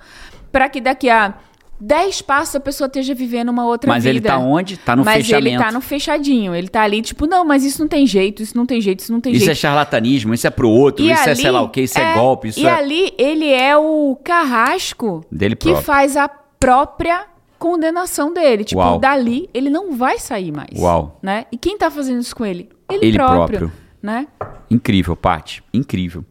para 0.49 0.69
que 0.69 0.79
daqui 0.79 1.09
a 1.09 1.39
10 1.79 2.21
passos 2.23 2.55
a 2.55 2.59
pessoa 2.59 2.87
esteja 2.87 3.13
vivendo 3.13 3.49
uma 3.49 3.65
outra 3.65 3.87
Mas 3.87 4.03
vida. 4.03 4.09
ele 4.17 4.21
tá 4.21 4.37
onde? 4.39 4.77
Tá 4.77 4.95
no 4.95 5.05
mas 5.05 5.17
fechamento. 5.25 5.47
ele 5.47 5.57
tá 5.63 5.71
no 5.71 5.79
fechadinho. 5.81 6.55
Ele 6.55 6.67
tá 6.67 6.81
ali, 6.81 7.01
tipo, 7.01 7.27
não, 7.27 7.45
mas 7.45 7.63
isso 7.63 7.79
não 7.81 7.87
tem 7.87 8.05
jeito, 8.07 8.41
isso 8.41 8.57
não 8.57 8.65
tem 8.65 8.81
jeito, 8.81 8.99
isso 9.01 9.11
não 9.13 9.21
tem 9.21 9.31
Isso 9.33 9.43
é 9.43 9.45
jeito. 9.47 9.57
charlatanismo, 9.59 10.33
isso 10.33 10.47
é 10.47 10.49
pro 10.49 10.69
outro, 10.69 11.05
E 11.05 11.11
isso 11.11 11.21
é 11.21 11.31
ali- 11.31 11.41
sei 11.41 11.51
lá 11.51 11.61
o 11.61 11.69
que, 11.69 11.81
isso 11.81 11.99
é, 11.99 12.13
golpe, 12.15 12.47
isso 12.47 12.59
e 12.59 12.65
é. 12.65 12.71
ali 12.71 13.13
ele 13.17 13.51
é 13.51 13.77
o 13.77 14.17
carrasco 14.23 15.23
Dele 15.31 15.55
que 15.55 15.65
próprio. 15.67 15.85
faz 15.85 16.17
a 16.17 16.27
própria 16.27 17.25
condenação 17.59 18.33
dele. 18.33 18.63
Tipo, 18.63 18.81
Uau. 18.81 18.97
dali 18.99 19.47
ele 19.53 19.69
não 19.69 19.95
vai 19.95 20.17
sair 20.19 20.51
mais. 20.51 20.77
Uau. 20.79 21.19
Né? 21.21 21.45
E 21.51 21.57
quem 21.57 21.77
tá 21.77 21.91
fazendo 21.91 22.19
isso 22.21 22.35
com 22.35 22.45
ele? 22.45 22.69
Ele, 22.91 23.05
Ele 23.05 23.17
próprio, 23.17 23.59
próprio. 23.59 23.71
Né? 24.01 24.27
Incrível, 24.71 25.15
Paty. 25.15 25.63
Incrível. 25.73 26.25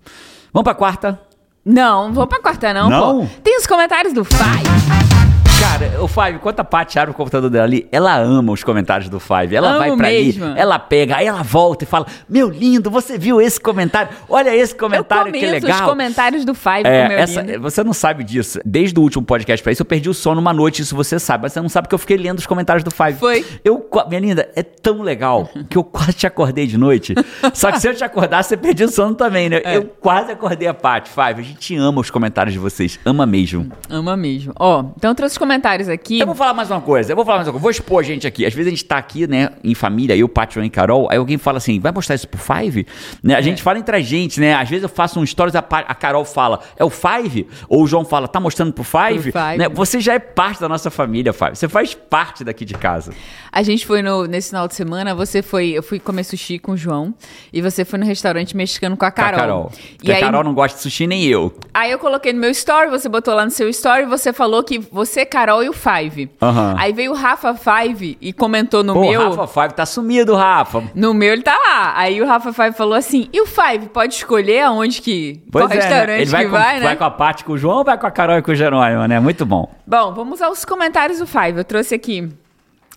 Vamos 0.52 0.64
pra 0.64 0.74
quarta? 0.74 1.20
Não, 1.64 2.06
não 2.09 2.14
vou 2.14 2.26
pra 2.26 2.40
quarta 2.40 2.72
não, 2.72 2.88
Não? 2.88 3.20
pô. 3.20 3.26
Tem 3.42 3.56
os 3.59 3.66
comentários 3.66 4.12
do 4.12 4.24
Fai. 4.24 5.15
Cara, 5.61 6.03
o 6.03 6.09
Five, 6.09 6.33
enquanto 6.37 6.61
a 6.61 6.64
Paty 6.64 6.99
abre 6.99 7.11
o 7.11 7.14
computador 7.14 7.51
dela 7.51 7.64
ali, 7.64 7.87
ela 7.90 8.16
ama 8.19 8.53
os 8.53 8.62
comentários 8.62 9.09
do 9.09 9.19
Five. 9.19 9.55
Ela 9.55 9.71
Amo 9.71 9.79
vai 9.79 9.97
pra 9.97 10.09
mesmo. 10.09 10.45
ali, 10.45 10.59
ela 10.59 10.79
pega, 10.79 11.16
aí 11.16 11.27
ela 11.27 11.42
volta 11.42 11.85
e 11.85 11.87
fala: 11.87 12.07
Meu 12.29 12.49
lindo, 12.49 12.90
você 12.90 13.19
viu 13.19 13.40
esse 13.40 13.61
comentário? 13.61 14.11
Olha 14.29 14.55
esse 14.55 14.75
Eu 14.75 14.79
comentário, 14.79 15.33
que 15.33 15.38
comento 15.40 15.57
os 15.57 15.62
legal. 15.73 15.88
comentários 15.88 16.45
do 16.45 16.55
Five 16.55 16.83
É, 16.85 17.09
meu 17.09 17.19
essa- 17.19 17.42
lindo. 17.42 17.61
você 17.61 17.83
não 17.83 17.92
sabe 17.92 18.23
disso. 18.25 18.59
Desde 18.64 18.99
o 18.99 19.03
último 19.03 19.25
podcast 19.25 19.62
pra 19.62 19.73
isso, 19.73 19.83
eu 19.83 19.87
perdi 19.87 20.09
o 20.09 20.14
sono 20.14 20.40
uma 20.40 20.53
noite, 20.53 20.83
isso 20.83 20.95
você 20.95 21.19
sabe. 21.19 21.42
Mas 21.45 21.53
você 21.53 21.61
não 21.61 21.69
sabe 21.69 21.88
que 21.88 21.95
eu 21.95 21.99
fiquei 21.99 22.16
lendo 22.16 22.38
os 22.38 22.47
comentários 22.47 22.85
do 22.85 22.90
Five. 22.90 23.14
Foi. 23.19 23.45
Eu, 23.64 23.88
minha 24.09 24.21
linda, 24.21 24.49
é 24.55 24.62
tão 24.62 25.03
legal 25.03 25.49
que 25.69 25.77
eu 25.77 25.85
quase 25.85 26.12
te 26.12 26.27
acordei 26.27 26.66
de 26.66 26.77
noite. 26.79 27.14
Só 27.55 27.73
que 27.73 27.81
se 27.81 27.88
eu 27.88 27.95
te 27.95 28.05
acordasse, 28.05 28.51
você 28.51 28.57
perdia 28.57 28.87
o 28.87 28.90
sono 28.90 29.14
também, 29.14 29.49
né? 29.49 29.61
É. 29.64 29.77
Eu 29.77 29.85
quase 30.01 30.31
acordei 30.33 30.69
a 30.69 30.75
Paty. 30.75 31.11
Five, 31.11 31.40
a 31.40 31.45
gente 31.45 31.77
ama 31.77 32.01
os 32.01 32.11
comentários 32.11 32.53
de 32.53 32.59
vocês. 32.59 32.99
Ama 33.05 33.27
mesmo. 33.27 33.71
Ama 33.90 34.16
mesmo. 34.16 34.53
Ó, 34.59 34.85
então 34.97 35.11
eu 35.11 35.14
trouxe 35.14 35.35
os 35.35 35.38
comentários 35.46 35.88
aqui. 35.88 36.18
Eu 36.20 36.26
vou 36.26 36.35
falar 36.35 36.52
mais 36.54 36.70
uma 36.70 36.80
coisa, 36.80 37.12
eu 37.12 37.16
vou 37.16 37.24
falar 37.24 37.38
mais 37.38 37.48
uma 37.48 37.52
coisa, 37.52 37.62
vou 37.62 37.70
expor 37.70 38.00
a 38.00 38.02
gente 38.02 38.26
aqui. 38.26 38.44
Às 38.44 38.52
vezes 38.52 38.66
a 38.66 38.70
gente 38.70 38.85
tá 38.85 38.98
aqui, 38.98 39.26
né, 39.26 39.50
em 39.62 39.74
família, 39.74 40.16
eu, 40.16 40.28
Paty, 40.28 40.59
e 40.59 40.70
Carol, 40.70 41.09
aí 41.11 41.18
alguém 41.18 41.38
fala 41.38 41.59
assim, 41.59 41.78
vai 41.78 41.92
mostrar 41.92 42.14
isso 42.16 42.28
pro 42.28 42.38
Five? 42.38 42.87
Né, 43.22 43.35
É. 43.35 43.37
a 43.37 43.40
gente 43.40 43.62
fala 43.62 43.78
entre 43.78 43.96
a 43.96 44.00
gente, 44.00 44.40
né? 44.40 44.54
Às 44.54 44.68
vezes 44.68 44.82
eu 44.82 44.88
faço 44.88 45.20
um 45.20 45.24
stories, 45.26 45.54
a, 45.54 45.61
a 45.61 45.94
Carol 45.94 46.24
fala, 46.24 46.61
é 46.76 46.85
o 46.85 46.90
Five? 46.90 47.46
Ou 47.68 47.82
o 47.85 47.87
João 47.87 48.04
fala, 48.04 48.26
tá 48.26 48.40
mostrando 48.40 48.72
pro 48.72 48.82
Five? 48.85 49.30
Pro 49.30 49.40
Five. 49.40 49.59
Né, 49.59 49.68
você 49.68 50.00
já 50.00 50.14
é 50.14 50.18
parte 50.18 50.61
da 50.61 50.68
nossa 50.68 50.90
família, 50.90 51.32
Five. 51.32 51.54
Você 51.56 51.68
faz 51.68 51.94
parte 51.94 52.42
daqui 52.42 52.64
de 52.64 52.74
casa. 52.74 53.12
A 53.52 53.62
gente 53.62 53.87
foi 53.87 54.02
no, 54.02 54.26
nesse 54.26 54.48
final 54.50 54.66
de 54.68 54.74
semana, 54.74 55.14
você 55.14 55.42
foi, 55.42 55.70
eu 55.70 55.82
fui 55.82 55.98
comer 55.98 56.24
sushi 56.24 56.59
com 56.59 56.72
o 56.72 56.76
João 56.76 57.14
e 57.52 57.62
você 57.62 57.85
foi 57.85 57.98
no 57.98 58.04
restaurante 58.04 58.56
mexicano 58.56 58.96
com 58.96 59.04
a 59.04 59.11
Com 59.11 59.20
a 59.20 59.24
Carol. 59.24 59.38
Carol. 59.40 59.72
E 59.76 59.96
Porque 59.96 60.12
a 60.12 60.16
aí, 60.16 60.20
Carol 60.20 60.42
não 60.44 60.54
gosta 60.54 60.76
de 60.76 60.82
sushi, 60.82 61.06
nem 61.06 61.24
eu. 61.24 61.54
aí 61.72 61.90
eu 61.90 61.98
coloquei 61.98 62.32
no 62.32 62.40
meu 62.40 62.50
story, 62.50 62.90
você 62.90 63.09
botou 63.09 63.35
lá 63.35 63.44
no 63.44 63.50
seu 63.50 63.68
story, 63.68 64.04
você 64.06 64.32
falou 64.32 64.62
que 64.62 64.78
você, 64.78 65.24
Carol 65.37 65.62
e 65.62 65.68
o 65.68 65.72
Five. 65.75 66.31
Aham. 66.40 66.77
Aí 66.79 66.94
veio 66.94 67.12
o 67.12 67.14
Rafa 67.14 67.55
Five 67.55 68.16
e 68.22 68.33
comentou 68.33 68.83
no 68.83 68.94
Pô, 68.94 69.03
meu. 69.03 69.20
o 69.20 69.37
Rafa 69.37 69.46
Five 69.46 69.75
tá 69.75 69.85
sumido, 69.85 70.35
Rafa. 70.35 70.83
No 70.94 71.12
meu 71.12 71.35
ele 71.35 71.42
tá 71.42 71.55
lá. 71.55 71.92
Aí 71.94 72.22
o 72.22 72.27
Rafa 72.27 72.55
Five 72.55 72.75
falou 72.75 72.94
assim: 72.94 73.29
e 73.31 73.42
o 73.42 73.44
Five 73.44 73.90
pode 73.92 74.14
escolher 74.14 74.62
aonde 74.62 75.03
que. 75.03 75.42
qual 75.53 75.66
é, 75.66 75.68
né? 75.68 75.75
restaurante 75.75 76.20
Ele 76.22 76.31
vai, 76.31 76.44
que 76.44 76.51
com, 76.51 76.57
vai, 76.57 76.81
né? 76.81 76.87
vai 76.87 76.96
com 76.96 77.05
a 77.05 77.11
Paty, 77.11 77.44
com 77.44 77.53
o 77.53 77.59
João 77.59 77.79
ou 77.79 77.85
vai 77.85 77.99
com 77.99 78.07
a 78.07 78.11
Carol 78.11 78.38
e 78.38 78.42
com 78.42 78.51
o 78.51 78.55
Jerônimo, 78.55 79.07
né? 79.07 79.20
Muito 79.20 79.44
bom. 79.44 79.70
Bom, 79.87 80.14
vamos 80.14 80.40
aos 80.40 80.64
comentários 80.64 81.18
do 81.18 81.27
Five. 81.27 81.59
Eu 81.59 81.64
trouxe 81.64 81.94
aqui 81.94 82.31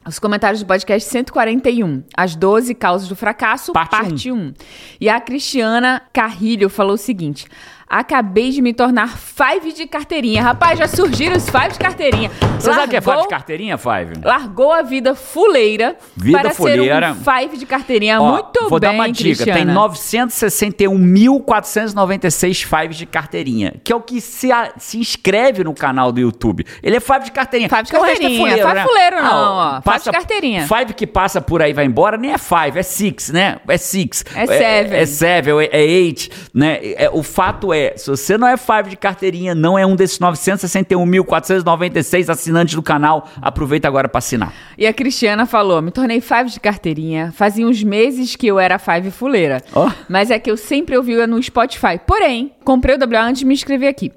os 0.08 0.17
comentários 0.17 0.62
do 0.62 0.65
podcast 0.65 1.10
141. 1.10 2.04
As 2.15 2.36
12 2.36 2.73
causas 2.73 3.10
do 3.10 3.17
fracasso, 3.17 3.73
Parte 3.73 3.91
parte, 3.91 4.32
1. 4.32 4.54
E 5.02 5.10
a 5.10 5.19
Cristiana 5.19 6.02
Carrilho 6.13 6.69
falou 6.69 6.93
o 6.93 6.97
seguinte: 6.97 7.47
Acabei 7.89 8.52
de 8.52 8.62
me 8.62 8.73
tornar 8.73 9.17
Five 9.17 9.73
de 9.73 9.88
carteirinha. 9.88 10.43
Rapaz, 10.43 10.78
já 10.78 10.88
surgiram 10.88 11.36
os 11.36 11.49
Five 11.49 11.69
de 11.73 11.80
carteirinha. 11.80 12.30
Você 12.60 12.71
sabe 12.73 12.86
o 12.86 12.89
que 12.89 12.95
é 12.97 13.02
Five 13.02 13.12
de 13.12 13.17
Largou- 13.17 13.30
carteirinha, 13.30 13.78
Five? 13.78 14.13
Largou 14.23 14.71
a 14.71 14.82
vida 14.84 15.15
fuleira 15.15 15.95
Vida 16.15 16.39
para 16.39 16.52
fuleira. 16.52 17.13
ser 17.15 17.19
um 17.19 17.23
Five 17.41 17.58
de 17.58 17.65
carteirinha. 17.65 18.21
Ó, 18.21 18.32
Muito 18.34 18.69
vou 18.69 18.80
bem, 18.80 18.89
dar 18.89 18.95
uma 18.95 19.10
dica. 19.12 19.43
Tem 19.43 19.54
Cristiana. 19.54 19.73
961.496 19.73 22.63
fives 22.63 22.97
de 22.97 23.06
carteirinha, 23.06 23.73
que 23.84 23.91
é 23.91 23.95
o 23.95 24.02
que 24.02 24.21
se, 24.21 24.52
a- 24.52 24.71
se 24.78 24.97
inscreve 24.99 25.63
no 25.63 25.73
canal 25.73 26.12
do 26.12 26.19
YouTube. 26.19 26.65
Ele 26.84 26.97
é 26.97 26.99
five 26.99 27.25
de 27.25 27.32
carteirinha. 27.32 27.69
Five 27.69 27.84
de 27.84 27.91
carteirinha. 27.91 28.38
fuleiro, 28.39 28.62
Five 28.62 28.73
né? 28.75 28.84
fuleiro 28.84 29.15
não, 29.17 29.25
Ah, 29.60 29.82
ó. 29.86 29.91
Five 29.91 30.04
de 30.04 30.12
carteirinha. 30.12 30.67
Five 30.67 30.93
que 30.93 31.08
passa 31.08 31.41
por 31.41 31.62
aí 31.62 31.71
e 31.71 31.73
vai 31.73 31.86
embora 31.86 32.17
nem 32.17 32.32
é 32.34 32.38
five, 32.38 32.78
é 32.78 32.84
six, 32.84 33.30
né? 33.30 33.58
É 33.67 33.78
six. 33.78 34.23
É 34.36 34.45
seven. 34.45 34.99
É, 34.99 35.02
é 35.02 35.06
seven, 35.06 35.60
é, 35.62 35.69
é 35.71 35.82
eight, 35.86 36.30
né? 36.54 36.80
É, 36.82 37.10
o 37.12 37.23
fato 37.23 37.73
é, 37.73 37.78
se 37.95 38.09
você 38.09 38.37
não 38.37 38.47
é 38.47 38.57
five 38.57 38.89
de 38.89 38.97
carteirinha, 38.97 39.55
não 39.55 39.77
é 39.77 39.85
um 39.85 39.95
desses 39.95 40.19
961.496 40.19 42.29
assinantes 42.29 42.75
do 42.75 42.81
canal, 42.81 43.29
aproveita 43.41 43.87
agora 43.87 44.07
para 44.07 44.19
assinar. 44.19 44.53
E 44.77 44.87
a 44.87 44.93
Cristiana 44.93 45.45
falou: 45.45 45.81
me 45.81 45.91
tornei 45.91 46.21
Five 46.21 46.49
de 46.49 46.59
carteirinha. 46.59 47.33
Fazia 47.35 47.65
uns 47.65 47.83
meses 47.83 48.35
que 48.35 48.47
eu 48.47 48.59
era 48.59 48.79
Five 48.79 49.11
fuleira. 49.11 49.61
Ó. 49.73 49.89
Mas 50.07 50.31
é 50.31 50.39
que 50.39 50.49
eu 50.49 50.57
sempre 50.57 50.97
ouvia 50.97 51.25
no 51.25 51.41
Spotify. 51.41 51.99
Porém, 52.05 52.53
comprei 52.63 52.95
o 52.95 52.99
WA 52.99 53.21
antes 53.21 53.39
de 53.39 53.45
me 53.45 53.53
inscrever 53.53 53.89
aqui. 53.89 54.11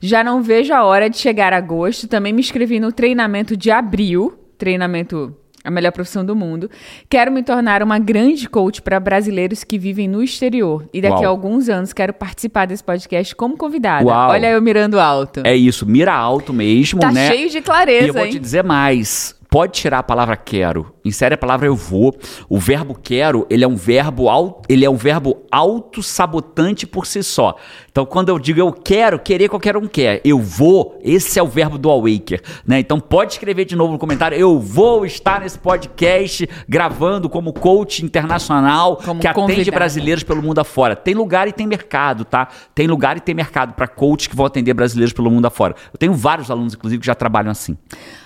Já 0.00 0.24
não 0.24 0.42
vejo 0.42 0.72
a 0.72 0.84
hora 0.84 1.10
de 1.10 1.18
chegar 1.18 1.52
a 1.52 1.58
agosto. 1.58 2.08
Também 2.08 2.32
me 2.32 2.40
inscrevi 2.40 2.80
no 2.80 2.92
treinamento 2.92 3.56
de 3.56 3.70
abril. 3.70 4.38
Treinamento. 4.56 5.36
A 5.62 5.70
melhor 5.70 5.92
profissão 5.92 6.24
do 6.24 6.34
mundo. 6.34 6.70
Quero 7.08 7.30
me 7.30 7.42
tornar 7.42 7.82
uma 7.82 7.98
grande 7.98 8.48
coach 8.48 8.80
para 8.80 8.98
brasileiros 8.98 9.62
que 9.62 9.78
vivem 9.78 10.08
no 10.08 10.22
exterior. 10.22 10.86
E 10.92 11.00
daqui 11.02 11.16
Uau. 11.16 11.24
a 11.24 11.28
alguns 11.28 11.68
anos 11.68 11.92
quero 11.92 12.14
participar 12.14 12.66
desse 12.66 12.82
podcast 12.82 13.34
como 13.36 13.56
convidada. 13.56 14.04
Uau. 14.06 14.30
Olha 14.30 14.50
eu 14.50 14.62
mirando 14.62 14.98
alto. 14.98 15.42
É 15.44 15.54
isso, 15.54 15.84
mira 15.84 16.14
alto 16.14 16.52
mesmo, 16.52 17.00
tá 17.00 17.12
né? 17.12 17.28
cheio 17.28 17.50
de 17.50 17.60
clareza, 17.60 18.06
E 18.06 18.08
eu 18.08 18.14
vou 18.14 18.24
hein? 18.24 18.30
te 18.32 18.38
dizer 18.38 18.64
mais. 18.64 19.38
Pode 19.50 19.72
tirar 19.72 19.98
a 19.98 20.02
palavra 20.02 20.36
quero. 20.36 20.94
Insere 21.04 21.34
a 21.34 21.38
palavra 21.38 21.66
eu 21.66 21.74
vou. 21.74 22.14
O 22.48 22.56
verbo 22.58 22.94
quero, 22.94 23.46
ele 23.50 23.64
é 23.64 23.68
um 23.68 23.74
verbo 23.74 24.28
au- 24.28 24.62
ele 24.68 24.84
é 24.84 24.90
um 24.90 24.94
verbo 24.94 25.38
autossabotante 25.50 26.86
por 26.86 27.04
si 27.06 27.22
só. 27.22 27.56
Então, 27.90 28.06
quando 28.06 28.28
eu 28.28 28.38
digo 28.38 28.60
eu 28.60 28.72
quero, 28.72 29.18
querer 29.18 29.48
qualquer 29.48 29.76
um 29.76 29.88
quer. 29.88 30.20
Eu 30.24 30.38
vou, 30.38 30.98
esse 31.02 31.38
é 31.38 31.42
o 31.42 31.48
verbo 31.48 31.76
do 31.78 31.90
awaker, 31.90 32.40
né? 32.64 32.78
Então, 32.78 33.00
pode 33.00 33.32
escrever 33.32 33.64
de 33.64 33.74
novo 33.74 33.92
no 33.92 33.98
comentário. 33.98 34.38
Eu 34.38 34.60
vou 34.60 35.04
estar 35.04 35.40
nesse 35.40 35.58
podcast 35.58 36.48
gravando 36.68 37.28
como 37.28 37.52
coach 37.52 38.04
internacional 38.04 38.96
Como 39.04 39.20
que 39.20 39.26
atende 39.26 39.70
brasileiros 39.72 40.22
pelo 40.22 40.42
mundo 40.42 40.60
afora. 40.60 40.94
Tem 40.94 41.14
lugar 41.14 41.48
e 41.48 41.52
tem 41.52 41.66
mercado, 41.66 42.24
tá? 42.24 42.46
Tem 42.74 42.86
lugar 42.86 43.16
e 43.16 43.20
tem 43.20 43.34
mercado 43.34 43.74
para 43.74 43.88
coaches 43.88 44.28
que 44.28 44.36
vão 44.36 44.46
atender 44.46 44.74
brasileiros 44.74 45.12
pelo 45.12 45.30
mundo 45.30 45.46
afora. 45.46 45.74
Eu 45.92 45.98
tenho 45.98 46.12
vários 46.14 46.50
alunos, 46.52 46.74
inclusive, 46.74 47.00
que 47.00 47.06
já 47.06 47.14
trabalham 47.16 47.50
assim. 47.50 47.76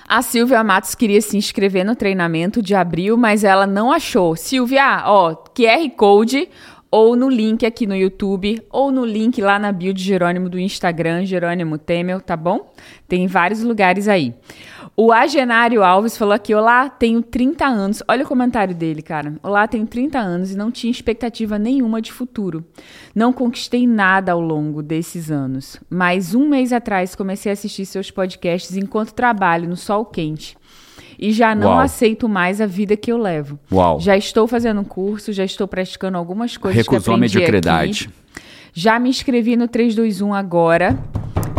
A 0.07 0.21
Silvia 0.21 0.63
Matos 0.63 0.95
queria 0.95 1.21
se 1.21 1.37
inscrever 1.37 1.85
no 1.85 1.97
treinamento 1.97 2.61
de 2.61 2.75
abril, 2.75 3.17
mas 3.17 3.43
ela 3.43 3.67
não 3.67 3.91
achou. 3.91 4.37
Silvia, 4.37 5.03
ó, 5.07 5.35
QR 5.35 5.89
Code 5.97 6.49
ou 6.95 7.17
no 7.17 7.29
link 7.29 7.67
aqui 7.67 7.89
no 7.89 7.97
YouTube, 7.97 8.63
ou 8.71 8.93
no 8.93 9.05
link 9.05 9.43
lá 9.43 9.59
na 9.59 9.73
bio 9.73 9.93
de 9.93 10.01
Jerônimo 10.01 10.49
do 10.49 10.61
Instagram, 10.61 11.25
Jerônimo 11.25 11.77
Temel, 11.77 12.21
tá 12.21 12.37
bom? 12.37 12.73
Tem 13.09 13.27
vários 13.27 13.65
lugares 13.65 14.07
aí. 14.07 14.33
O 14.97 15.13
Agenário 15.13 15.83
Alves 15.83 16.17
falou 16.17 16.33
aqui: 16.33 16.55
Olá, 16.55 16.89
tenho 16.89 17.21
30 17.21 17.67
anos. 17.67 18.01
Olha 18.07 18.25
o 18.25 18.29
comentário 18.29 18.77
dele, 18.77 19.03
cara. 19.03 19.35
Olá, 19.43 19.67
tenho 19.67 19.85
30 19.85 20.21
anos 20.21 20.53
e 20.53 20.57
não 20.57 20.71
tinha 20.71 20.89
expectativa 20.89 21.59
nenhuma 21.59 22.01
de 22.01 22.13
futuro. 22.13 22.65
Não 23.13 23.33
conquistei 23.33 23.89
nada 23.89 24.31
ao 24.31 24.41
longo 24.41 24.81
desses 24.81 25.33
anos. 25.33 25.81
Mas 25.91 26.33
um 26.33 26.49
mês 26.49 26.73
atrás 26.73 27.17
comecei 27.17 27.51
a 27.51 27.55
assistir 27.55 27.87
seus 27.87 28.13
podcasts 28.13 28.77
enquanto 28.77 29.15
trabalho 29.15 29.69
no 29.69 29.77
sol 29.77 30.05
quente. 30.05 30.57
E 31.25 31.33
já 31.33 31.55
não 31.55 31.69
Uau. 31.69 31.79
aceito 31.81 32.29
mais 32.29 32.61
a 32.61 32.67
vida 32.67 32.97
que 32.99 33.11
eu 33.11 33.17
levo. 33.17 33.59
Uau. 33.73 33.99
Já 33.99 34.15
estou 34.15 34.47
fazendo 34.47 34.83
um 34.83 34.85
curso, 34.85 35.33
já 35.33 35.43
estou 35.43 35.67
praticando 35.67 36.19
algumas 36.19 36.59
coisas 36.59 36.87
que 36.87 36.91
Recusou 36.93 37.15
a 37.15 37.17
aprendi 37.17 37.35
mediocridade. 37.37 38.11
aqui. 38.35 38.43
Já 38.75 38.99
me 38.99 39.09
inscrevi 39.09 39.57
no 39.57 39.67
321 39.67 40.35
agora, 40.35 40.99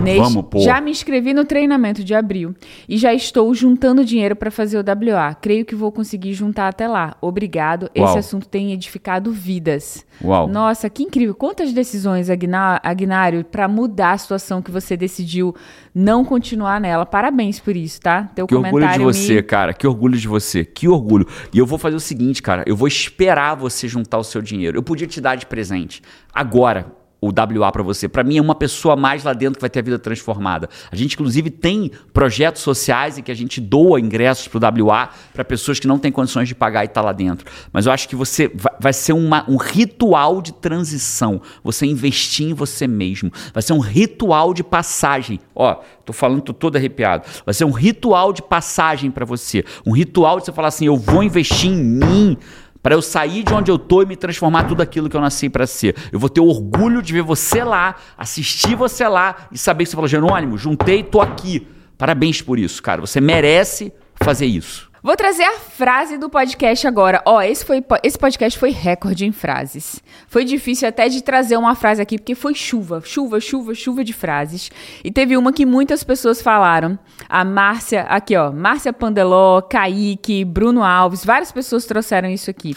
Inês, 0.10 0.20
Vamos, 0.32 0.46
pô. 0.50 0.60
já 0.60 0.80
me 0.82 0.92
inscrevi 0.92 1.34
no 1.34 1.46
treinamento 1.46 2.04
de 2.04 2.14
abril 2.14 2.54
e 2.88 2.98
já 2.98 3.14
estou 3.14 3.54
juntando 3.54 4.04
dinheiro 4.06 4.36
para 4.36 4.52
fazer 4.52 4.78
o 4.78 4.82
WA. 4.82 5.34
Creio 5.36 5.66
que 5.66 5.76
vou 5.76 5.92
conseguir 5.92 6.34
juntar 6.34 6.68
até 6.68 6.88
lá. 6.88 7.16
Obrigado. 7.22 7.90
Uau. 7.98 8.10
Esse 8.10 8.20
assunto 8.20 8.48
tem 8.48 8.72
edificado 8.74 9.32
vidas. 9.32 10.06
Uau. 10.24 10.48
Nossa, 10.48 10.90
que 10.90 11.04
incrível. 11.04 11.34
Quantas 11.36 11.74
decisões, 11.74 12.30
Agna- 12.30 12.80
Agnário, 12.84 13.44
para 13.44 13.68
mudar 13.68 14.12
a 14.12 14.18
situação 14.18 14.62
que 14.62 14.72
você 14.72 14.96
decidiu 14.96 15.54
não 15.94 16.24
continuar 16.26 16.80
nela. 16.80 17.06
Parabéns 17.06 17.60
por 17.60 17.76
isso, 17.76 18.00
tá? 18.02 18.24
Teu 18.36 18.48
Que 18.48 18.56
orgulho 18.56 18.88
de 18.90 19.00
você, 19.00 19.36
me... 19.36 19.44
cara. 19.44 19.74
Que 19.74 19.86
orgulho 19.88 20.18
de 20.18 20.28
você. 20.28 20.64
Que 20.66 20.88
orgulho. 20.88 21.28
E 21.54 21.58
eu 21.60 21.66
vou 21.66 21.78
fazer 21.78 21.96
o 21.96 22.00
seguinte, 22.00 22.42
cara. 22.42 22.64
Eu 22.66 22.76
vou 22.76 22.88
esperar 22.88 23.56
você 23.56 23.88
juntar 23.88 24.18
o 24.18 24.24
seu 24.24 24.42
dinheiro. 24.42 24.78
Eu 24.78 24.84
podia 24.84 25.08
te 25.08 25.20
dar 25.22 25.36
de 25.36 25.46
presente. 25.46 26.02
Agora. 26.34 26.88
O 27.28 27.60
WA 27.60 27.72
pra 27.72 27.82
você. 27.84 28.08
Pra 28.08 28.24
mim 28.24 28.38
é 28.38 28.42
uma 28.42 28.56
pessoa 28.56 28.96
mais 28.96 29.24
lá 29.24 29.34
dentro 29.34 29.56
que 29.56 29.62
vai 29.62 29.70
ter 29.70 29.80
a 29.80 29.82
vida 29.84 29.98
transformada. 30.00 30.70
A 30.92 30.96
gente 30.96 31.14
inclusive 31.14 31.50
tem 31.50 31.92
projetos 32.14 32.62
sociais 32.62 33.18
em 33.18 33.22
que 33.24 33.32
a 33.32 33.36
gente 33.36 33.60
doa 33.60 34.00
ingressos 34.00 34.48
pro 34.48 34.60
WA 34.60 35.10
para 35.34 35.44
pessoas 35.44 35.80
que 35.80 35.88
não 35.88 35.98
têm 35.98 36.12
condições 36.12 36.48
de 36.48 36.56
pagar 36.56 36.86
e 36.86 36.88
tá 36.88 37.02
lá 37.02 37.12
dentro. 37.12 37.46
Mas 37.74 37.86
eu 37.86 37.92
acho 37.92 38.08
que 38.08 38.16
você 38.16 38.48
vai, 38.54 38.74
vai 38.80 38.94
ser 38.94 39.14
uma- 39.14 39.46
um 39.48 39.58
ritual 39.58 40.42
de 40.42 40.54
transição. 40.54 41.42
Você 41.64 41.86
investir 41.86 42.48
em 42.48 42.54
você 42.54 42.88
mesmo. 42.88 43.32
Vai 43.54 43.64
ser 43.64 43.74
um 43.74 43.80
ritual 43.80 44.54
de 44.54 44.64
passagem. 44.64 45.40
Ó, 45.56 45.76
tô 46.06 46.14
falando, 46.14 46.42
tô 46.42 46.54
todo 46.54 46.76
arrepiado. 46.76 47.26
Vai 47.46 47.54
ser 47.54 47.66
um 47.66 47.72
ritual 47.72 48.32
de 48.34 48.42
passagem 48.42 49.10
pra 49.10 49.26
você. 49.26 49.64
Um 49.86 49.92
ritual 49.92 50.40
de 50.40 50.46
você 50.46 50.52
falar 50.52 50.68
assim: 50.68 50.86
eu 50.86 50.98
vou 50.98 51.24
investir 51.24 51.70
em 51.72 51.76
mim 51.84 52.38
para 52.86 52.94
eu 52.94 53.02
sair 53.02 53.42
de 53.42 53.52
onde 53.52 53.72
eu 53.72 53.80
tô 53.80 54.04
e 54.04 54.06
me 54.06 54.16
transformar 54.16 54.66
tudo 54.66 54.80
aquilo 54.80 55.10
que 55.10 55.18
eu 55.18 55.20
nasci 55.20 55.50
para 55.50 55.66
ser. 55.66 55.96
Eu 56.12 56.20
vou 56.20 56.30
ter 56.30 56.40
orgulho 56.40 57.02
de 57.02 57.14
ver 57.14 57.24
você 57.24 57.64
lá, 57.64 57.96
assistir 58.16 58.76
você 58.76 59.08
lá 59.08 59.48
e 59.52 59.58
saber 59.58 59.86
que 59.86 59.90
você 59.90 59.96
falou, 59.96 60.08
Jerônimo, 60.08 60.56
juntei, 60.56 61.02
tô 61.02 61.20
aqui. 61.20 61.68
Parabéns 61.98 62.44
por 62.44 62.60
isso, 62.60 62.84
cara. 62.84 63.02
Você 63.02 63.20
merece 63.20 63.92
fazer 64.22 64.46
isso. 64.46 64.85
Vou 65.06 65.16
trazer 65.16 65.44
a 65.44 65.60
frase 65.60 66.18
do 66.18 66.32
podcast 66.32 66.88
agora. 66.88 67.22
Ó, 67.28 67.40
esse, 67.40 67.64
foi, 67.64 67.86
esse 68.02 68.18
podcast 68.18 68.58
foi 68.58 68.72
recorde 68.72 69.24
em 69.24 69.32
frases. 69.32 70.02
Foi 70.28 70.44
difícil 70.44 70.88
até 70.88 71.08
de 71.08 71.22
trazer 71.22 71.58
uma 71.58 71.76
frase 71.76 72.02
aqui, 72.02 72.18
porque 72.18 72.34
foi 72.34 72.56
chuva, 72.56 73.00
chuva, 73.06 73.40
chuva, 73.40 73.76
chuva 73.76 74.04
de 74.04 74.14
frases. 74.14 74.72
E 75.04 75.12
teve 75.12 75.38
uma 75.38 75.54
que 75.54 75.64
muitas 75.64 76.04
pessoas 76.04 76.42
falaram. 76.42 76.98
A 77.30 77.46
Márcia, 77.46 78.02
aqui 78.02 78.36
ó, 78.36 78.52
Márcia 78.52 78.92
Pandeló, 78.92 79.62
Kaique, 79.62 80.44
Bruno 80.44 80.84
Alves, 80.84 81.24
várias 81.24 81.52
pessoas 81.52 81.86
trouxeram 81.86 82.28
isso 82.28 82.50
aqui. 82.50 82.74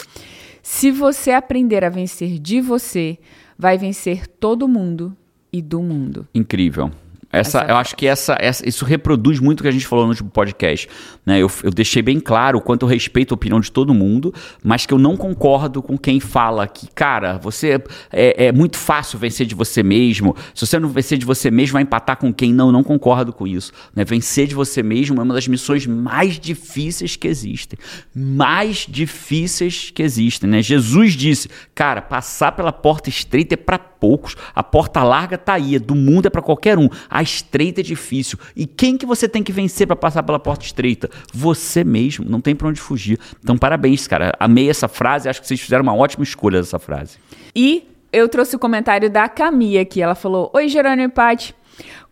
Se 0.62 0.90
você 0.90 1.30
aprender 1.30 1.82
a 1.82 1.88
vencer 1.88 2.38
de 2.38 2.60
você, 2.60 3.18
vai 3.58 3.78
vencer 3.78 4.26
todo 4.26 4.68
mundo 4.68 5.16
e 5.50 5.62
do 5.62 5.80
mundo. 5.80 6.28
Incrível. 6.34 6.92
Essa, 7.30 7.58
Essa- 7.60 7.70
eu 7.70 7.76
acho 7.76 7.94
que 7.94 8.06
essa, 8.06 8.36
essa- 8.40 8.66
isso 8.66 8.84
reproduz 8.84 9.38
muito 9.38 9.60
o 9.60 9.62
que 9.62 9.68
a 9.68 9.72
gente 9.72 9.86
falou 9.86 10.04
no 10.06 10.10
último 10.12 10.30
podcast. 10.30 10.88
Né? 11.26 11.38
Eu, 11.40 11.50
eu 11.62 11.70
deixei 11.70 12.00
bem 12.00 12.18
claro 12.18 12.58
o 12.58 12.60
quanto 12.60 12.82
eu 12.86 12.88
respeito 12.88 13.32
a 13.32 13.36
opinião 13.36 13.60
de 13.60 13.70
todo 13.70 13.92
mundo, 13.92 14.32
mas 14.64 14.86
que 14.86 14.94
eu 14.94 14.98
não 14.98 15.16
concordo 15.16 15.82
com 15.82 15.98
quem 15.98 16.20
fala 16.20 16.66
que, 16.66 16.88
cara, 16.90 17.36
você 17.36 17.82
é, 18.10 18.46
é 18.46 18.52
muito 18.52 18.78
fácil 18.78 19.18
vencer 19.18 19.46
de 19.46 19.54
você 19.54 19.82
mesmo. 19.82 20.34
Se 20.54 20.66
você 20.66 20.78
não 20.78 20.88
vencer 20.88 21.18
de 21.18 21.26
você 21.26 21.50
mesmo, 21.50 21.74
vai 21.74 21.82
empatar 21.82 22.16
com 22.16 22.32
quem? 22.32 22.54
Não, 22.54 22.72
não 22.72 22.82
concordo 22.82 23.32
com 23.32 23.46
isso. 23.46 23.72
Né? 23.94 24.04
Vencer 24.04 24.46
de 24.46 24.54
você 24.54 24.82
mesmo 24.82 25.20
é 25.20 25.22
uma 25.22 25.34
das 25.34 25.46
missões 25.46 25.86
mais 25.86 26.38
difíceis 26.40 27.14
que 27.14 27.28
existem. 27.28 27.78
Mais 28.14 28.86
difíceis 28.88 29.90
que 29.94 30.02
existem. 30.02 30.48
Né? 30.48 30.62
Jesus 30.62 31.12
disse, 31.12 31.48
cara, 31.74 32.00
passar 32.00 32.52
pela 32.52 32.72
porta 32.72 33.08
estreita 33.08 33.54
é 33.54 33.56
para 33.56 33.78
poucos. 33.98 34.36
A 34.54 34.62
porta 34.62 35.02
larga 35.02 35.36
tá 35.36 35.54
aí, 35.54 35.76
é 35.76 35.78
do 35.78 35.94
mundo 35.94 36.26
é 36.26 36.30
para 36.30 36.42
qualquer 36.42 36.78
um. 36.78 36.88
A 37.08 37.22
estreita 37.22 37.80
é 37.80 37.84
difícil. 37.84 38.38
E 38.56 38.66
quem 38.66 38.96
que 38.96 39.06
você 39.06 39.28
tem 39.28 39.42
que 39.42 39.52
vencer 39.52 39.86
para 39.86 39.96
passar 39.96 40.22
pela 40.22 40.38
porta 40.38 40.64
estreita? 40.64 41.10
Você 41.32 41.84
mesmo, 41.84 42.24
não 42.28 42.40
tem 42.40 42.54
para 42.54 42.68
onde 42.68 42.80
fugir. 42.80 43.18
Então, 43.42 43.56
parabéns, 43.56 44.06
cara. 44.06 44.32
Amei 44.38 44.68
essa 44.70 44.88
frase, 44.88 45.28
acho 45.28 45.40
que 45.40 45.46
vocês 45.46 45.60
fizeram 45.60 45.82
uma 45.82 45.94
ótima 45.94 46.24
escolha 46.24 46.60
dessa 46.60 46.78
frase. 46.78 47.18
E 47.54 47.88
eu 48.12 48.28
trouxe 48.28 48.56
o 48.56 48.58
comentário 48.58 49.10
da 49.10 49.28
Camia 49.28 49.82
aqui. 49.82 50.00
Ela 50.00 50.14
falou: 50.14 50.50
Oi, 50.54 50.68
Jerônimo 50.68 51.02
e 51.02 51.08
Paty. 51.08 51.54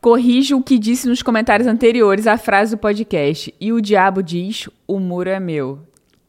Corrijo 0.00 0.56
o 0.56 0.62
que 0.62 0.78
disse 0.78 1.08
nos 1.08 1.22
comentários 1.22 1.66
anteriores 1.66 2.26
a 2.26 2.38
frase 2.38 2.76
do 2.76 2.78
podcast. 2.78 3.52
E 3.60 3.72
o 3.72 3.80
diabo 3.80 4.22
diz: 4.22 4.68
O 4.86 5.00
muro 5.00 5.30
é 5.30 5.40
meu. 5.40 5.80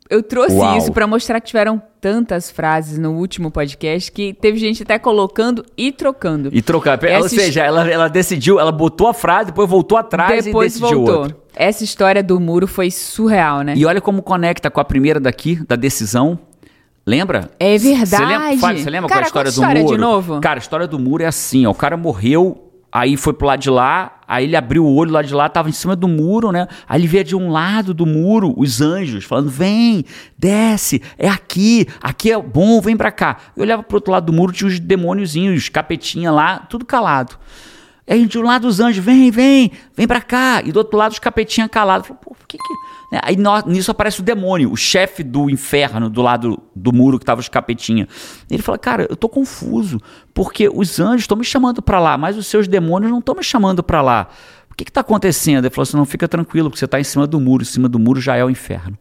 Eu 0.09 0.23
trouxe 0.23 0.55
Uau. 0.55 0.77
isso 0.77 0.91
para 0.91 1.05
mostrar 1.05 1.41
que 1.41 1.47
tiveram 1.47 1.81
tantas 2.07 2.49
frases 2.49 2.97
no 2.97 3.11
último 3.11 3.51
podcast 3.51 4.09
que 4.09 4.31
teve 4.33 4.57
gente 4.57 4.81
até 4.81 4.97
colocando 4.97 5.65
e 5.75 5.91
trocando. 5.91 6.49
E 6.53 6.61
trocar. 6.61 6.97
Ou 7.03 7.09
Essa 7.09 7.27
seja, 7.27 7.63
ela, 7.63 7.85
ela 7.89 8.07
decidiu, 8.07 8.61
ela 8.61 8.71
botou 8.71 9.09
a 9.09 9.13
frase, 9.13 9.47
depois 9.47 9.69
voltou 9.69 9.97
atrás 9.97 10.45
Depois 10.45 10.77
e 10.77 10.79
decidiu 10.79 10.99
voltou. 11.03 11.21
outra. 11.23 11.37
Essa 11.53 11.83
história 11.83 12.23
do 12.23 12.39
muro 12.39 12.65
foi 12.65 12.89
surreal, 12.89 13.61
né? 13.61 13.73
E 13.75 13.85
olha 13.85 13.99
como 13.99 14.21
conecta 14.21 14.71
com 14.71 14.79
a 14.79 14.85
primeira 14.85 15.19
daqui, 15.19 15.59
da 15.67 15.75
decisão. 15.75 16.39
Lembra? 17.05 17.51
É 17.59 17.77
Você 17.77 17.93
verdade. 17.93 18.25
lembra, 18.25 18.57
Fábio, 18.57 18.83
você 18.83 18.89
lembra 18.89 19.09
Cara, 19.09 19.29
qual 19.29 19.43
é 19.43 19.47
a 19.47 19.49
história 19.49 19.51
do 19.51 19.61
a 19.61 19.63
história 19.63 19.81
muro? 19.83 19.95
de 19.95 20.01
novo. 20.01 20.39
Cara, 20.41 20.59
a 20.59 20.61
história 20.61 20.87
do 20.87 20.97
muro 20.97 21.23
é 21.23 21.25
assim, 21.27 21.65
ó. 21.65 21.71
O 21.71 21.75
cara 21.75 21.97
morreu, 21.97 22.66
aí 22.97 23.15
foi 23.15 23.33
pro 23.33 23.47
lado 23.47 23.60
de 23.60 23.69
lá, 23.69 24.19
aí 24.27 24.45
ele 24.45 24.55
abriu 24.55 24.83
o 24.83 24.95
olho 24.95 25.12
lá 25.12 25.21
de 25.21 25.33
lá, 25.33 25.47
tava 25.47 25.69
em 25.69 25.73
cima 25.73 25.95
do 25.95 26.07
muro, 26.07 26.51
né? 26.51 26.67
Aí 26.88 26.99
ele 26.99 27.07
via 27.07 27.23
de 27.23 27.36
um 27.36 27.49
lado 27.49 27.93
do 27.93 28.05
muro 28.05 28.53
os 28.57 28.81
anjos 28.81 29.23
falando: 29.23 29.49
vem, 29.49 30.03
desce, 30.38 31.01
é 31.17 31.29
aqui, 31.29 31.88
aqui 32.01 32.31
é 32.31 32.41
bom, 32.41 32.81
vem 32.81 32.97
pra 32.97 33.12
cá. 33.12 33.38
Eu 33.55 33.63
olhava 33.63 33.83
pro 33.83 33.97
outro 33.97 34.12
lado 34.12 34.25
do 34.25 34.33
muro, 34.33 34.51
tinha 34.51 34.67
os 34.67 34.79
demôniozinhos, 34.79 35.63
os 35.63 35.69
capetinha 35.69 36.31
lá, 36.31 36.60
tudo 36.60 36.86
calado. 36.86 37.38
Aí 38.09 38.25
de 38.25 38.39
um 38.39 38.43
lado 38.43 38.67
os 38.67 38.79
anjos, 38.79 39.03
vem, 39.03 39.29
vem, 39.31 39.71
vem 39.95 40.07
pra 40.07 40.21
cá. 40.21 40.61
E 40.63 40.71
do 40.71 40.77
outro 40.77 40.97
lado 40.97 41.11
os 41.11 41.19
capetinha 41.19 41.67
calados. 41.67 42.07
Falei, 42.07 42.21
pô, 42.23 42.33
por 42.35 42.47
que 42.47 42.57
que... 42.57 42.73
né? 43.11 43.19
Aí 43.23 43.35
no- 43.35 43.61
nisso 43.67 43.91
aparece 43.91 44.21
o 44.21 44.23
demônio, 44.23 44.71
o 44.71 44.77
chefe 44.77 45.23
do 45.23 45.49
inferno, 45.49 46.09
do 46.09 46.21
lado 46.21 46.57
do 46.75 46.93
muro 46.93 47.19
que 47.19 47.25
tava 47.25 47.41
os 47.41 47.49
capetinha. 47.49 48.07
Ele 48.49 48.61
fala, 48.63 48.77
cara, 48.77 49.07
eu 49.09 49.15
tô 49.15 49.27
confuso, 49.27 49.99
porque 50.33 50.69
os 50.73 50.99
anjos 50.99 51.21
estão 51.23 51.37
me 51.37 51.43
chamando 51.43 51.81
pra 51.81 51.99
lá, 51.99 52.17
mas 52.17 52.37
os 52.37 52.47
seus 52.47 52.67
demônios 52.67 53.11
não 53.11 53.19
estão 53.19 53.35
me 53.35 53.43
chamando 53.43 53.83
pra 53.83 54.01
lá. 54.01 54.27
O 54.77 54.83
que 54.85 54.85
que 54.85 54.91
tá 54.91 55.01
acontecendo? 55.01 55.65
Ele 55.65 55.73
falou 55.73 55.81
assim, 55.81 55.97
não, 55.97 56.05
fica 56.05 56.27
tranquilo, 56.27 56.69
porque 56.69 56.77
você 56.77 56.87
tá 56.87 56.99
em 56.99 57.03
cima 57.03 57.25
do 57.25 57.39
muro, 57.39 57.63
em 57.63 57.65
cima 57.65 57.89
do 57.89 57.97
muro 57.97 58.21
já 58.21 58.35
é 58.35 58.45
o 58.45 58.49
inferno. 58.49 58.95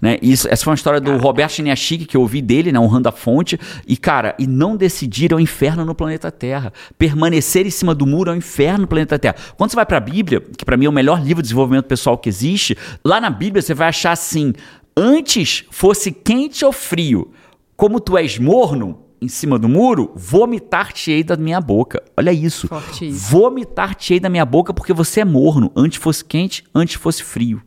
Né? 0.00 0.16
Isso, 0.22 0.48
essa 0.48 0.64
foi 0.64 0.70
uma 0.70 0.76
história 0.76 0.98
do 1.02 1.18
Roberto 1.18 1.52
Chiniachig, 1.52 2.06
que 2.06 2.16
eu 2.16 2.22
ouvi 2.22 2.40
dele, 2.40 2.72
né, 2.72 2.80
honrando 2.80 3.10
a 3.10 3.12
fonte, 3.12 3.60
e 3.86 3.94
cara, 3.94 4.34
e 4.38 4.46
não 4.46 4.74
decidir 4.74 5.30
é 5.30 5.34
o 5.34 5.38
inferno 5.38 5.84
no 5.84 5.94
planeta 5.94 6.30
Terra. 6.30 6.72
Permanecer 6.96 7.66
em 7.66 7.70
cima 7.70 7.94
do 7.94 8.06
muro 8.06 8.30
é 8.30 8.32
o 8.32 8.36
inferno 8.38 8.78
no 8.78 8.86
planeta 8.86 9.18
Terra. 9.18 9.36
Quando 9.58 9.68
você 9.68 9.76
vai 9.76 9.84
pra 9.84 10.00
Bíblia, 10.00 10.40
que 10.40 10.64
pra 10.64 10.78
mim 10.78 10.86
é 10.86 10.88
o 10.88 10.92
melhor 10.92 11.20
livro 11.22 11.42
de 11.42 11.48
desenvolvimento 11.48 11.84
pessoal 11.84 12.16
que 12.16 12.30
existe, 12.30 12.74
lá 13.04 13.20
na 13.20 13.28
Bíblia 13.28 13.60
você 13.60 13.74
vai 13.74 13.88
achar 13.88 14.12
assim, 14.12 14.54
antes 14.96 15.62
fosse 15.70 16.10
quente 16.10 16.64
ou 16.64 16.72
frio, 16.72 17.32
como 17.76 18.00
tu 18.00 18.16
és 18.16 18.38
morno, 18.38 18.98
em 19.20 19.28
cima 19.28 19.58
do 19.58 19.68
muro, 19.68 20.12
vomitar-te-ei 20.14 21.24
da 21.24 21.36
minha 21.36 21.60
boca. 21.60 22.02
Olha 22.16 22.32
isso. 22.32 22.68
Vomitar-te-ei 23.10 24.20
da 24.20 24.28
minha 24.28 24.44
boca 24.44 24.72
porque 24.72 24.92
você 24.92 25.20
é 25.20 25.24
morno. 25.24 25.72
Antes 25.74 25.98
fosse 25.98 26.24
quente, 26.24 26.64
antes 26.74 26.94
fosse 26.94 27.22
frio. 27.22 27.62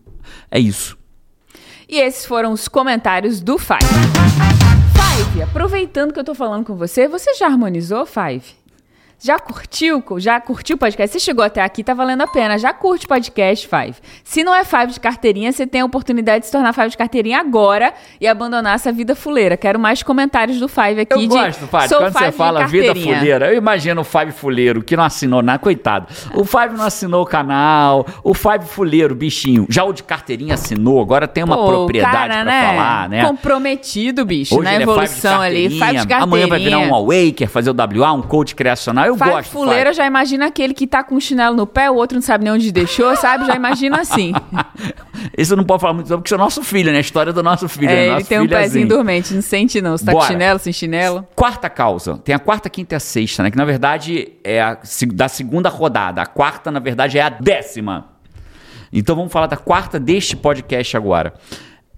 É 0.50 0.60
isso. 0.60 0.98
E 1.88 1.98
esses 1.98 2.26
foram 2.26 2.54
os 2.54 2.68
comentários 2.68 3.42
do 3.42 3.58
Five. 3.58 3.80
Five, 4.94 5.42
aproveitando 5.42 6.14
que 6.14 6.20
eu 6.20 6.24
tô 6.24 6.34
falando 6.34 6.66
com 6.66 6.76
você, 6.76 7.08
você 7.08 7.34
já 7.34 7.48
harmonizou, 7.48 8.06
Five? 8.06 8.61
Já 9.24 9.38
curtiu? 9.38 10.04
Já 10.18 10.42
curtiu 10.42 10.76
o 10.76 10.80
podcast? 10.80 11.14
Você 11.14 11.20
chegou 11.24 11.46
até 11.46 11.62
aqui, 11.62 11.84
tá 11.84 11.94
valendo 11.94 12.22
a 12.22 12.28
pena. 12.28 12.58
Já 12.58 12.74
curte 12.74 13.06
o 13.06 13.08
podcast, 13.08 13.68
Five. 13.68 13.94
Se 14.24 14.44
não 14.44 14.54
é 14.56 14.64
Five 14.66 14.94
de 14.94 15.00
carteirinha, 15.00 15.52
você 15.52 15.68
tem 15.68 15.82
a 15.82 15.86
oportunidade 15.86 16.40
de 16.40 16.46
se 16.48 16.52
tornar 16.52 16.74
Five 16.74 16.90
de 16.90 16.98
carteirinha 16.98 17.40
agora 17.40 17.94
e 18.20 18.28
abandonar 18.28 18.74
essa 18.74 18.92
vida 18.92 19.14
fuleira. 19.14 19.56
Quero 19.56 19.80
mais 19.80 20.02
comentários 20.02 20.60
do 20.60 20.68
Five 20.68 21.02
aqui 21.02 21.14
Eu 21.14 21.20
de 21.20 21.28
gosto, 21.28 21.60
Sou 21.88 22.00
quando 22.00 22.14
você 22.14 22.18
Five 22.18 22.32
de 22.32 22.38
fala 22.38 22.66
vida 22.66 22.96
fuleira. 22.96 23.52
Eu 23.52 23.58
imagino 23.58 24.02
o 24.02 24.04
Fábio 24.04 24.34
Fuleiro, 24.34 24.82
que 24.82 24.98
não 24.98 25.04
assinou 25.04 25.44
nada, 25.44 25.60
coitado. 25.60 26.08
O 26.34 26.44
Fábio 26.44 26.76
não 26.76 26.86
assinou 26.86 27.22
o 27.22 27.26
canal, 27.26 28.08
o 28.24 28.34
Fábio 28.34 28.68
Fuleiro, 28.68 29.14
bichinho. 29.14 29.68
Já 29.70 29.84
o 29.84 29.94
de 29.94 30.02
carteirinha 30.02 30.56
assinou, 30.56 31.00
agora 31.00 31.28
tem 31.28 31.44
uma 31.44 31.58
Pô, 31.58 31.68
propriedade 31.68 32.16
cara, 32.16 32.34
pra 32.34 32.44
né? 32.44 32.66
falar, 32.66 33.10
né? 33.10 33.26
Comprometido, 33.28 34.26
bicho, 34.26 34.56
Hoje 34.56 34.64
na 34.64 34.74
ele 34.74 34.84
evolução 34.84 35.44
é 35.44 35.50
Five 35.52 35.66
ali. 35.66 35.70
Five 35.70 35.78
de 35.78 36.08
carteirinha. 36.08 36.24
Amanhã 36.24 36.48
vai 36.48 36.60
virar 36.60 36.80
um 36.80 36.96
awaker, 36.96 37.48
fazer 37.48 37.70
o 37.70 37.76
WA, 38.02 38.12
um 38.14 38.24
coach 38.24 38.56
criacional. 38.56 39.11
Eu 39.12 39.18
Five 39.18 39.30
gosto. 39.30 39.52
fuleira, 39.52 39.94
já 39.94 40.06
imagina 40.06 40.48
aquele 40.48 40.74
que 40.74 40.88
tá 40.88 41.04
com 41.04 41.16
o 41.16 41.22
chinelo 41.22 41.56
no 41.56 41.68
pé, 41.68 41.90
o 41.90 41.96
outro 41.96 42.16
não 42.16 42.22
sabe 42.22 42.44
nem 42.44 42.54
onde 42.54 42.72
deixou, 42.72 43.16
sabe? 43.16 43.46
Já 43.46 43.56
imagina 43.56 44.00
assim. 44.00 44.34
Esse 45.38 45.54
eu 45.54 45.58
não 45.58 45.64
pode 45.64 45.82
falar 45.82 45.94
muito 45.94 46.08
sobre, 46.08 46.24
porque 46.24 46.34
é 46.34 46.38
o 46.38 46.40
nosso 46.40 46.64
filho, 46.64 46.92
né? 46.92 46.98
A 46.98 47.02
história 47.02 47.32
do 47.32 47.44
nosso 47.44 47.70
filho. 47.70 47.90
É, 47.90 48.10
né? 48.10 48.16
ele 48.16 48.24
tem 48.24 48.40
um 48.40 48.46
é 48.46 48.48
pezinho 48.48 48.86
assim. 48.86 48.96
dormente, 48.96 49.34
não 49.34 49.42
sente 49.42 49.82
não. 49.82 49.98
Você 49.98 50.06
tá 50.06 50.12
com 50.12 50.18
Bora. 50.18 50.32
chinelo, 50.32 50.60
sem 50.60 50.74
chinelo? 50.74 51.28
Quarta 51.36 51.70
causa. 51.70 52.18
Tem 52.18 52.34
a 52.34 52.40
quarta, 52.40 52.70
quinta 52.70 52.96
e 52.96 52.98
a 52.98 53.00
sexta, 53.00 53.44
né? 53.44 53.52
Que 53.52 53.58
na 53.58 53.66
verdade 53.66 54.34
é 54.44 54.62
a, 54.62 54.78
da 55.14 55.28
segunda 55.28 55.70
rodada. 55.70 56.22
A 56.22 56.26
quarta, 56.26 56.72
na 56.72 56.80
verdade, 56.80 57.18
é 57.18 57.22
a 57.22 57.30
décima. 57.30 58.12
Então 58.92 59.16
vamos 59.16 59.32
falar 59.32 59.48
da 59.48 59.58
quarta 59.58 60.00
deste 60.00 60.36
podcast 60.36 60.98
agora. 60.98 61.34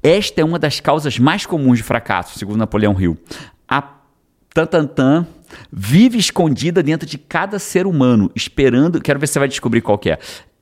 Esta 0.01 0.41
é 0.41 0.43
uma 0.43 0.59
das 0.59 0.81
causas 0.81 1.17
mais 1.17 1.45
comuns 1.45 1.77
de 1.77 1.83
fracasso, 1.83 2.37
segundo 2.37 2.57
Napoleão 2.57 2.99
Hill. 2.99 3.17
A 4.55 4.67
Tantantan 4.67 5.25
Vive 5.71 6.19
escondida 6.19 6.83
dentro 6.83 7.07
de 7.07 7.17
cada 7.17 7.57
ser 7.57 7.87
humano, 7.87 8.31
esperando. 8.35 9.01
Quero 9.01 9.19
ver 9.19 9.25
se 9.25 9.33
você 9.33 9.39
vai 9.39 9.47
descobrir 9.47 9.81
qual 9.81 9.97
que 9.97 10.11
é. 10.11 10.19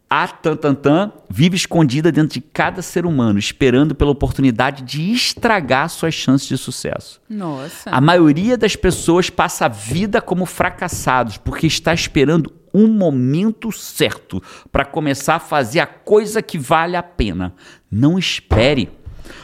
A 0.10 0.28
Tantantan 0.28 1.12
vive 1.30 1.58
escondida 1.58 2.10
dentro 2.10 2.34
de 2.34 2.42
cada 2.42 2.82
ser 2.82 3.06
humano, 3.06 3.38
esperando 3.38 3.94
pela 3.94 4.12
oportunidade 4.12 4.84
de 4.84 5.12
estragar 5.12 5.90
suas 5.90 6.14
chances 6.14 6.48
de 6.48 6.58
sucesso. 6.58 7.22
Nossa. 7.30 7.90
A 7.90 8.02
maioria 8.02 8.58
das 8.58 8.76
pessoas 8.76 9.30
passa 9.30 9.66
a 9.66 9.70
vida 9.70 10.22
como 10.22 10.46
fracassados 10.46 11.38
porque 11.38 11.68
está 11.68 11.94
esperando 11.94 12.54
um 12.74 12.88
momento 12.88 13.72
certo 13.72 14.42
para 14.72 14.86
começar 14.86 15.36
a 15.36 15.40
fazer 15.40 15.82
a 15.82 15.88
coisa 15.88 16.42
que 16.42 16.58
vale 16.58 16.96
a 16.96 17.04
pena. 17.04 17.54
Não 17.90 18.18
espere. 18.18 18.90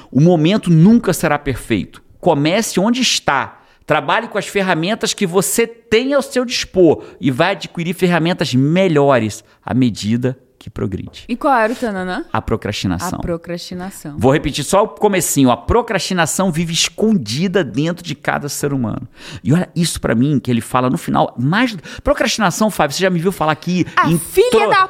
O 0.10 0.22
momento 0.22 0.70
nunca 0.70 1.14
será 1.14 1.38
perfeito. 1.38 2.02
Comece 2.20 2.80
onde 2.80 3.02
está. 3.02 3.57
Trabalhe 3.88 4.28
com 4.28 4.38
as 4.38 4.46
ferramentas 4.46 5.14
que 5.14 5.26
você 5.26 5.66
tem 5.66 6.14
ao 6.14 6.22
seu 6.22 6.44
dispor 6.44 7.06
e 7.22 7.32
vai 7.32 7.54
adquirir 7.54 7.94
ferramentas 7.94 8.54
melhores 8.54 9.46
à 9.66 9.74
medida 9.74 10.38
que 10.60 10.70
progride. 10.70 11.24
E 11.30 11.38
qual 11.38 11.56
era 11.56 11.72
o 11.72 11.76
tananã? 11.76 12.26
A 12.34 12.42
procrastinação. 12.42 13.18
A 13.18 13.22
procrastinação. 13.22 14.18
Vou 14.18 14.34
repetir 14.34 14.66
só 14.66 14.84
o 14.84 14.90
comecinho. 14.90 15.50
A 15.50 15.56
procrastinação 15.56 16.52
vive 16.52 16.74
escondida 16.74 17.64
dentro 17.64 18.04
de 18.04 18.14
cada 18.14 18.50
ser 18.50 18.74
humano. 18.74 19.08
E 19.42 19.54
olha 19.54 19.70
isso 19.74 20.02
para 20.02 20.14
mim 20.14 20.38
que 20.38 20.52
ele 20.52 20.60
fala 20.60 20.90
no 20.90 20.98
final. 20.98 21.34
Mais 21.40 21.74
procrastinação, 22.04 22.70
Fábio, 22.70 22.94
você 22.94 23.04
já 23.04 23.10
me 23.10 23.20
viu 23.20 23.32
falar 23.32 23.54
aqui? 23.54 23.86
A 23.96 24.10
filha 24.18 24.50
tro... 24.50 24.70
da 24.70 24.90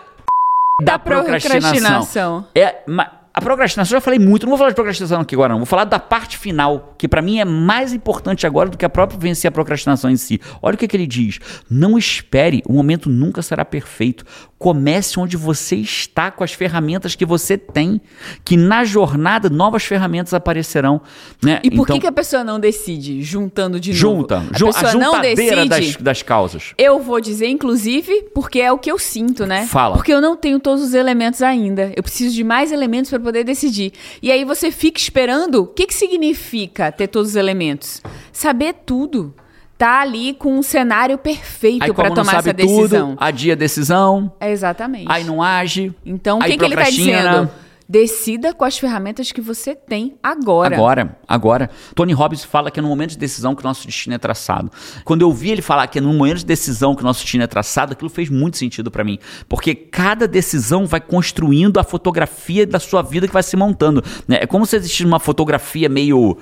da 0.80 1.00
procrastinação. 1.00 1.72
procrastinação. 1.72 2.48
É, 2.54 2.84
mas 2.88 3.10
a 3.38 3.42
procrastinação, 3.42 3.96
eu 3.96 4.00
já 4.00 4.04
falei 4.04 4.18
muito, 4.18 4.48
não 4.48 4.50
vou 4.50 4.58
falar 4.58 4.72
de 4.72 4.76
procrastinação 4.76 5.22
aqui 5.22 5.36
agora, 5.36 5.54
não. 5.54 5.60
Vou 5.60 5.68
falar 5.68 5.84
da 5.84 6.00
parte 6.00 6.40
final, 6.40 6.96
que 6.98 7.08
para 7.08 7.22
mim 7.22 7.38
é 7.38 7.46
mais 7.46 7.94
importante 7.94 8.48
agora 8.48 8.68
do 8.68 8.76
que 8.76 8.84
a 8.84 8.90
própria 8.90 9.20
vencer 9.20 9.48
a 9.48 9.52
procrastinação 9.52 10.10
em 10.10 10.18
si. 10.18 10.42
Olha 10.60 10.74
o 10.74 10.78
que, 10.78 10.88
que 10.88 10.98
ele 10.98 11.06
diz. 11.06 11.38
Não 11.70 12.00
espere, 12.00 12.64
o 12.66 12.74
momento 12.74 13.12
nunca 13.12 13.44
será 13.44 13.64
perfeito. 13.64 14.26
Comece 14.58 15.20
onde 15.20 15.38
você 15.38 15.76
está 15.76 16.32
com 16.32 16.44
as 16.44 16.52
ferramentas 16.52 17.16
que 17.16 17.26
você 17.26 17.58
tem, 17.58 18.02
que 18.44 18.58
na 18.58 18.84
jornada 18.84 19.50
novas 19.50 19.84
ferramentas 19.84 20.34
aparecerão. 20.34 21.02
Né? 21.44 21.60
E 21.64 21.70
por 21.70 21.84
então, 21.84 21.96
que, 21.96 22.02
que 22.02 22.08
a 22.08 22.12
pessoa 22.12 22.44
não 22.44 22.60
decide? 22.60 23.22
Juntando 23.22 23.80
de 23.80 23.94
junta, 23.94 24.38
novo. 24.40 24.50
A, 24.54 24.58
ju 24.58 24.66
pessoa 24.66 24.92
a 24.92 24.96
não 24.96 25.22
decide, 25.22 25.70
das, 25.70 25.96
das 25.98 26.22
causas. 26.24 26.74
Eu 26.78 27.00
vou 27.00 27.22
dizer, 27.22 27.48
inclusive, 27.48 28.30
porque 28.34 28.60
é 28.60 28.72
o 28.72 28.80
que 28.80 28.92
eu 28.92 28.98
sinto, 28.98 29.46
né? 29.46 29.68
Fala. 29.68 29.96
Porque 29.96 30.12
eu 30.12 30.22
não 30.22 30.36
tenho 30.36 30.60
todos 30.60 30.84
os 30.84 30.94
elementos 30.94 31.42
ainda. 31.42 31.92
Eu 31.96 32.02
preciso 32.02 32.34
de 32.34 32.44
mais 32.44 32.72
elementos 32.72 33.10
para 33.10 33.20
poder 33.20 33.44
decidir. 33.44 33.94
E 34.22 34.32
aí 34.32 34.44
você 34.44 34.72
fica 34.72 35.00
esperando. 35.00 35.64
O 35.64 35.68
que, 35.68 35.86
que 35.86 35.94
significa 35.94 36.92
ter 36.92 37.08
todos 37.08 37.30
os 37.30 37.36
elementos? 37.36 38.02
Saber 38.32 38.74
tudo 38.86 39.34
tá 39.78 40.02
ali 40.02 40.34
com 40.34 40.58
um 40.58 40.64
cenário 40.64 41.18
perfeito 41.18 41.94
para 41.94 42.12
tomar 42.12 42.40
essa 42.40 42.54
decisão. 42.54 43.10
Tudo, 43.12 43.18
adia 43.20 43.54
a 43.54 43.56
decisão. 43.56 44.32
É 44.40 44.52
exatamente. 44.52 45.06
Aí 45.08 45.24
não 45.24 45.42
age. 45.42 45.94
Então, 46.06 46.40
o 46.40 46.44
que, 46.44 46.58
que 46.58 46.66
ele 46.66 46.74
está 46.74 46.90
dizendo? 46.90 47.50
Decida 47.90 48.54
com 48.54 48.66
as 48.66 48.78
ferramentas 48.78 49.32
que 49.32 49.40
você 49.40 49.74
tem 49.74 50.18
agora. 50.22 50.76
Agora, 50.76 51.18
agora. 51.26 51.70
Tony 51.96 52.12
Robbins 52.12 52.44
fala 52.44 52.70
que 52.70 52.82
é 52.82 52.84
no 52.84 52.90
momento 52.90 53.12
de 53.12 53.18
decisão 53.18 53.56
que 53.56 53.62
o 53.62 53.64
nosso 53.64 53.86
destino 53.86 54.14
é 54.14 54.18
traçado. 54.18 54.70
Quando 55.06 55.22
eu 55.22 55.32
vi 55.32 55.52
ele 55.52 55.62
falar 55.62 55.88
que 55.88 55.98
é 55.98 56.02
no 56.02 56.12
momento 56.12 56.40
de 56.40 56.46
decisão 56.46 56.94
que 56.94 57.02
o 57.02 57.06
nosso 57.06 57.22
destino 57.22 57.46
é 57.46 57.48
traçado, 57.48 57.94
aquilo 57.94 58.10
fez 58.10 58.30
muito 58.30 58.58
sentido 58.58 58.92
para 58.92 59.06
mim. 59.06 59.18
Porque 59.48 59.74
cada 59.74 60.28
decisão 60.28 60.86
vai 60.86 61.00
construindo 61.00 61.80
a 61.80 61.84
fotografia 61.84 62.68
da 62.68 62.78
sua 62.78 63.02
vida 63.02 63.26
que 63.26 63.34
vai 63.34 63.44
se 63.44 63.56
montando. 63.56 64.04
Né? 64.28 64.40
É 64.42 64.46
como 64.46 64.66
se 64.66 64.76
existisse 64.76 65.06
uma 65.06 65.20
fotografia 65.20 65.88
meio 65.88 66.38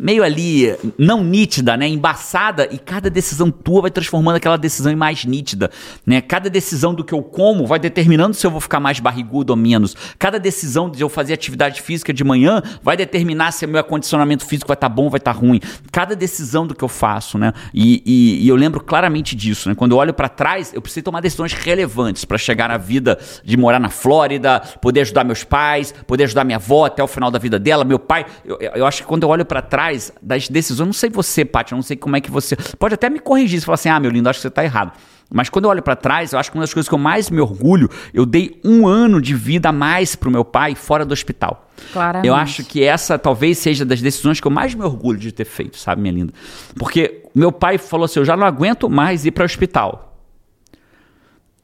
meio 0.00 0.24
ali 0.24 0.74
não 0.98 1.22
nítida, 1.22 1.76
né, 1.76 1.86
embaçada 1.86 2.66
e 2.70 2.78
cada 2.78 3.10
decisão 3.10 3.50
tua 3.50 3.82
vai 3.82 3.90
transformando 3.90 4.36
aquela 4.36 4.56
decisão 4.56 4.90
em 4.90 4.96
mais 4.96 5.24
nítida, 5.24 5.70
né? 6.06 6.20
Cada 6.20 6.48
decisão 6.48 6.94
do 6.94 7.04
que 7.04 7.12
eu 7.12 7.22
como 7.22 7.66
vai 7.66 7.78
determinando 7.78 8.34
se 8.34 8.46
eu 8.46 8.50
vou 8.50 8.60
ficar 8.60 8.80
mais 8.80 8.98
barrigudo 8.98 9.52
ou 9.52 9.56
menos. 9.56 9.94
Cada 10.18 10.38
decisão 10.38 10.88
de 10.88 11.02
eu 11.02 11.08
fazer 11.08 11.34
atividade 11.34 11.82
física 11.82 12.12
de 12.12 12.24
manhã 12.24 12.62
vai 12.82 12.96
determinar 12.96 13.52
se 13.52 13.66
o 13.66 13.68
meu 13.68 13.80
acondicionamento 13.80 14.46
físico 14.46 14.68
vai 14.68 14.74
estar 14.74 14.88
tá 14.88 14.94
bom 14.94 15.04
ou 15.04 15.10
vai 15.10 15.18
estar 15.18 15.34
tá 15.34 15.38
ruim. 15.38 15.60
Cada 15.92 16.16
decisão 16.16 16.66
do 16.66 16.74
que 16.74 16.82
eu 16.82 16.88
faço, 16.88 17.36
né? 17.36 17.52
E, 17.74 18.02
e, 18.06 18.44
e 18.44 18.48
eu 18.48 18.56
lembro 18.56 18.80
claramente 18.80 19.36
disso, 19.36 19.68
né? 19.68 19.74
Quando 19.74 19.92
eu 19.92 19.98
olho 19.98 20.14
para 20.14 20.28
trás, 20.28 20.72
eu 20.72 20.80
preciso 20.80 21.04
tomar 21.04 21.20
decisões 21.20 21.52
relevantes 21.52 22.24
para 22.24 22.38
chegar 22.38 22.68
na 22.68 22.78
vida 22.78 23.18
de 23.44 23.56
morar 23.56 23.78
na 23.78 23.90
Flórida, 23.90 24.60
poder 24.80 25.02
ajudar 25.02 25.24
meus 25.24 25.44
pais, 25.44 25.92
poder 26.06 26.24
ajudar 26.24 26.44
minha 26.44 26.56
avó 26.56 26.86
até 26.86 27.02
o 27.02 27.06
final 27.06 27.30
da 27.30 27.38
vida 27.38 27.58
dela, 27.58 27.84
meu 27.84 27.98
pai. 27.98 28.24
Eu, 28.44 28.58
eu 28.60 28.86
acho 28.86 29.02
que 29.02 29.08
quando 29.08 29.24
eu 29.24 29.28
olho 29.28 29.44
para 29.44 29.60
trás 29.60 29.79
trás 29.80 30.12
das 30.20 30.48
decisões, 30.48 30.86
não 30.86 30.92
sei 30.92 31.08
você, 31.08 31.42
Paty, 31.42 31.72
eu 31.72 31.76
não 31.76 31.82
sei 31.82 31.96
como 31.96 32.14
é 32.14 32.20
que 32.20 32.30
você. 32.30 32.54
Pode 32.78 32.94
até 32.94 33.08
me 33.08 33.18
corrigir 33.18 33.58
se 33.58 33.64
falar 33.64 33.76
assim, 33.76 33.88
ah, 33.88 33.98
meu 33.98 34.10
lindo, 34.10 34.28
acho 34.28 34.38
que 34.38 34.42
você 34.42 34.48
está 34.48 34.62
errado. 34.62 34.92
Mas 35.32 35.48
quando 35.48 35.64
eu 35.64 35.70
olho 35.70 35.82
para 35.82 35.96
trás, 35.96 36.32
eu 36.32 36.38
acho 36.38 36.50
que 36.50 36.58
uma 36.58 36.62
das 36.62 36.74
coisas 36.74 36.88
que 36.88 36.94
eu 36.94 36.98
mais 36.98 37.30
me 37.30 37.40
orgulho, 37.40 37.88
eu 38.12 38.26
dei 38.26 38.60
um 38.62 38.86
ano 38.86 39.22
de 39.22 39.34
vida 39.34 39.70
a 39.70 39.72
mais 39.72 40.14
pro 40.14 40.30
meu 40.30 40.44
pai 40.44 40.74
fora 40.74 41.04
do 41.04 41.12
hospital. 41.12 41.70
Claramente. 41.92 42.26
Eu 42.26 42.34
acho 42.34 42.64
que 42.64 42.82
essa 42.82 43.18
talvez 43.18 43.56
seja 43.58 43.84
das 43.84 44.02
decisões 44.02 44.40
que 44.40 44.46
eu 44.46 44.50
mais 44.50 44.74
me 44.74 44.84
orgulho 44.84 45.18
de 45.18 45.32
ter 45.32 45.46
feito, 45.46 45.78
sabe, 45.78 46.02
minha 46.02 46.12
linda? 46.12 46.34
Porque 46.76 47.24
meu 47.34 47.52
pai 47.52 47.78
falou 47.78 48.04
assim: 48.04 48.18
eu 48.18 48.24
já 48.24 48.36
não 48.36 48.46
aguento 48.46 48.90
mais 48.90 49.24
ir 49.24 49.30
para 49.30 49.42
o 49.42 49.46
hospital. 49.46 50.18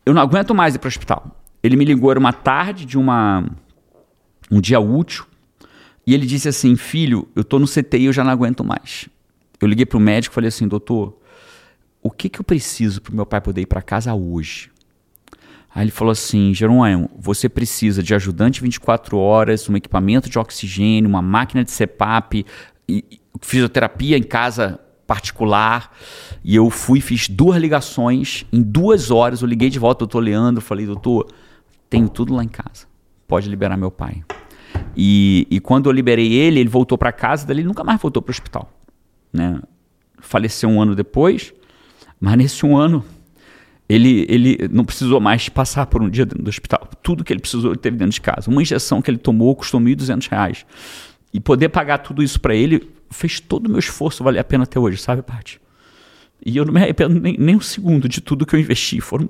Eu 0.07 0.15
não 0.15 0.23
aguento 0.23 0.55
mais 0.55 0.75
ir 0.75 0.79
para 0.79 0.87
o 0.87 0.89
hospital. 0.89 1.37
Ele 1.63 1.77
me 1.77 1.85
ligou, 1.85 2.11
era 2.11 2.21
uma 2.21 2.33
tarde 2.33 2.87
de 2.87 2.97
uma 2.97 3.45
um 4.51 4.61
dia 4.61 4.79
útil. 4.81 5.27
E 6.07 6.15
ele 6.15 6.27
disse 6.27 6.49
assim: 6.49 6.77
Filho, 6.77 7.29
eu 7.35 7.43
tô 7.43 7.59
no 7.59 7.67
CTI, 7.67 8.05
eu 8.05 8.13
já 8.13 8.23
não 8.23 8.31
aguento 8.31 8.63
mais. 8.63 9.09
Eu 9.61 9.67
liguei 9.67 9.85
pro 9.85 9.99
médico 9.99 10.33
e 10.33 10.35
falei 10.35 10.49
assim: 10.49 10.69
Doutor, 10.69 11.19
o 12.03 12.11
que, 12.11 12.29
que 12.29 12.41
eu 12.41 12.45
preciso 12.45 13.03
pro 13.03 13.15
meu 13.15 13.27
pai 13.27 13.41
poder 13.41 13.63
ir 13.63 13.67
para 13.67 13.83
casa 13.83 14.15
hoje? 14.15 14.71
Aí 15.75 15.85
ele 15.85 15.91
falou 15.91 16.13
assim: 16.13 16.55
Jerônimo, 16.55 17.11
você 17.19 17.49
precisa 17.49 18.03
de 18.03 18.15
ajudante 18.15 18.63
24 18.63 19.19
horas, 19.19 19.69
um 19.69 19.77
equipamento 19.77 20.31
de 20.31 20.39
oxigênio, 20.39 21.09
uma 21.09 21.21
máquina 21.21 21.65
de 21.65 21.71
CPAP, 21.73 22.47
e, 22.89 23.05
fisioterapia 23.43 24.17
em 24.17 24.23
casa 24.23 24.81
particular. 25.07 25.93
E 26.45 26.55
eu 26.55 26.71
fui, 26.71 27.01
fiz 27.01 27.29
duas 27.29 27.61
ligações. 27.61 28.47
Em 28.53 28.63
duas 28.63 29.11
horas 29.11 29.43
eu 29.43 29.49
liguei 29.49 29.69
de 29.69 29.79
volta 29.79 30.01
doutor 30.01 30.21
Leandro. 30.21 30.63
Falei, 30.63 30.87
doutor, 30.87 31.27
tenho 31.91 32.09
tudo 32.09 32.35
lá 32.35 32.45
em 32.45 32.49
casa. 32.49 32.87
Pode 33.27 33.49
liberar 33.49 33.77
meu 33.77 33.91
pai. 33.91 34.23
E, 34.97 35.47
e 35.51 35.61
quando 35.61 35.87
eu 35.87 35.93
liberei 35.93 36.33
ele, 36.33 36.61
ele 36.61 36.69
voltou 36.69 36.97
para 36.97 37.13
casa, 37.13 37.47
dali 37.47 37.61
ele 37.61 37.69
nunca 37.69 37.85
mais 37.85 38.01
voltou 38.01 38.23
para 38.23 38.31
o 38.31 38.35
hospital. 38.35 38.73
Né? 39.33 39.61
Faleceu 40.19 40.69
um 40.69 40.81
ano 40.81 40.95
depois, 40.95 41.53
mas 42.21 42.37
nesse 42.37 42.65
um 42.65 42.77
ano 42.77 43.05
ele, 43.89 44.27
ele 44.29 44.59
não 44.71 44.85
precisou 44.85 45.21
mais 45.21 45.49
passar 45.49 45.87
por 45.87 46.03
um 46.03 46.09
dia 46.09 46.27
dentro 46.27 46.43
do 46.43 46.49
hospital. 46.49 46.89
Tudo 47.03 47.23
que 47.23 47.33
ele 47.33 47.41
precisou 47.41 47.71
ele 47.71 47.79
teve 47.79 47.97
dentro 47.97 48.15
de 48.15 48.21
casa. 48.21 48.51
Uma 48.51 48.63
injeção 48.63 49.01
que 49.01 49.11
ele 49.11 49.19
tomou 49.19 49.55
custou 49.55 49.81
R$ 49.81 49.95
1.200. 49.95 50.65
E 51.33 51.41
poder 51.41 51.69
pagar 51.69 51.99
tudo 51.99 52.23
isso 52.23 52.41
para 52.41 52.55
ele 52.55 52.89
fez 53.11 53.39
todo 53.39 53.67
o 53.67 53.71
meu 53.71 53.79
esforço 53.79 54.25
valer 54.25 54.41
a 54.41 54.45
pena 54.45 54.65
até 54.65 54.81
hoje, 54.81 54.97
sabe, 54.99 55.23
Paty? 55.23 55.61
E 56.45 56.57
eu 56.57 56.65
não 56.65 56.73
me 56.73 56.81
arrependo 56.81 57.21
nem, 57.21 57.37
nem 57.39 57.57
um 57.57 57.61
segundo 57.61 58.09
de 58.09 58.21
tudo 58.21 58.47
que 58.47 58.55
eu 58.55 58.61
investi. 58.61 59.01
Foram 59.01 59.29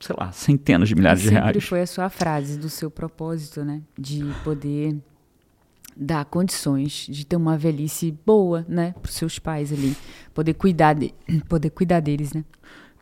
sei 0.00 0.16
lá, 0.18 0.30
centenas 0.32 0.88
de 0.88 0.94
milhares 0.94 1.22
de 1.22 1.30
reais. 1.30 1.46
Sempre 1.46 1.60
foi 1.60 1.80
a 1.80 1.86
sua 1.86 2.08
frase 2.08 2.58
do 2.58 2.68
seu 2.68 2.90
propósito, 2.90 3.64
né? 3.64 3.82
De 3.98 4.24
poder 4.44 4.96
dar 5.98 6.24
condições 6.24 7.06
de 7.08 7.26
ter 7.26 7.34
uma 7.34 7.58
velhice 7.58 8.16
boa, 8.24 8.64
né, 8.68 8.94
para 9.02 9.08
os 9.08 9.16
seus 9.16 9.40
pais 9.40 9.72
ali, 9.72 9.96
poder 10.32 10.54
cuidar 10.54 10.92
de, 10.92 11.12
poder 11.48 11.70
cuidar 11.70 11.98
deles, 11.98 12.32
né? 12.32 12.44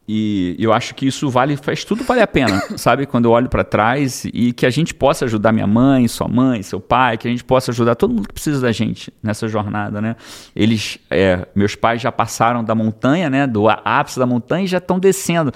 E 0.09 0.55
eu 0.59 0.73
acho 0.73 0.95
que 0.95 1.05
isso 1.05 1.29
vale, 1.29 1.57
faz 1.57 1.85
tudo 1.85 2.05
vale 2.05 2.21
a 2.21 2.27
pena, 2.29 2.63
sabe? 2.79 3.07
Quando 3.07 3.25
eu 3.25 3.33
olho 3.33 3.49
para 3.49 3.65
trás 3.65 4.25
e 4.33 4.53
que 4.53 4.65
a 4.65 4.71
gente 4.71 4.95
possa 4.95 5.25
ajudar 5.25 5.51
minha 5.51 5.67
mãe, 5.67 6.07
sua 6.07 6.29
mãe, 6.29 6.63
seu 6.63 6.81
pai, 6.81 7.19
que 7.19 7.27
a 7.27 7.31
gente 7.31 7.43
possa 7.43 7.73
ajudar 7.73 7.97
todo 7.97 8.15
mundo 8.15 8.29
que 8.29 8.35
precisa 8.35 8.61
da 8.61 8.71
gente 8.71 9.13
nessa 9.21 9.49
jornada, 9.49 10.01
né? 10.01 10.15
Eles, 10.55 10.99
é, 11.11 11.49
meus 11.57 11.75
pais 11.75 12.01
já 12.01 12.13
passaram 12.13 12.63
da 12.63 12.73
montanha, 12.73 13.29
né? 13.29 13.49
Do 13.49 13.69
ápice 13.69 14.19
da 14.19 14.27
montanha 14.27 14.65
e 14.65 14.69
já 14.69 14.79
estão 14.79 15.01
descendo. 15.01 15.53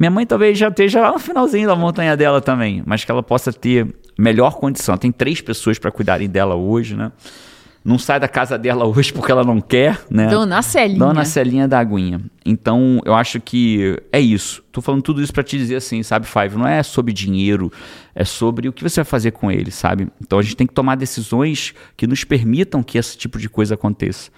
Minha 0.00 0.10
mãe 0.10 0.24
talvez 0.24 0.56
já 0.56 0.68
esteja 0.68 1.02
lá 1.02 1.12
no 1.12 1.18
finalzinho 1.18 1.68
da 1.68 1.76
montanha 1.76 2.16
dela 2.16 2.40
também, 2.40 2.82
mas 2.86 3.04
que 3.04 3.10
ela 3.10 3.22
possa 3.22 3.52
ter 3.52 3.86
melhor 4.18 4.54
condição. 4.54 4.96
Tem 4.96 5.12
três 5.12 5.42
pessoas 5.42 5.78
para 5.78 5.90
cuidarem 5.90 6.26
dela 6.26 6.54
hoje, 6.54 6.96
né? 6.96 7.12
Não 7.84 7.98
sai 7.98 8.18
da 8.18 8.26
casa 8.26 8.58
dela 8.58 8.86
hoje 8.88 9.12
porque 9.12 9.30
ela 9.30 9.44
não 9.44 9.60
quer, 9.60 10.00
né? 10.10 10.28
Dona 10.28 10.62
Celinha. 10.62 10.98
Dona 10.98 11.24
Celinha 11.26 11.68
da 11.68 11.78
aguinha. 11.78 12.18
Então, 12.46 13.02
eu 13.04 13.12
acho 13.12 13.38
que 13.42 14.00
é 14.10 14.18
isso. 14.18 14.64
Tô 14.72 14.80
falando 14.80 15.02
tudo 15.02 15.20
isso 15.20 15.34
para 15.34 15.42
te 15.42 15.58
dizer 15.58 15.76
assim, 15.76 16.02
sabe, 16.02 16.26
Five? 16.26 16.56
Não 16.56 16.66
é 16.66 16.82
sobre 16.82 17.12
dinheiro, 17.12 17.70
é 18.14 18.24
sobre 18.24 18.70
o 18.70 18.72
que 18.72 18.82
você 18.82 19.00
vai 19.00 19.04
fazer 19.04 19.32
com 19.32 19.52
ele, 19.52 19.70
sabe? 19.70 20.08
Então, 20.18 20.38
a 20.38 20.42
gente 20.42 20.56
tem 20.56 20.66
que 20.66 20.72
tomar 20.72 20.94
decisões 20.94 21.74
que 21.94 22.06
nos 22.06 22.24
permitam 22.24 22.82
que 22.82 22.96
esse 22.96 23.18
tipo 23.18 23.38
de 23.38 23.50
coisa 23.50 23.74
aconteça. 23.74 24.30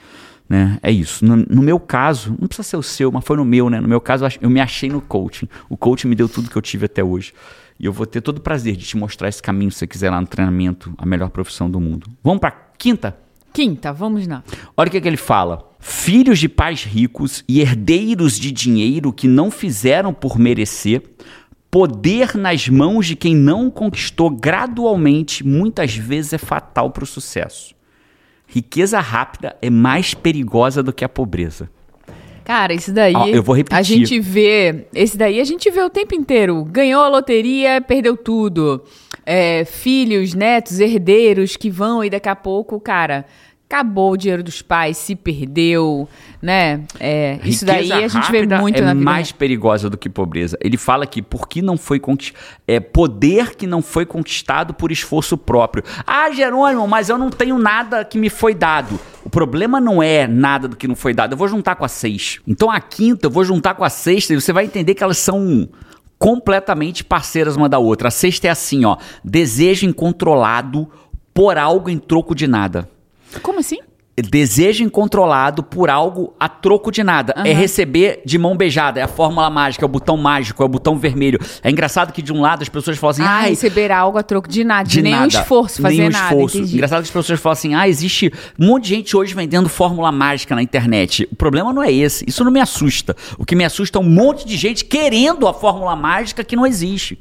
Né? 0.53 0.79
É 0.83 0.91
isso. 0.93 1.25
No, 1.25 1.35
no, 1.35 1.63
meu 1.63 1.81
caso, 1.81 2.37
não 2.39 2.47
precisa 2.47 2.69
ser 2.69 2.77
o 2.77 2.83
seu, 2.83 3.11
mas 3.11 3.25
foi 3.25 3.39
no 3.39 3.45
meu, 3.45 3.71
né? 3.71 3.81
No 3.81 3.89
meu 3.89 4.03
caso, 4.03 4.27
eu 4.39 4.51
me 4.51 4.61
achei 4.61 4.91
no 4.91 5.01
coaching. 5.01 5.49
O 5.67 5.79
coaching 5.79 6.09
me 6.09 6.15
deu 6.15 6.29
tudo 6.29 6.51
que 6.51 6.57
eu 6.57 6.61
tive 6.61 6.85
até 6.85 7.03
hoje. 7.03 7.33
E 7.81 7.87
eu 7.87 7.93
vou 7.93 8.05
ter 8.05 8.21
todo 8.21 8.37
o 8.37 8.41
prazer 8.43 8.77
de 8.77 8.85
te 8.85 8.95
mostrar 8.95 9.31
esse 9.31 9.43
caminho 9.43 9.73
se 9.73 9.79
você 9.79 9.87
quiser 9.87 10.11
lá 10.11 10.21
no 10.21 10.27
treinamento, 10.27 10.93
a 10.99 11.07
melhor 11.07 11.31
profissão 11.31 11.71
do 11.71 11.81
mundo. 11.81 12.07
Vamos 12.23 12.39
para 12.41 12.51
quinta? 12.77 13.17
Quinta, 13.51 13.95
vamos 13.95 14.27
lá. 14.27 14.45
Olha 14.77 14.89
o 14.89 14.91
que, 14.91 15.01
que 15.01 15.09
ele 15.09 15.17
fala. 15.17 15.67
Filhos 15.81 16.39
de 16.39 16.51
pais 16.51 16.85
ricos 16.85 17.43
e 17.49 17.59
herdeiros 17.63 18.39
de 18.39 18.53
dinheiro 18.53 19.11
que 19.11 19.27
não 19.27 19.51
fizeram 19.51 20.13
por 20.13 20.39
merecer, 20.39 21.03
poder 21.71 22.37
nas 22.37 22.69
mãos 22.69 23.07
de 23.07 23.17
quem 23.17 23.35
não 23.35 23.71
conquistou 23.71 24.29
gradualmente, 24.29 25.43
muitas 25.43 25.97
vezes 25.97 26.35
é 26.35 26.39
fatal 26.39 26.91
para 26.91 27.05
o 27.05 27.07
sucesso. 27.07 27.75
Riqueza 28.53 29.01
rápida 29.01 29.57
é 29.63 29.71
mais 29.71 30.13
perigosa 30.13 30.83
do 30.83 30.93
que 30.93 31.03
a 31.03 31.09
pobreza. 31.09 31.71
Cara, 32.45 32.75
isso 32.75 32.93
daí. 32.93 33.15
Ó, 33.15 33.27
eu 33.27 33.43
vou 33.43 33.57
repetir. 33.57 33.79
A 33.79 33.83
gente 33.83 34.21
vê. 34.21 34.85
Esse 34.95 35.17
daí 35.17 35.41
a 35.41 35.45
gente 35.45 35.71
vê 35.71 35.81
o 35.81 35.89
tempo 35.89 36.15
inteiro. 36.15 36.63
Ganhou 36.65 37.03
a 37.03 37.09
loteria, 37.09 37.81
perdeu 37.81 38.15
tudo. 38.15 38.85
É, 39.25 39.65
filhos, 39.65 40.35
netos, 40.35 40.81
herdeiros 40.81 41.57
que 41.57 41.71
vão 41.71 42.05
e 42.05 42.11
daqui 42.11 42.29
a 42.29 42.37
pouco, 42.37 42.79
cara, 42.79 43.25
acabou 43.73 44.13
o 44.13 44.17
dinheiro 44.19 44.43
dos 44.43 44.61
pais, 44.61 44.99
se 44.99 45.17
perdeu, 45.17 46.07
né? 46.43 46.83
É, 47.01 47.39
isso 47.43 47.65
daí 47.65 47.91
a 47.91 48.07
gente 48.07 48.31
vê 48.31 48.47
muito 48.47 48.79
é 48.79 48.83
na 48.83 48.93
vida. 48.93 49.05
mais 49.05 49.33
perigosa 49.33 49.89
do 49.89 49.97
que 49.97 50.11
pobreza. 50.11 50.59
Ele 50.61 50.77
fala 50.77 51.07
que 51.07 51.23
porque 51.23 51.63
não 51.63 51.79
foi 51.79 52.01
é 52.69 52.79
poder 52.79 53.57
que 53.57 53.67
não 53.67 53.81
foi 53.81 54.05
conquistado 54.05 54.75
por 54.75 54.93
esforço 54.93 55.39
próprio. 55.39 55.83
Ah, 56.07 56.31
Jerônimo, 56.31 56.87
mas 56.87 57.09
eu 57.09 57.17
não 57.17 57.31
tenho 57.31 57.59
nada 57.59 58.05
que 58.05 58.19
me 58.19 58.29
foi 58.29 58.55
dado. 58.55 59.01
O 59.25 59.31
problema 59.31 59.81
não 59.81 60.03
é 60.03 60.27
nada 60.27 60.69
do 60.69 60.77
que 60.77 60.87
não 60.87 60.97
foi 60.97 61.15
dado. 61.15 61.33
Eu 61.33 61.39
vou 61.39 61.49
juntar 61.49 61.77
com 61.77 61.85
a 61.85 61.89
seis. 61.89 62.41
Então 62.47 62.71
a 62.71 62.81
quinta 62.81 63.27
eu 63.27 63.31
vou 63.31 63.45
juntar 63.45 63.75
com 63.75 63.85
a 63.85 63.91
sexta 63.91 64.35
e 64.35 64.41
você 64.41 64.53
vai 64.53 64.65
entender 64.65 64.95
que 64.95 65.03
elas 65.03 65.19
são 65.19 65.69
completamente 66.19 67.03
parceiras 67.03 67.57
uma 67.57 67.69
da 67.69 67.79
outra. 67.79 68.09
A 68.09 68.11
sexta 68.11 68.49
é 68.49 68.51
assim, 68.51 68.85
ó, 68.85 68.99
desejo 69.25 69.87
incontrolado 69.87 70.89
por 71.33 71.57
algo 71.57 71.89
em 71.89 71.99
troco 71.99 72.35
de 72.35 72.47
nada. 72.47 72.89
Como 73.41 73.59
assim? 73.61 73.79
Desejo 74.15 74.85
incontrolado 74.85 75.63
por 75.63 75.89
algo 75.89 76.35
a 76.39 76.47
troco 76.47 76.93
de 76.93 77.03
nada. 77.03 77.33
É 77.39 77.51
Aham. 77.51 77.59
receber 77.61 78.21
de 78.27 78.37
mão 78.37 78.55
beijada. 78.55 79.01
É 79.01 79.03
a 79.03 79.09
fórmula 79.09 79.49
mágica, 79.49 79.85
é 79.85 79.87
o 79.87 79.89
botão 79.89 80.19
mágico, 80.19 80.63
é 80.63 80.67
o 80.67 80.69
botão 80.69 80.99
vermelho. 80.99 81.39
É 81.63 81.71
engraçado 81.71 82.13
que 82.13 82.21
de 82.21 82.31
um 82.31 82.43
lado 82.43 82.61
as 82.61 82.69
pessoas 82.69 82.99
falam 82.99 83.11
assim, 83.13 83.23
Ah, 83.23 83.37
ai, 83.45 83.49
receber 83.51 83.91
algo 83.91 84.19
a 84.19 84.23
troco 84.23 84.47
de 84.51 84.65
nada, 84.65 84.87
de, 84.87 84.97
de 84.97 85.03
nenhum 85.03 85.17
nada. 85.17 85.29
esforço, 85.29 85.81
fazer 85.81 85.97
nenhum 85.97 86.11
nada. 86.11 86.27
esforço. 86.35 86.59
entendi. 86.59 86.75
Engraçado 86.75 86.99
que 86.99 87.09
as 87.09 87.11
pessoas 87.11 87.41
falam 87.41 87.53
assim: 87.55 87.75
ah, 87.75 87.89
existe 87.89 88.31
um 88.61 88.67
monte 88.67 88.83
de 88.85 88.89
gente 88.91 89.17
hoje 89.17 89.35
vendendo 89.35 89.67
fórmula 89.71 90.13
mágica 90.13 90.55
na 90.55 90.63
internet. 90.63 91.27
O 91.33 91.35
problema 91.35 91.73
não 91.73 91.83
é 91.83 91.91
esse. 91.91 92.23
Isso 92.29 92.45
não 92.45 92.53
me 92.53 92.61
assusta. 92.61 93.17
O 93.39 93.47
que 93.47 93.57
me 93.57 93.65
assusta 93.65 93.99
é 93.99 94.01
um 94.03 94.05
monte 94.05 94.47
de 94.47 94.59
gente 94.59 94.85
querendo 94.85 95.49
a 95.49 95.55
fórmula 95.55 95.97
mágica 95.97 96.45
que 96.45 96.55
não 96.55 96.67
existe. 96.67 97.19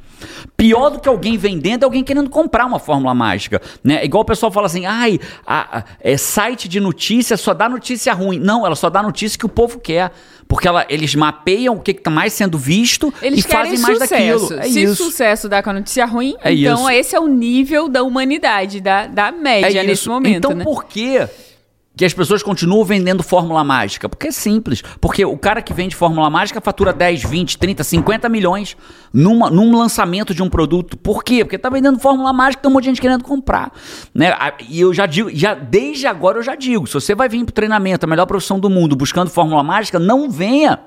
Pior 0.58 0.90
do 0.90 1.00
que 1.00 1.10
alguém 1.10 1.38
vendendo 1.38 1.84
é 1.84 1.86
alguém 1.86 2.04
querendo 2.04 2.30
comprar 2.30 2.66
uma 2.66 2.80
fórmula 2.80 3.14
mágica. 3.14 3.62
Né? 3.84 4.04
Igual 4.06 4.24
o 4.24 4.26
pessoal 4.26 4.52
fala 4.52 4.68
assim: 4.68 4.86
ai, 4.86 5.20
a- 5.46 5.80
a- 5.80 5.84
é, 6.00 6.18
site 6.18 6.68
de 6.68 6.80
notícia 6.80 7.36
só 7.38 7.54
dá 7.54 7.68
notícia 7.70 8.14
ruim. 8.14 8.40
Não, 8.40 8.66
ela 8.66 8.76
só 8.76 8.90
dá 8.90 9.02
notícia 9.02 9.38
que 9.38 9.46
o 9.46 9.50
povo 9.50 9.80
quer. 9.80 10.12
Porque 10.48 10.68
ela- 10.68 10.86
eles 10.90 11.16
mapeiam 11.16 11.76
o 11.76 11.80
que 11.80 11.92
está 11.92 12.10
mais 12.12 12.34
sendo 12.34 12.58
visto 12.58 13.14
Eles 13.22 13.40
e 13.46 13.48
fazem 13.48 13.80
mais 13.80 13.98
sucesso. 14.00 14.50
daquilo. 14.50 14.60
É 14.60 14.64
Se 14.70 14.84
isso. 14.84 14.96
sucesso 15.06 15.48
dá 15.48 15.64
com 15.64 15.70
a 15.70 15.74
notícia 15.74 16.06
ruim, 16.06 16.36
É 16.44 16.52
então 16.54 16.82
isso. 16.82 16.90
esse 16.90 17.16
é 17.16 17.20
o 17.22 17.28
nível 17.28 17.88
da 17.88 18.04
humanidade, 18.04 18.82
da, 18.82 19.08
da 19.08 19.32
média 19.32 19.80
É 19.80 19.84
nesse 19.84 20.10
momento, 20.10 20.38
então 20.48 20.54
né? 20.54 20.66
por 20.66 20.84
que 20.84 21.26
que 21.96 22.06
as 22.06 22.14
pessoas 22.14 22.42
continuam 22.42 22.84
vendendo 22.86 23.22
fórmula 23.22 23.64
mágica? 23.64 24.08
Porque 24.08 24.28
é 24.28 24.32
simples. 24.32 24.82
Porque 25.00 25.26
o 25.26 25.38
cara 25.38 25.62
que 25.62 25.74
vende 25.74 25.96
fórmula 25.96 26.30
mágica 26.30 26.62
fatura 26.62 26.94
10, 26.94 27.24
20, 27.24 27.58
30, 27.58 27.84
50 27.84 28.30
milhões 28.30 28.78
numa, 29.14 29.50
num 29.50 29.78
lançamento 29.78 30.34
de 30.34 30.42
um 30.42 30.50
produto. 30.50 30.98
Por 30.98 31.24
quê? 31.24 31.44
Porque 31.44 31.58
tá 31.58 31.70
vendendo 31.70 32.00
fórmula 32.00 32.32
mágica, 32.32 32.64
tem 32.64 32.72
um 32.72 32.74
monte 32.74 32.84
de 32.84 32.90
gente 32.90 33.02
querendo 33.02 33.24
comprar. 33.24 33.72
Né? 34.14 34.34
E 34.70 34.80
eu 34.80 34.94
já 34.94 35.06
digo, 35.06 35.30
já, 35.34 35.54
desde 35.54 36.08
agora 36.08 36.40
eu 36.40 36.44
já 36.44 36.56
digo, 36.56 36.88
se 36.88 36.94
você 36.94 37.14
vai 37.14 37.28
vir 37.28 37.44
pro 37.44 37.54
treinamento, 37.54 38.06
a 38.06 38.10
melhor 38.10 38.26
profissão 38.26 38.60
do 38.60 38.70
mundo, 38.70 38.96
buscando 38.96 39.30
fórmula 39.30 39.62
mágica, 39.62 40.00
não 40.00 40.30
venha 40.30 40.80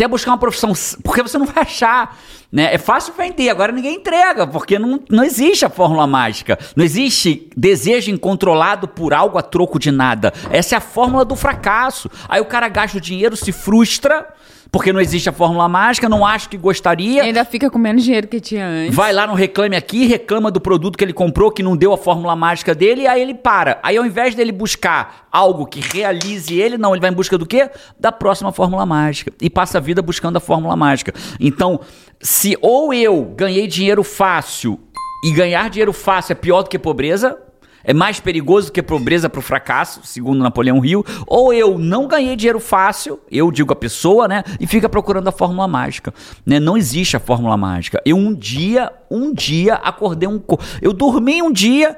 quer 0.00 0.08
buscar 0.08 0.30
uma 0.30 0.38
profissão, 0.38 0.72
porque 1.04 1.22
você 1.22 1.36
não 1.36 1.44
vai 1.44 1.62
achar. 1.62 2.16
Né? 2.50 2.74
É 2.74 2.78
fácil 2.78 3.12
vender, 3.12 3.50
agora 3.50 3.70
ninguém 3.70 3.96
entrega, 3.96 4.46
porque 4.46 4.78
não, 4.78 4.98
não 5.10 5.22
existe 5.22 5.66
a 5.66 5.68
fórmula 5.68 6.06
mágica. 6.06 6.58
Não 6.74 6.82
existe 6.82 7.50
desejo 7.54 8.10
incontrolado 8.10 8.88
por 8.88 9.12
algo 9.12 9.36
a 9.36 9.42
troco 9.42 9.78
de 9.78 9.90
nada. 9.90 10.32
Essa 10.50 10.74
é 10.74 10.78
a 10.78 10.80
fórmula 10.80 11.22
do 11.22 11.36
fracasso. 11.36 12.10
Aí 12.30 12.40
o 12.40 12.46
cara 12.46 12.66
gasta 12.68 12.96
o 12.96 13.00
dinheiro, 13.00 13.36
se 13.36 13.52
frustra, 13.52 14.26
porque 14.72 14.92
não 14.92 15.00
existe 15.00 15.28
a 15.28 15.32
fórmula 15.32 15.68
mágica, 15.68 16.08
não 16.08 16.24
acha 16.24 16.48
que 16.48 16.56
E 16.56 16.58
gostaria. 16.58 17.22
ainda 17.22 17.44
fica 17.44 17.70
com 17.70 17.78
menos 17.78 18.04
dinheiro 18.04 18.28
que 18.28 18.40
tinha 18.40 18.66
antes. 18.66 18.94
Vai 18.94 19.12
lá 19.12 19.26
no 19.26 19.34
Reclame 19.34 19.76
Aqui, 19.76 20.06
reclama 20.06 20.50
do 20.50 20.60
produto 20.60 20.96
que 20.96 21.04
ele 21.04 21.12
comprou, 21.12 21.50
que 21.50 21.62
não 21.62 21.76
deu 21.76 21.92
a 21.92 21.98
fórmula 21.98 22.36
mágica 22.36 22.74
dele, 22.74 23.02
e 23.02 23.06
aí 23.06 23.20
ele 23.20 23.34
para. 23.34 23.78
Aí 23.82 23.96
ao 23.96 24.06
invés 24.06 24.34
dele 24.34 24.52
buscar 24.52 25.26
algo 25.32 25.66
que 25.66 25.80
realize 25.80 26.52
ele, 26.54 26.78
não, 26.78 26.92
ele 26.94 27.00
vai 27.00 27.10
em 27.10 27.14
busca 27.14 27.36
do 27.36 27.46
quê? 27.46 27.68
Da 27.98 28.12
próxima 28.12 28.52
fórmula 28.52 28.86
mágica. 28.86 29.32
E 29.40 29.50
passa 29.50 29.78
a 29.78 29.80
vida 29.80 30.00
buscando 30.02 30.36
a 30.36 30.40
fórmula 30.40 30.76
mágica. 30.76 31.12
Então, 31.38 31.80
se 32.20 32.56
ou 32.60 32.94
eu 32.94 33.24
ganhei 33.36 33.66
dinheiro 33.66 34.04
fácil, 34.04 34.78
e 35.24 35.32
ganhar 35.32 35.68
dinheiro 35.68 35.92
fácil 35.92 36.32
é 36.32 36.34
pior 36.34 36.62
do 36.62 36.68
que 36.70 36.78
pobreza, 36.78 37.36
é 37.82 37.92
mais 37.92 38.20
perigoso 38.20 38.70
que 38.70 38.82
pobreza 38.82 39.28
para 39.28 39.38
o 39.38 39.42
fracasso, 39.42 40.00
segundo 40.04 40.42
Napoleão 40.42 40.84
Hill. 40.84 41.04
Ou 41.26 41.52
eu 41.52 41.78
não 41.78 42.06
ganhei 42.06 42.36
dinheiro 42.36 42.60
fácil, 42.60 43.20
eu 43.30 43.50
digo 43.50 43.72
a 43.72 43.76
pessoa, 43.76 44.28
né? 44.28 44.44
E 44.58 44.66
fica 44.66 44.88
procurando 44.88 45.28
a 45.28 45.32
fórmula 45.32 45.66
mágica. 45.66 46.12
Né? 46.44 46.60
Não 46.60 46.76
existe 46.76 47.16
a 47.16 47.20
fórmula 47.20 47.56
mágica. 47.56 48.00
Eu 48.04 48.16
um 48.16 48.34
dia, 48.34 48.92
um 49.10 49.32
dia, 49.32 49.74
acordei 49.74 50.28
um. 50.28 50.40
Eu 50.82 50.92
dormi 50.92 51.42
um 51.42 51.52
dia 51.52 51.96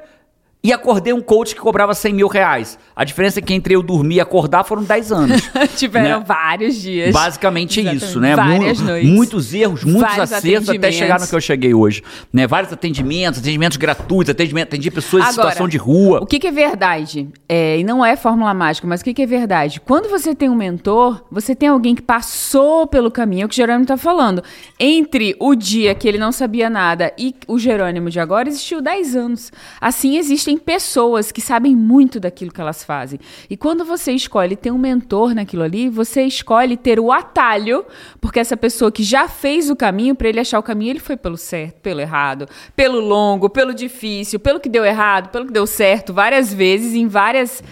e 0.63 0.71
acordei 0.71 1.11
um 1.11 1.19
coach 1.19 1.53
que 1.53 1.59
cobrava 1.59 1.93
100 1.93 2.13
mil 2.13 2.27
reais. 2.29 2.79
A 2.95 3.03
diferença 3.03 3.39
é 3.39 3.41
que 3.41 3.53
entre 3.53 3.75
eu 3.75 3.83
dormir 3.83 4.15
e 4.15 4.21
acordar 4.21 4.63
foram 4.63 4.81
10 4.81 5.11
anos. 5.11 5.41
Tiveram 5.75 6.19
né? 6.19 6.25
vários 6.25 6.75
dias. 6.75 7.11
Basicamente 7.11 7.81
Exatamente. 7.81 8.05
isso, 8.05 8.19
né? 8.19 8.33
Várias 8.33 8.79
Mu- 8.79 8.87
noites. 8.87 9.09
Muitos 9.09 9.53
erros, 9.53 9.83
muitos 9.83 10.01
Vários 10.03 10.31
acertos 10.31 10.69
até 10.69 10.89
chegar 10.89 11.19
no 11.19 11.27
que 11.27 11.35
eu 11.35 11.41
cheguei 11.41 11.73
hoje. 11.73 12.01
Né? 12.31 12.47
Vários 12.47 12.71
atendimentos, 12.71 13.41
atendimentos 13.41 13.75
gratuitos, 13.75 14.29
atendimento, 14.29 14.69
atendi 14.69 14.89
pessoas 14.89 15.23
em 15.23 15.27
Agora, 15.27 15.49
situação 15.49 15.67
de 15.67 15.77
rua. 15.77 16.21
O 16.21 16.25
que, 16.25 16.39
que 16.39 16.47
é 16.47 16.51
verdade? 16.51 17.27
É, 17.49 17.79
e 17.79 17.83
não 17.83 18.05
é 18.05 18.15
fórmula 18.15 18.53
mágica, 18.53 18.87
mas 18.87 19.01
o 19.01 19.03
que, 19.03 19.13
que 19.13 19.21
é 19.21 19.25
verdade? 19.25 19.81
Quando 19.81 20.09
você 20.09 20.33
tem 20.33 20.49
um 20.49 20.55
mentor, 20.55 21.25
você 21.29 21.53
tem 21.53 21.67
alguém 21.67 21.93
que 21.93 22.01
passou 22.01 22.87
pelo 22.87 23.11
caminho, 23.11 23.41
é 23.41 23.45
o 23.45 23.49
que 23.49 23.55
o 23.55 23.57
Jerônimo 23.57 23.83
está 23.83 23.97
falando. 23.97 24.41
Entre 24.79 25.35
o 25.39 25.55
dia 25.55 25.93
que 25.93 26.07
ele 26.07 26.17
não 26.17 26.31
sabia 26.31 26.69
nada 26.69 27.11
e 27.17 27.35
o 27.49 27.59
Jerônimo 27.59 28.09
de 28.09 28.19
agora, 28.21 28.47
existiu 28.47 28.81
10 28.81 29.15
anos. 29.15 29.51
Assim, 29.81 30.17
existem 30.17 30.52
pessoas 30.57 31.31
que 31.31 31.41
sabem 31.41 31.75
muito 31.75 32.19
daquilo 32.19 32.51
que 32.51 32.61
elas 32.61 32.83
fazem. 32.83 33.19
E 33.49 33.57
quando 33.57 33.85
você 33.85 34.11
escolhe 34.11 34.55
ter 34.55 34.71
um 34.71 34.77
mentor 34.77 35.33
naquilo 35.33 35.63
ali, 35.63 35.89
você 35.89 36.23
escolhe 36.23 36.77
ter 36.77 36.99
o 36.99 37.11
atalho, 37.11 37.85
porque 38.19 38.39
essa 38.39 38.57
pessoa 38.57 38.91
que 38.91 39.03
já 39.03 39.27
fez 39.27 39.69
o 39.69 39.75
caminho, 39.75 40.15
para 40.15 40.29
ele 40.29 40.39
achar 40.39 40.59
o 40.59 40.63
caminho, 40.63 40.91
ele 40.91 40.99
foi 40.99 41.17
pelo 41.17 41.37
certo, 41.37 41.81
pelo 41.81 42.01
errado, 42.01 42.47
pelo 42.75 42.99
longo, 42.99 43.49
pelo 43.49 43.73
difícil, 43.73 44.39
pelo 44.39 44.59
que 44.59 44.69
deu 44.69 44.85
errado, 44.85 45.29
pelo 45.29 45.45
que 45.45 45.53
deu 45.53 45.67
certo, 45.67 46.13
várias 46.13 46.53
vezes, 46.53 46.93
em 46.93 47.07
várias 47.07 47.63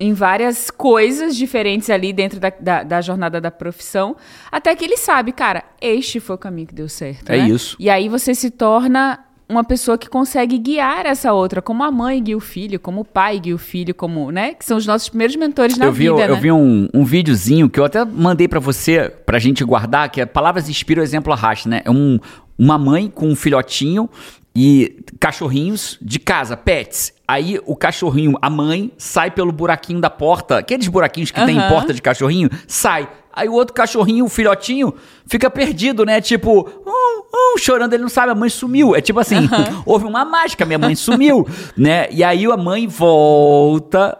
em 0.00 0.12
várias 0.12 0.70
coisas 0.70 1.36
diferentes 1.36 1.90
ali 1.90 2.12
dentro 2.12 2.38
da, 2.38 2.52
da, 2.60 2.82
da 2.82 3.00
jornada 3.00 3.40
da 3.40 3.50
profissão, 3.50 4.16
até 4.50 4.74
que 4.74 4.84
ele 4.84 4.96
sabe, 4.96 5.32
cara, 5.32 5.64
este 5.80 6.20
foi 6.20 6.36
o 6.36 6.38
caminho 6.38 6.68
que 6.68 6.74
deu 6.74 6.88
certo. 6.88 7.30
É 7.30 7.38
né? 7.38 7.48
isso. 7.48 7.76
E 7.80 7.90
aí 7.90 8.08
você 8.08 8.34
se 8.34 8.50
torna 8.50 9.18
uma 9.48 9.64
pessoa 9.64 9.96
que 9.96 10.08
consegue 10.08 10.58
guiar 10.58 11.06
essa 11.06 11.32
outra, 11.32 11.62
como 11.62 11.82
a 11.82 11.90
mãe 11.90 12.22
guia 12.22 12.36
o 12.36 12.40
filho, 12.40 12.78
como 12.78 13.00
o 13.00 13.04
pai 13.04 13.40
guia 13.40 13.54
o 13.54 13.58
filho, 13.58 13.94
como, 13.94 14.30
né? 14.30 14.52
Que 14.52 14.64
são 14.64 14.76
os 14.76 14.86
nossos 14.86 15.08
primeiros 15.08 15.34
mentores 15.36 15.78
na 15.78 15.86
eu 15.86 15.92
vi, 15.92 16.08
vida, 16.10 16.26
eu 16.26 16.34
né? 16.34 16.40
vi 16.40 16.52
um, 16.52 16.88
um 16.92 17.04
videozinho 17.04 17.70
que 17.70 17.80
eu 17.80 17.84
até 17.84 18.04
mandei 18.04 18.46
pra 18.46 18.60
você, 18.60 19.08
pra 19.24 19.38
gente 19.38 19.64
guardar, 19.64 20.10
que 20.10 20.20
é 20.20 20.26
Palavras 20.26 20.68
Inspiram, 20.68 21.02
Exemplo 21.02 21.32
Arrasta, 21.32 21.68
né? 21.68 21.80
É 21.84 21.90
um, 21.90 22.18
uma 22.58 22.76
mãe 22.76 23.08
com 23.08 23.28
um 23.28 23.34
filhotinho 23.34 24.10
e 24.54 25.02
cachorrinhos 25.18 25.98
de 26.02 26.18
casa, 26.18 26.56
pets. 26.56 27.14
Aí 27.28 27.60
o 27.66 27.76
cachorrinho, 27.76 28.38
a 28.40 28.48
mãe, 28.48 28.90
sai 28.96 29.30
pelo 29.30 29.52
buraquinho 29.52 30.00
da 30.00 30.08
porta, 30.08 30.56
aqueles 30.56 30.88
buraquinhos 30.88 31.30
que 31.30 31.44
tem 31.44 31.58
em 31.58 31.68
porta 31.68 31.92
de 31.92 32.00
cachorrinho, 32.00 32.48
sai. 32.66 33.06
Aí 33.30 33.46
o 33.46 33.52
outro 33.52 33.74
cachorrinho, 33.74 34.24
o 34.24 34.30
filhotinho, 34.30 34.94
fica 35.26 35.50
perdido, 35.50 36.06
né? 36.06 36.22
Tipo, 36.22 36.66
hum, 36.86 37.22
hum, 37.32 37.58
chorando, 37.58 37.92
ele 37.92 38.02
não 38.02 38.08
sabe, 38.08 38.32
a 38.32 38.34
mãe 38.34 38.48
sumiu. 38.48 38.96
É 38.96 39.02
tipo 39.02 39.20
assim, 39.20 39.36
houve 39.84 40.06
uma 40.06 40.24
mágica, 40.24 40.64
minha 40.64 40.78
mãe 40.78 40.94
sumiu, 40.94 41.46
né? 41.76 42.08
E 42.10 42.24
aí 42.24 42.46
a 42.46 42.56
mãe 42.56 42.86
volta, 42.86 44.16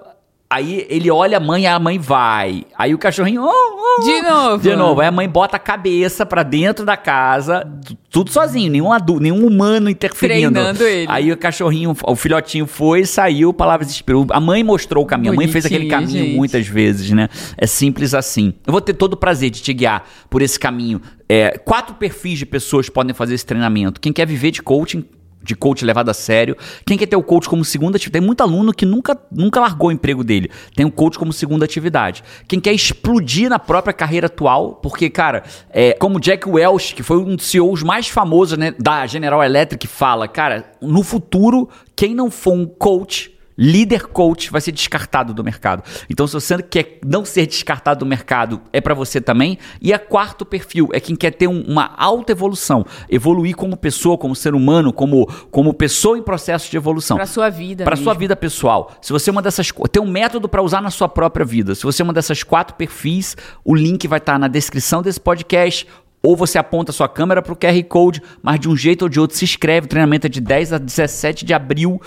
aí 0.51 0.87
ele 0.89 1.11
olha 1.11 1.37
a 1.37 1.41
mãe, 1.41 1.67
a 1.67 1.79
mãe 1.79 1.99
vai. 1.99 2.65
Aí 2.77 2.95
o 2.95 2.99
cachorrinho, 2.99 3.43
hum, 3.43 3.49
hum, 3.49 4.05
De 4.05 4.23
novo. 4.23 4.63
de 4.63 4.77
novo, 4.77 5.01
aí 5.01 5.09
a 5.09 5.11
mãe 5.13 5.29
bota 5.29 5.57
a 5.57 5.61
cabeça 5.61 6.25
pra 6.25 6.43
dentro 6.43 6.85
da 6.85 6.97
casa, 6.97 7.67
tudo 8.11 8.31
sozinho, 8.31 8.71
nenhum 8.71 8.93
adulto, 8.93 9.23
nenhum 9.23 9.47
humano 9.47 9.91
interferindo. 9.91 10.53
Treinando 10.53 10.85
ele. 10.85 11.07
Aí 11.11 11.31
o 11.33 11.37
cachorrinho, 11.37 11.95
o 12.03 12.17
filhotinho 12.17 12.67
foi, 12.67 13.05
saiu, 13.05 13.53
palavras 13.53 13.91
inspirou. 13.91 14.27
A 14.31 14.41
mãe 14.41 14.63
mostrou 14.65 15.05
o 15.05 15.07
caminho, 15.07 15.33
a 15.33 15.37
mãe 15.37 15.49
fez 15.49 15.67
aquele 15.67 15.85
Bonitinho, 15.89 16.07
caminho 16.07 16.25
gente. 16.27 16.37
muitas 16.37 16.67
vezes, 16.67 17.11
né? 17.11 17.29
É 17.57 17.67
simples 17.67 18.15
assim. 18.15 18.55
Eu 18.67 18.73
vou 18.73 18.81
ter 18.81 18.95
todo 18.95 19.15
o 19.15 19.17
prazer 19.17 19.51
de 19.51 19.61
te 19.61 19.73
guiar 19.73 20.09
por 20.31 20.41
esse 20.43 20.59
caminho. 20.59 21.01
É, 21.29 21.59
quatro 21.59 21.95
perfis 21.97 22.39
de 22.39 22.47
pessoas 22.47 22.89
podem 22.89 23.15
fazer 23.15 23.35
esse 23.35 23.45
treinamento. 23.45 24.01
Quem 24.01 24.13
quer 24.13 24.27
viver 24.27 24.51
de 24.51 24.63
coaching 24.63 25.05
de 25.43 25.55
coach 25.55 25.85
levado 25.85 26.09
a 26.11 26.15
sério. 26.15 26.57
Quem 26.87 26.99
quer 26.99 27.07
ter 27.07 27.17
o 27.17 27.23
coach 27.23 27.49
como 27.49 27.65
segunda 27.65 27.97
atividade? 27.97 28.21
Tem 28.21 28.27
muito 28.27 28.41
aluno 28.43 28.73
que 28.73 28.85
nunca, 28.85 29.19
nunca 29.31 29.61
largou 29.61 29.89
o 29.89 29.93
emprego 29.93 30.23
dele. 30.25 30.51
Tem 30.75 30.85
o 30.85 30.91
coach 30.91 31.19
como 31.19 31.33
segunda 31.33 31.65
atividade. 31.65 32.23
Quem 32.47 32.61
quer 32.61 32.73
explodir 32.73 33.49
na 33.49 33.59
própria 33.59 33.93
carreira 33.93 34.27
atual, 34.27 34.75
porque, 34.75 35.09
cara, 35.09 35.45
é, 35.71 35.93
como 35.95 36.21
Jack 36.21 36.49
Welch, 36.49 36.95
que 36.95 37.03
foi 37.03 37.19
um 37.19 37.37
dos 37.37 37.47
CEOs 37.47 37.83
mais 37.83 38.09
famosos 38.09 38.59
né, 38.59 38.75
da 38.79 39.07
General 39.07 39.43
Electric, 39.43 39.87
fala, 39.87 40.29
cara, 40.29 40.73
no 40.81 41.03
futuro, 41.03 41.69
quem 41.95 42.15
não 42.15 42.31
for 42.31 42.53
um 42.53 42.67
coach 42.67 43.38
líder 43.59 44.07
coach 44.07 44.51
vai 44.51 44.61
ser 44.61 44.71
descartado 44.71 45.35
do 45.35 45.43
mercado. 45.43 45.83
Então, 46.09 46.27
se 46.27 46.35
você 46.35 46.63
quer 46.63 47.01
não 47.05 47.25
ser 47.25 47.47
descartado 47.47 48.01
do 48.01 48.07
mercado, 48.07 48.61
é 48.73 48.81
para 48.81 48.95
você 48.95 49.21
também. 49.21 49.59
E 49.83 49.93
a 49.93 49.99
quarto 49.99 50.47
perfil 50.47 50.89
é 50.93 51.01
quem 51.01 51.17
quer 51.17 51.33
ter 51.33 51.49
um, 51.49 51.63
uma 51.63 51.93
alta 51.97 52.31
evolução, 52.31 52.87
evoluir 53.11 53.57
como 53.57 53.77
pessoa, 53.77 54.17
como 54.17 54.37
ser 54.37 54.55
humano, 54.55 54.93
como, 54.93 55.27
como 55.51 55.75
pessoa 55.75 56.17
em 56.17 56.23
processo 56.23 56.71
de 56.71 56.77
evolução. 56.77 57.17
Para 57.17 57.27
sua 57.27 57.51
vida. 57.51 57.85
Para 57.85 57.97
sua 57.97 58.15
vida 58.15 58.37
pessoal. 58.37 58.93
Se 59.03 59.13
você 59.13 59.31
é 59.31 59.33
uma 59.33 59.43
dessas 59.43 59.73
tem 59.91 60.03
um 60.03 60.09
método 60.09 60.49
para 60.49 60.63
usar 60.63 60.81
na 60.81 60.91
sua 60.91 61.09
própria 61.09 61.45
vida. 61.45 61.75
Se 61.75 61.83
você 61.83 62.03
é 62.03 62.05
uma 62.05 62.13
dessas 62.13 62.43
quatro 62.43 62.77
perfis, 62.77 63.37
o 63.65 63.75
link 63.75 64.07
vai 64.07 64.19
estar 64.19 64.35
tá 64.35 64.39
na 64.39 64.49
descrição 64.49 65.03
desse 65.03 65.21
podcast 65.21 65.87
ou 66.23 66.37
você 66.37 66.59
aponta 66.59 66.91
a 66.91 66.95
sua 66.95 67.09
câmera 67.09 67.41
para 67.41 67.53
o 67.53 67.57
QR 67.57 67.83
Code, 67.89 68.23
mas 68.43 68.59
de 68.59 68.69
um 68.69 68.77
jeito 68.77 69.03
ou 69.03 69.09
de 69.09 69.21
outro 69.21 69.37
se 69.37 69.45
inscreve. 69.45 69.87
O 69.87 69.89
treinamento 69.89 70.27
é 70.27 70.31
de 70.31 70.41
10 70.41 70.73
a 70.73 70.79
17 70.79 71.45
de 71.45 71.55
abril 71.55 72.01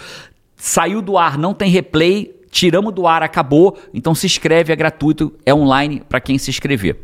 saiu 0.62 1.02
do 1.02 1.18
ar, 1.18 1.40
não 1.40 1.56
tem 1.56 1.72
replay, 1.72 2.40
tiramos 2.52 2.94
do 2.94 3.08
ar, 3.08 3.24
acabou. 3.24 3.80
Então 3.92 4.14
se 4.14 4.28
inscreve, 4.28 4.72
é 4.72 4.76
gratuito, 4.76 5.34
é 5.44 5.52
online 5.52 6.04
para 6.08 6.22
quem 6.22 6.38
se 6.38 6.52
inscrever. 6.52 6.98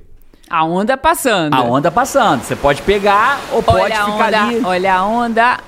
A 0.48 0.64
onda 0.64 0.96
passando. 0.96 1.56
A 1.56 1.64
onda 1.64 1.92
passando. 1.92 2.44
Você 2.44 2.56
pode 2.56 2.82
pegar 2.84 3.42
ou 3.52 3.62
pode 3.62 3.82
olha 3.82 3.96
ficar 3.96 4.28
onda, 4.28 4.44
ali. 4.44 4.62
Olha 4.64 4.96
a 4.96 5.06
onda. 5.06 5.60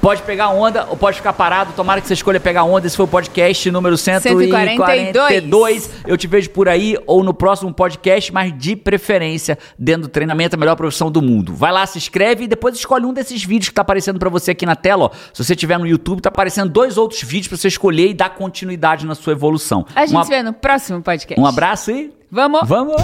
Pode 0.00 0.22
pegar 0.22 0.50
onda 0.50 0.86
ou 0.88 0.96
pode 0.96 1.16
ficar 1.16 1.32
parado. 1.32 1.72
Tomara 1.74 2.00
que 2.00 2.06
você 2.06 2.14
escolha 2.14 2.38
pegar 2.38 2.64
onda. 2.64 2.86
Esse 2.86 2.96
foi 2.96 3.04
o 3.04 3.08
podcast 3.08 3.70
número 3.70 3.96
142. 3.96 4.50
142. 4.76 5.90
Eu 6.06 6.16
te 6.16 6.26
vejo 6.26 6.50
por 6.50 6.68
aí 6.68 6.96
ou 7.06 7.24
no 7.24 7.34
próximo 7.34 7.72
podcast, 7.72 8.32
mas 8.32 8.56
de 8.56 8.76
preferência 8.76 9.58
dentro 9.78 10.02
do 10.02 10.08
treinamento, 10.08 10.54
a 10.54 10.58
melhor 10.58 10.76
profissão 10.76 11.10
do 11.10 11.20
mundo. 11.20 11.54
Vai 11.54 11.72
lá, 11.72 11.84
se 11.86 11.98
inscreve 11.98 12.44
e 12.44 12.46
depois 12.46 12.74
escolhe 12.76 13.04
um 13.04 13.12
desses 13.12 13.42
vídeos 13.44 13.68
que 13.68 13.74
tá 13.74 13.82
aparecendo 13.82 14.18
para 14.18 14.28
você 14.28 14.52
aqui 14.52 14.64
na 14.64 14.76
tela. 14.76 15.06
Ó. 15.06 15.10
Se 15.32 15.44
você 15.44 15.56
tiver 15.56 15.78
no 15.78 15.86
YouTube, 15.86 16.20
tá 16.20 16.28
aparecendo 16.28 16.70
dois 16.70 16.96
outros 16.96 17.22
vídeos 17.22 17.48
para 17.48 17.56
você 17.56 17.68
escolher 17.68 18.10
e 18.10 18.14
dar 18.14 18.30
continuidade 18.30 19.06
na 19.06 19.14
sua 19.14 19.32
evolução. 19.32 19.84
A 19.94 20.06
gente 20.06 20.16
um 20.16 20.22
se 20.22 20.30
vê 20.30 20.42
no 20.42 20.52
próximo 20.52 21.02
podcast. 21.02 21.40
Um 21.40 21.46
abraço 21.46 21.90
e 21.90 22.12
vamos. 22.30 22.60
Vamos. 22.68 22.96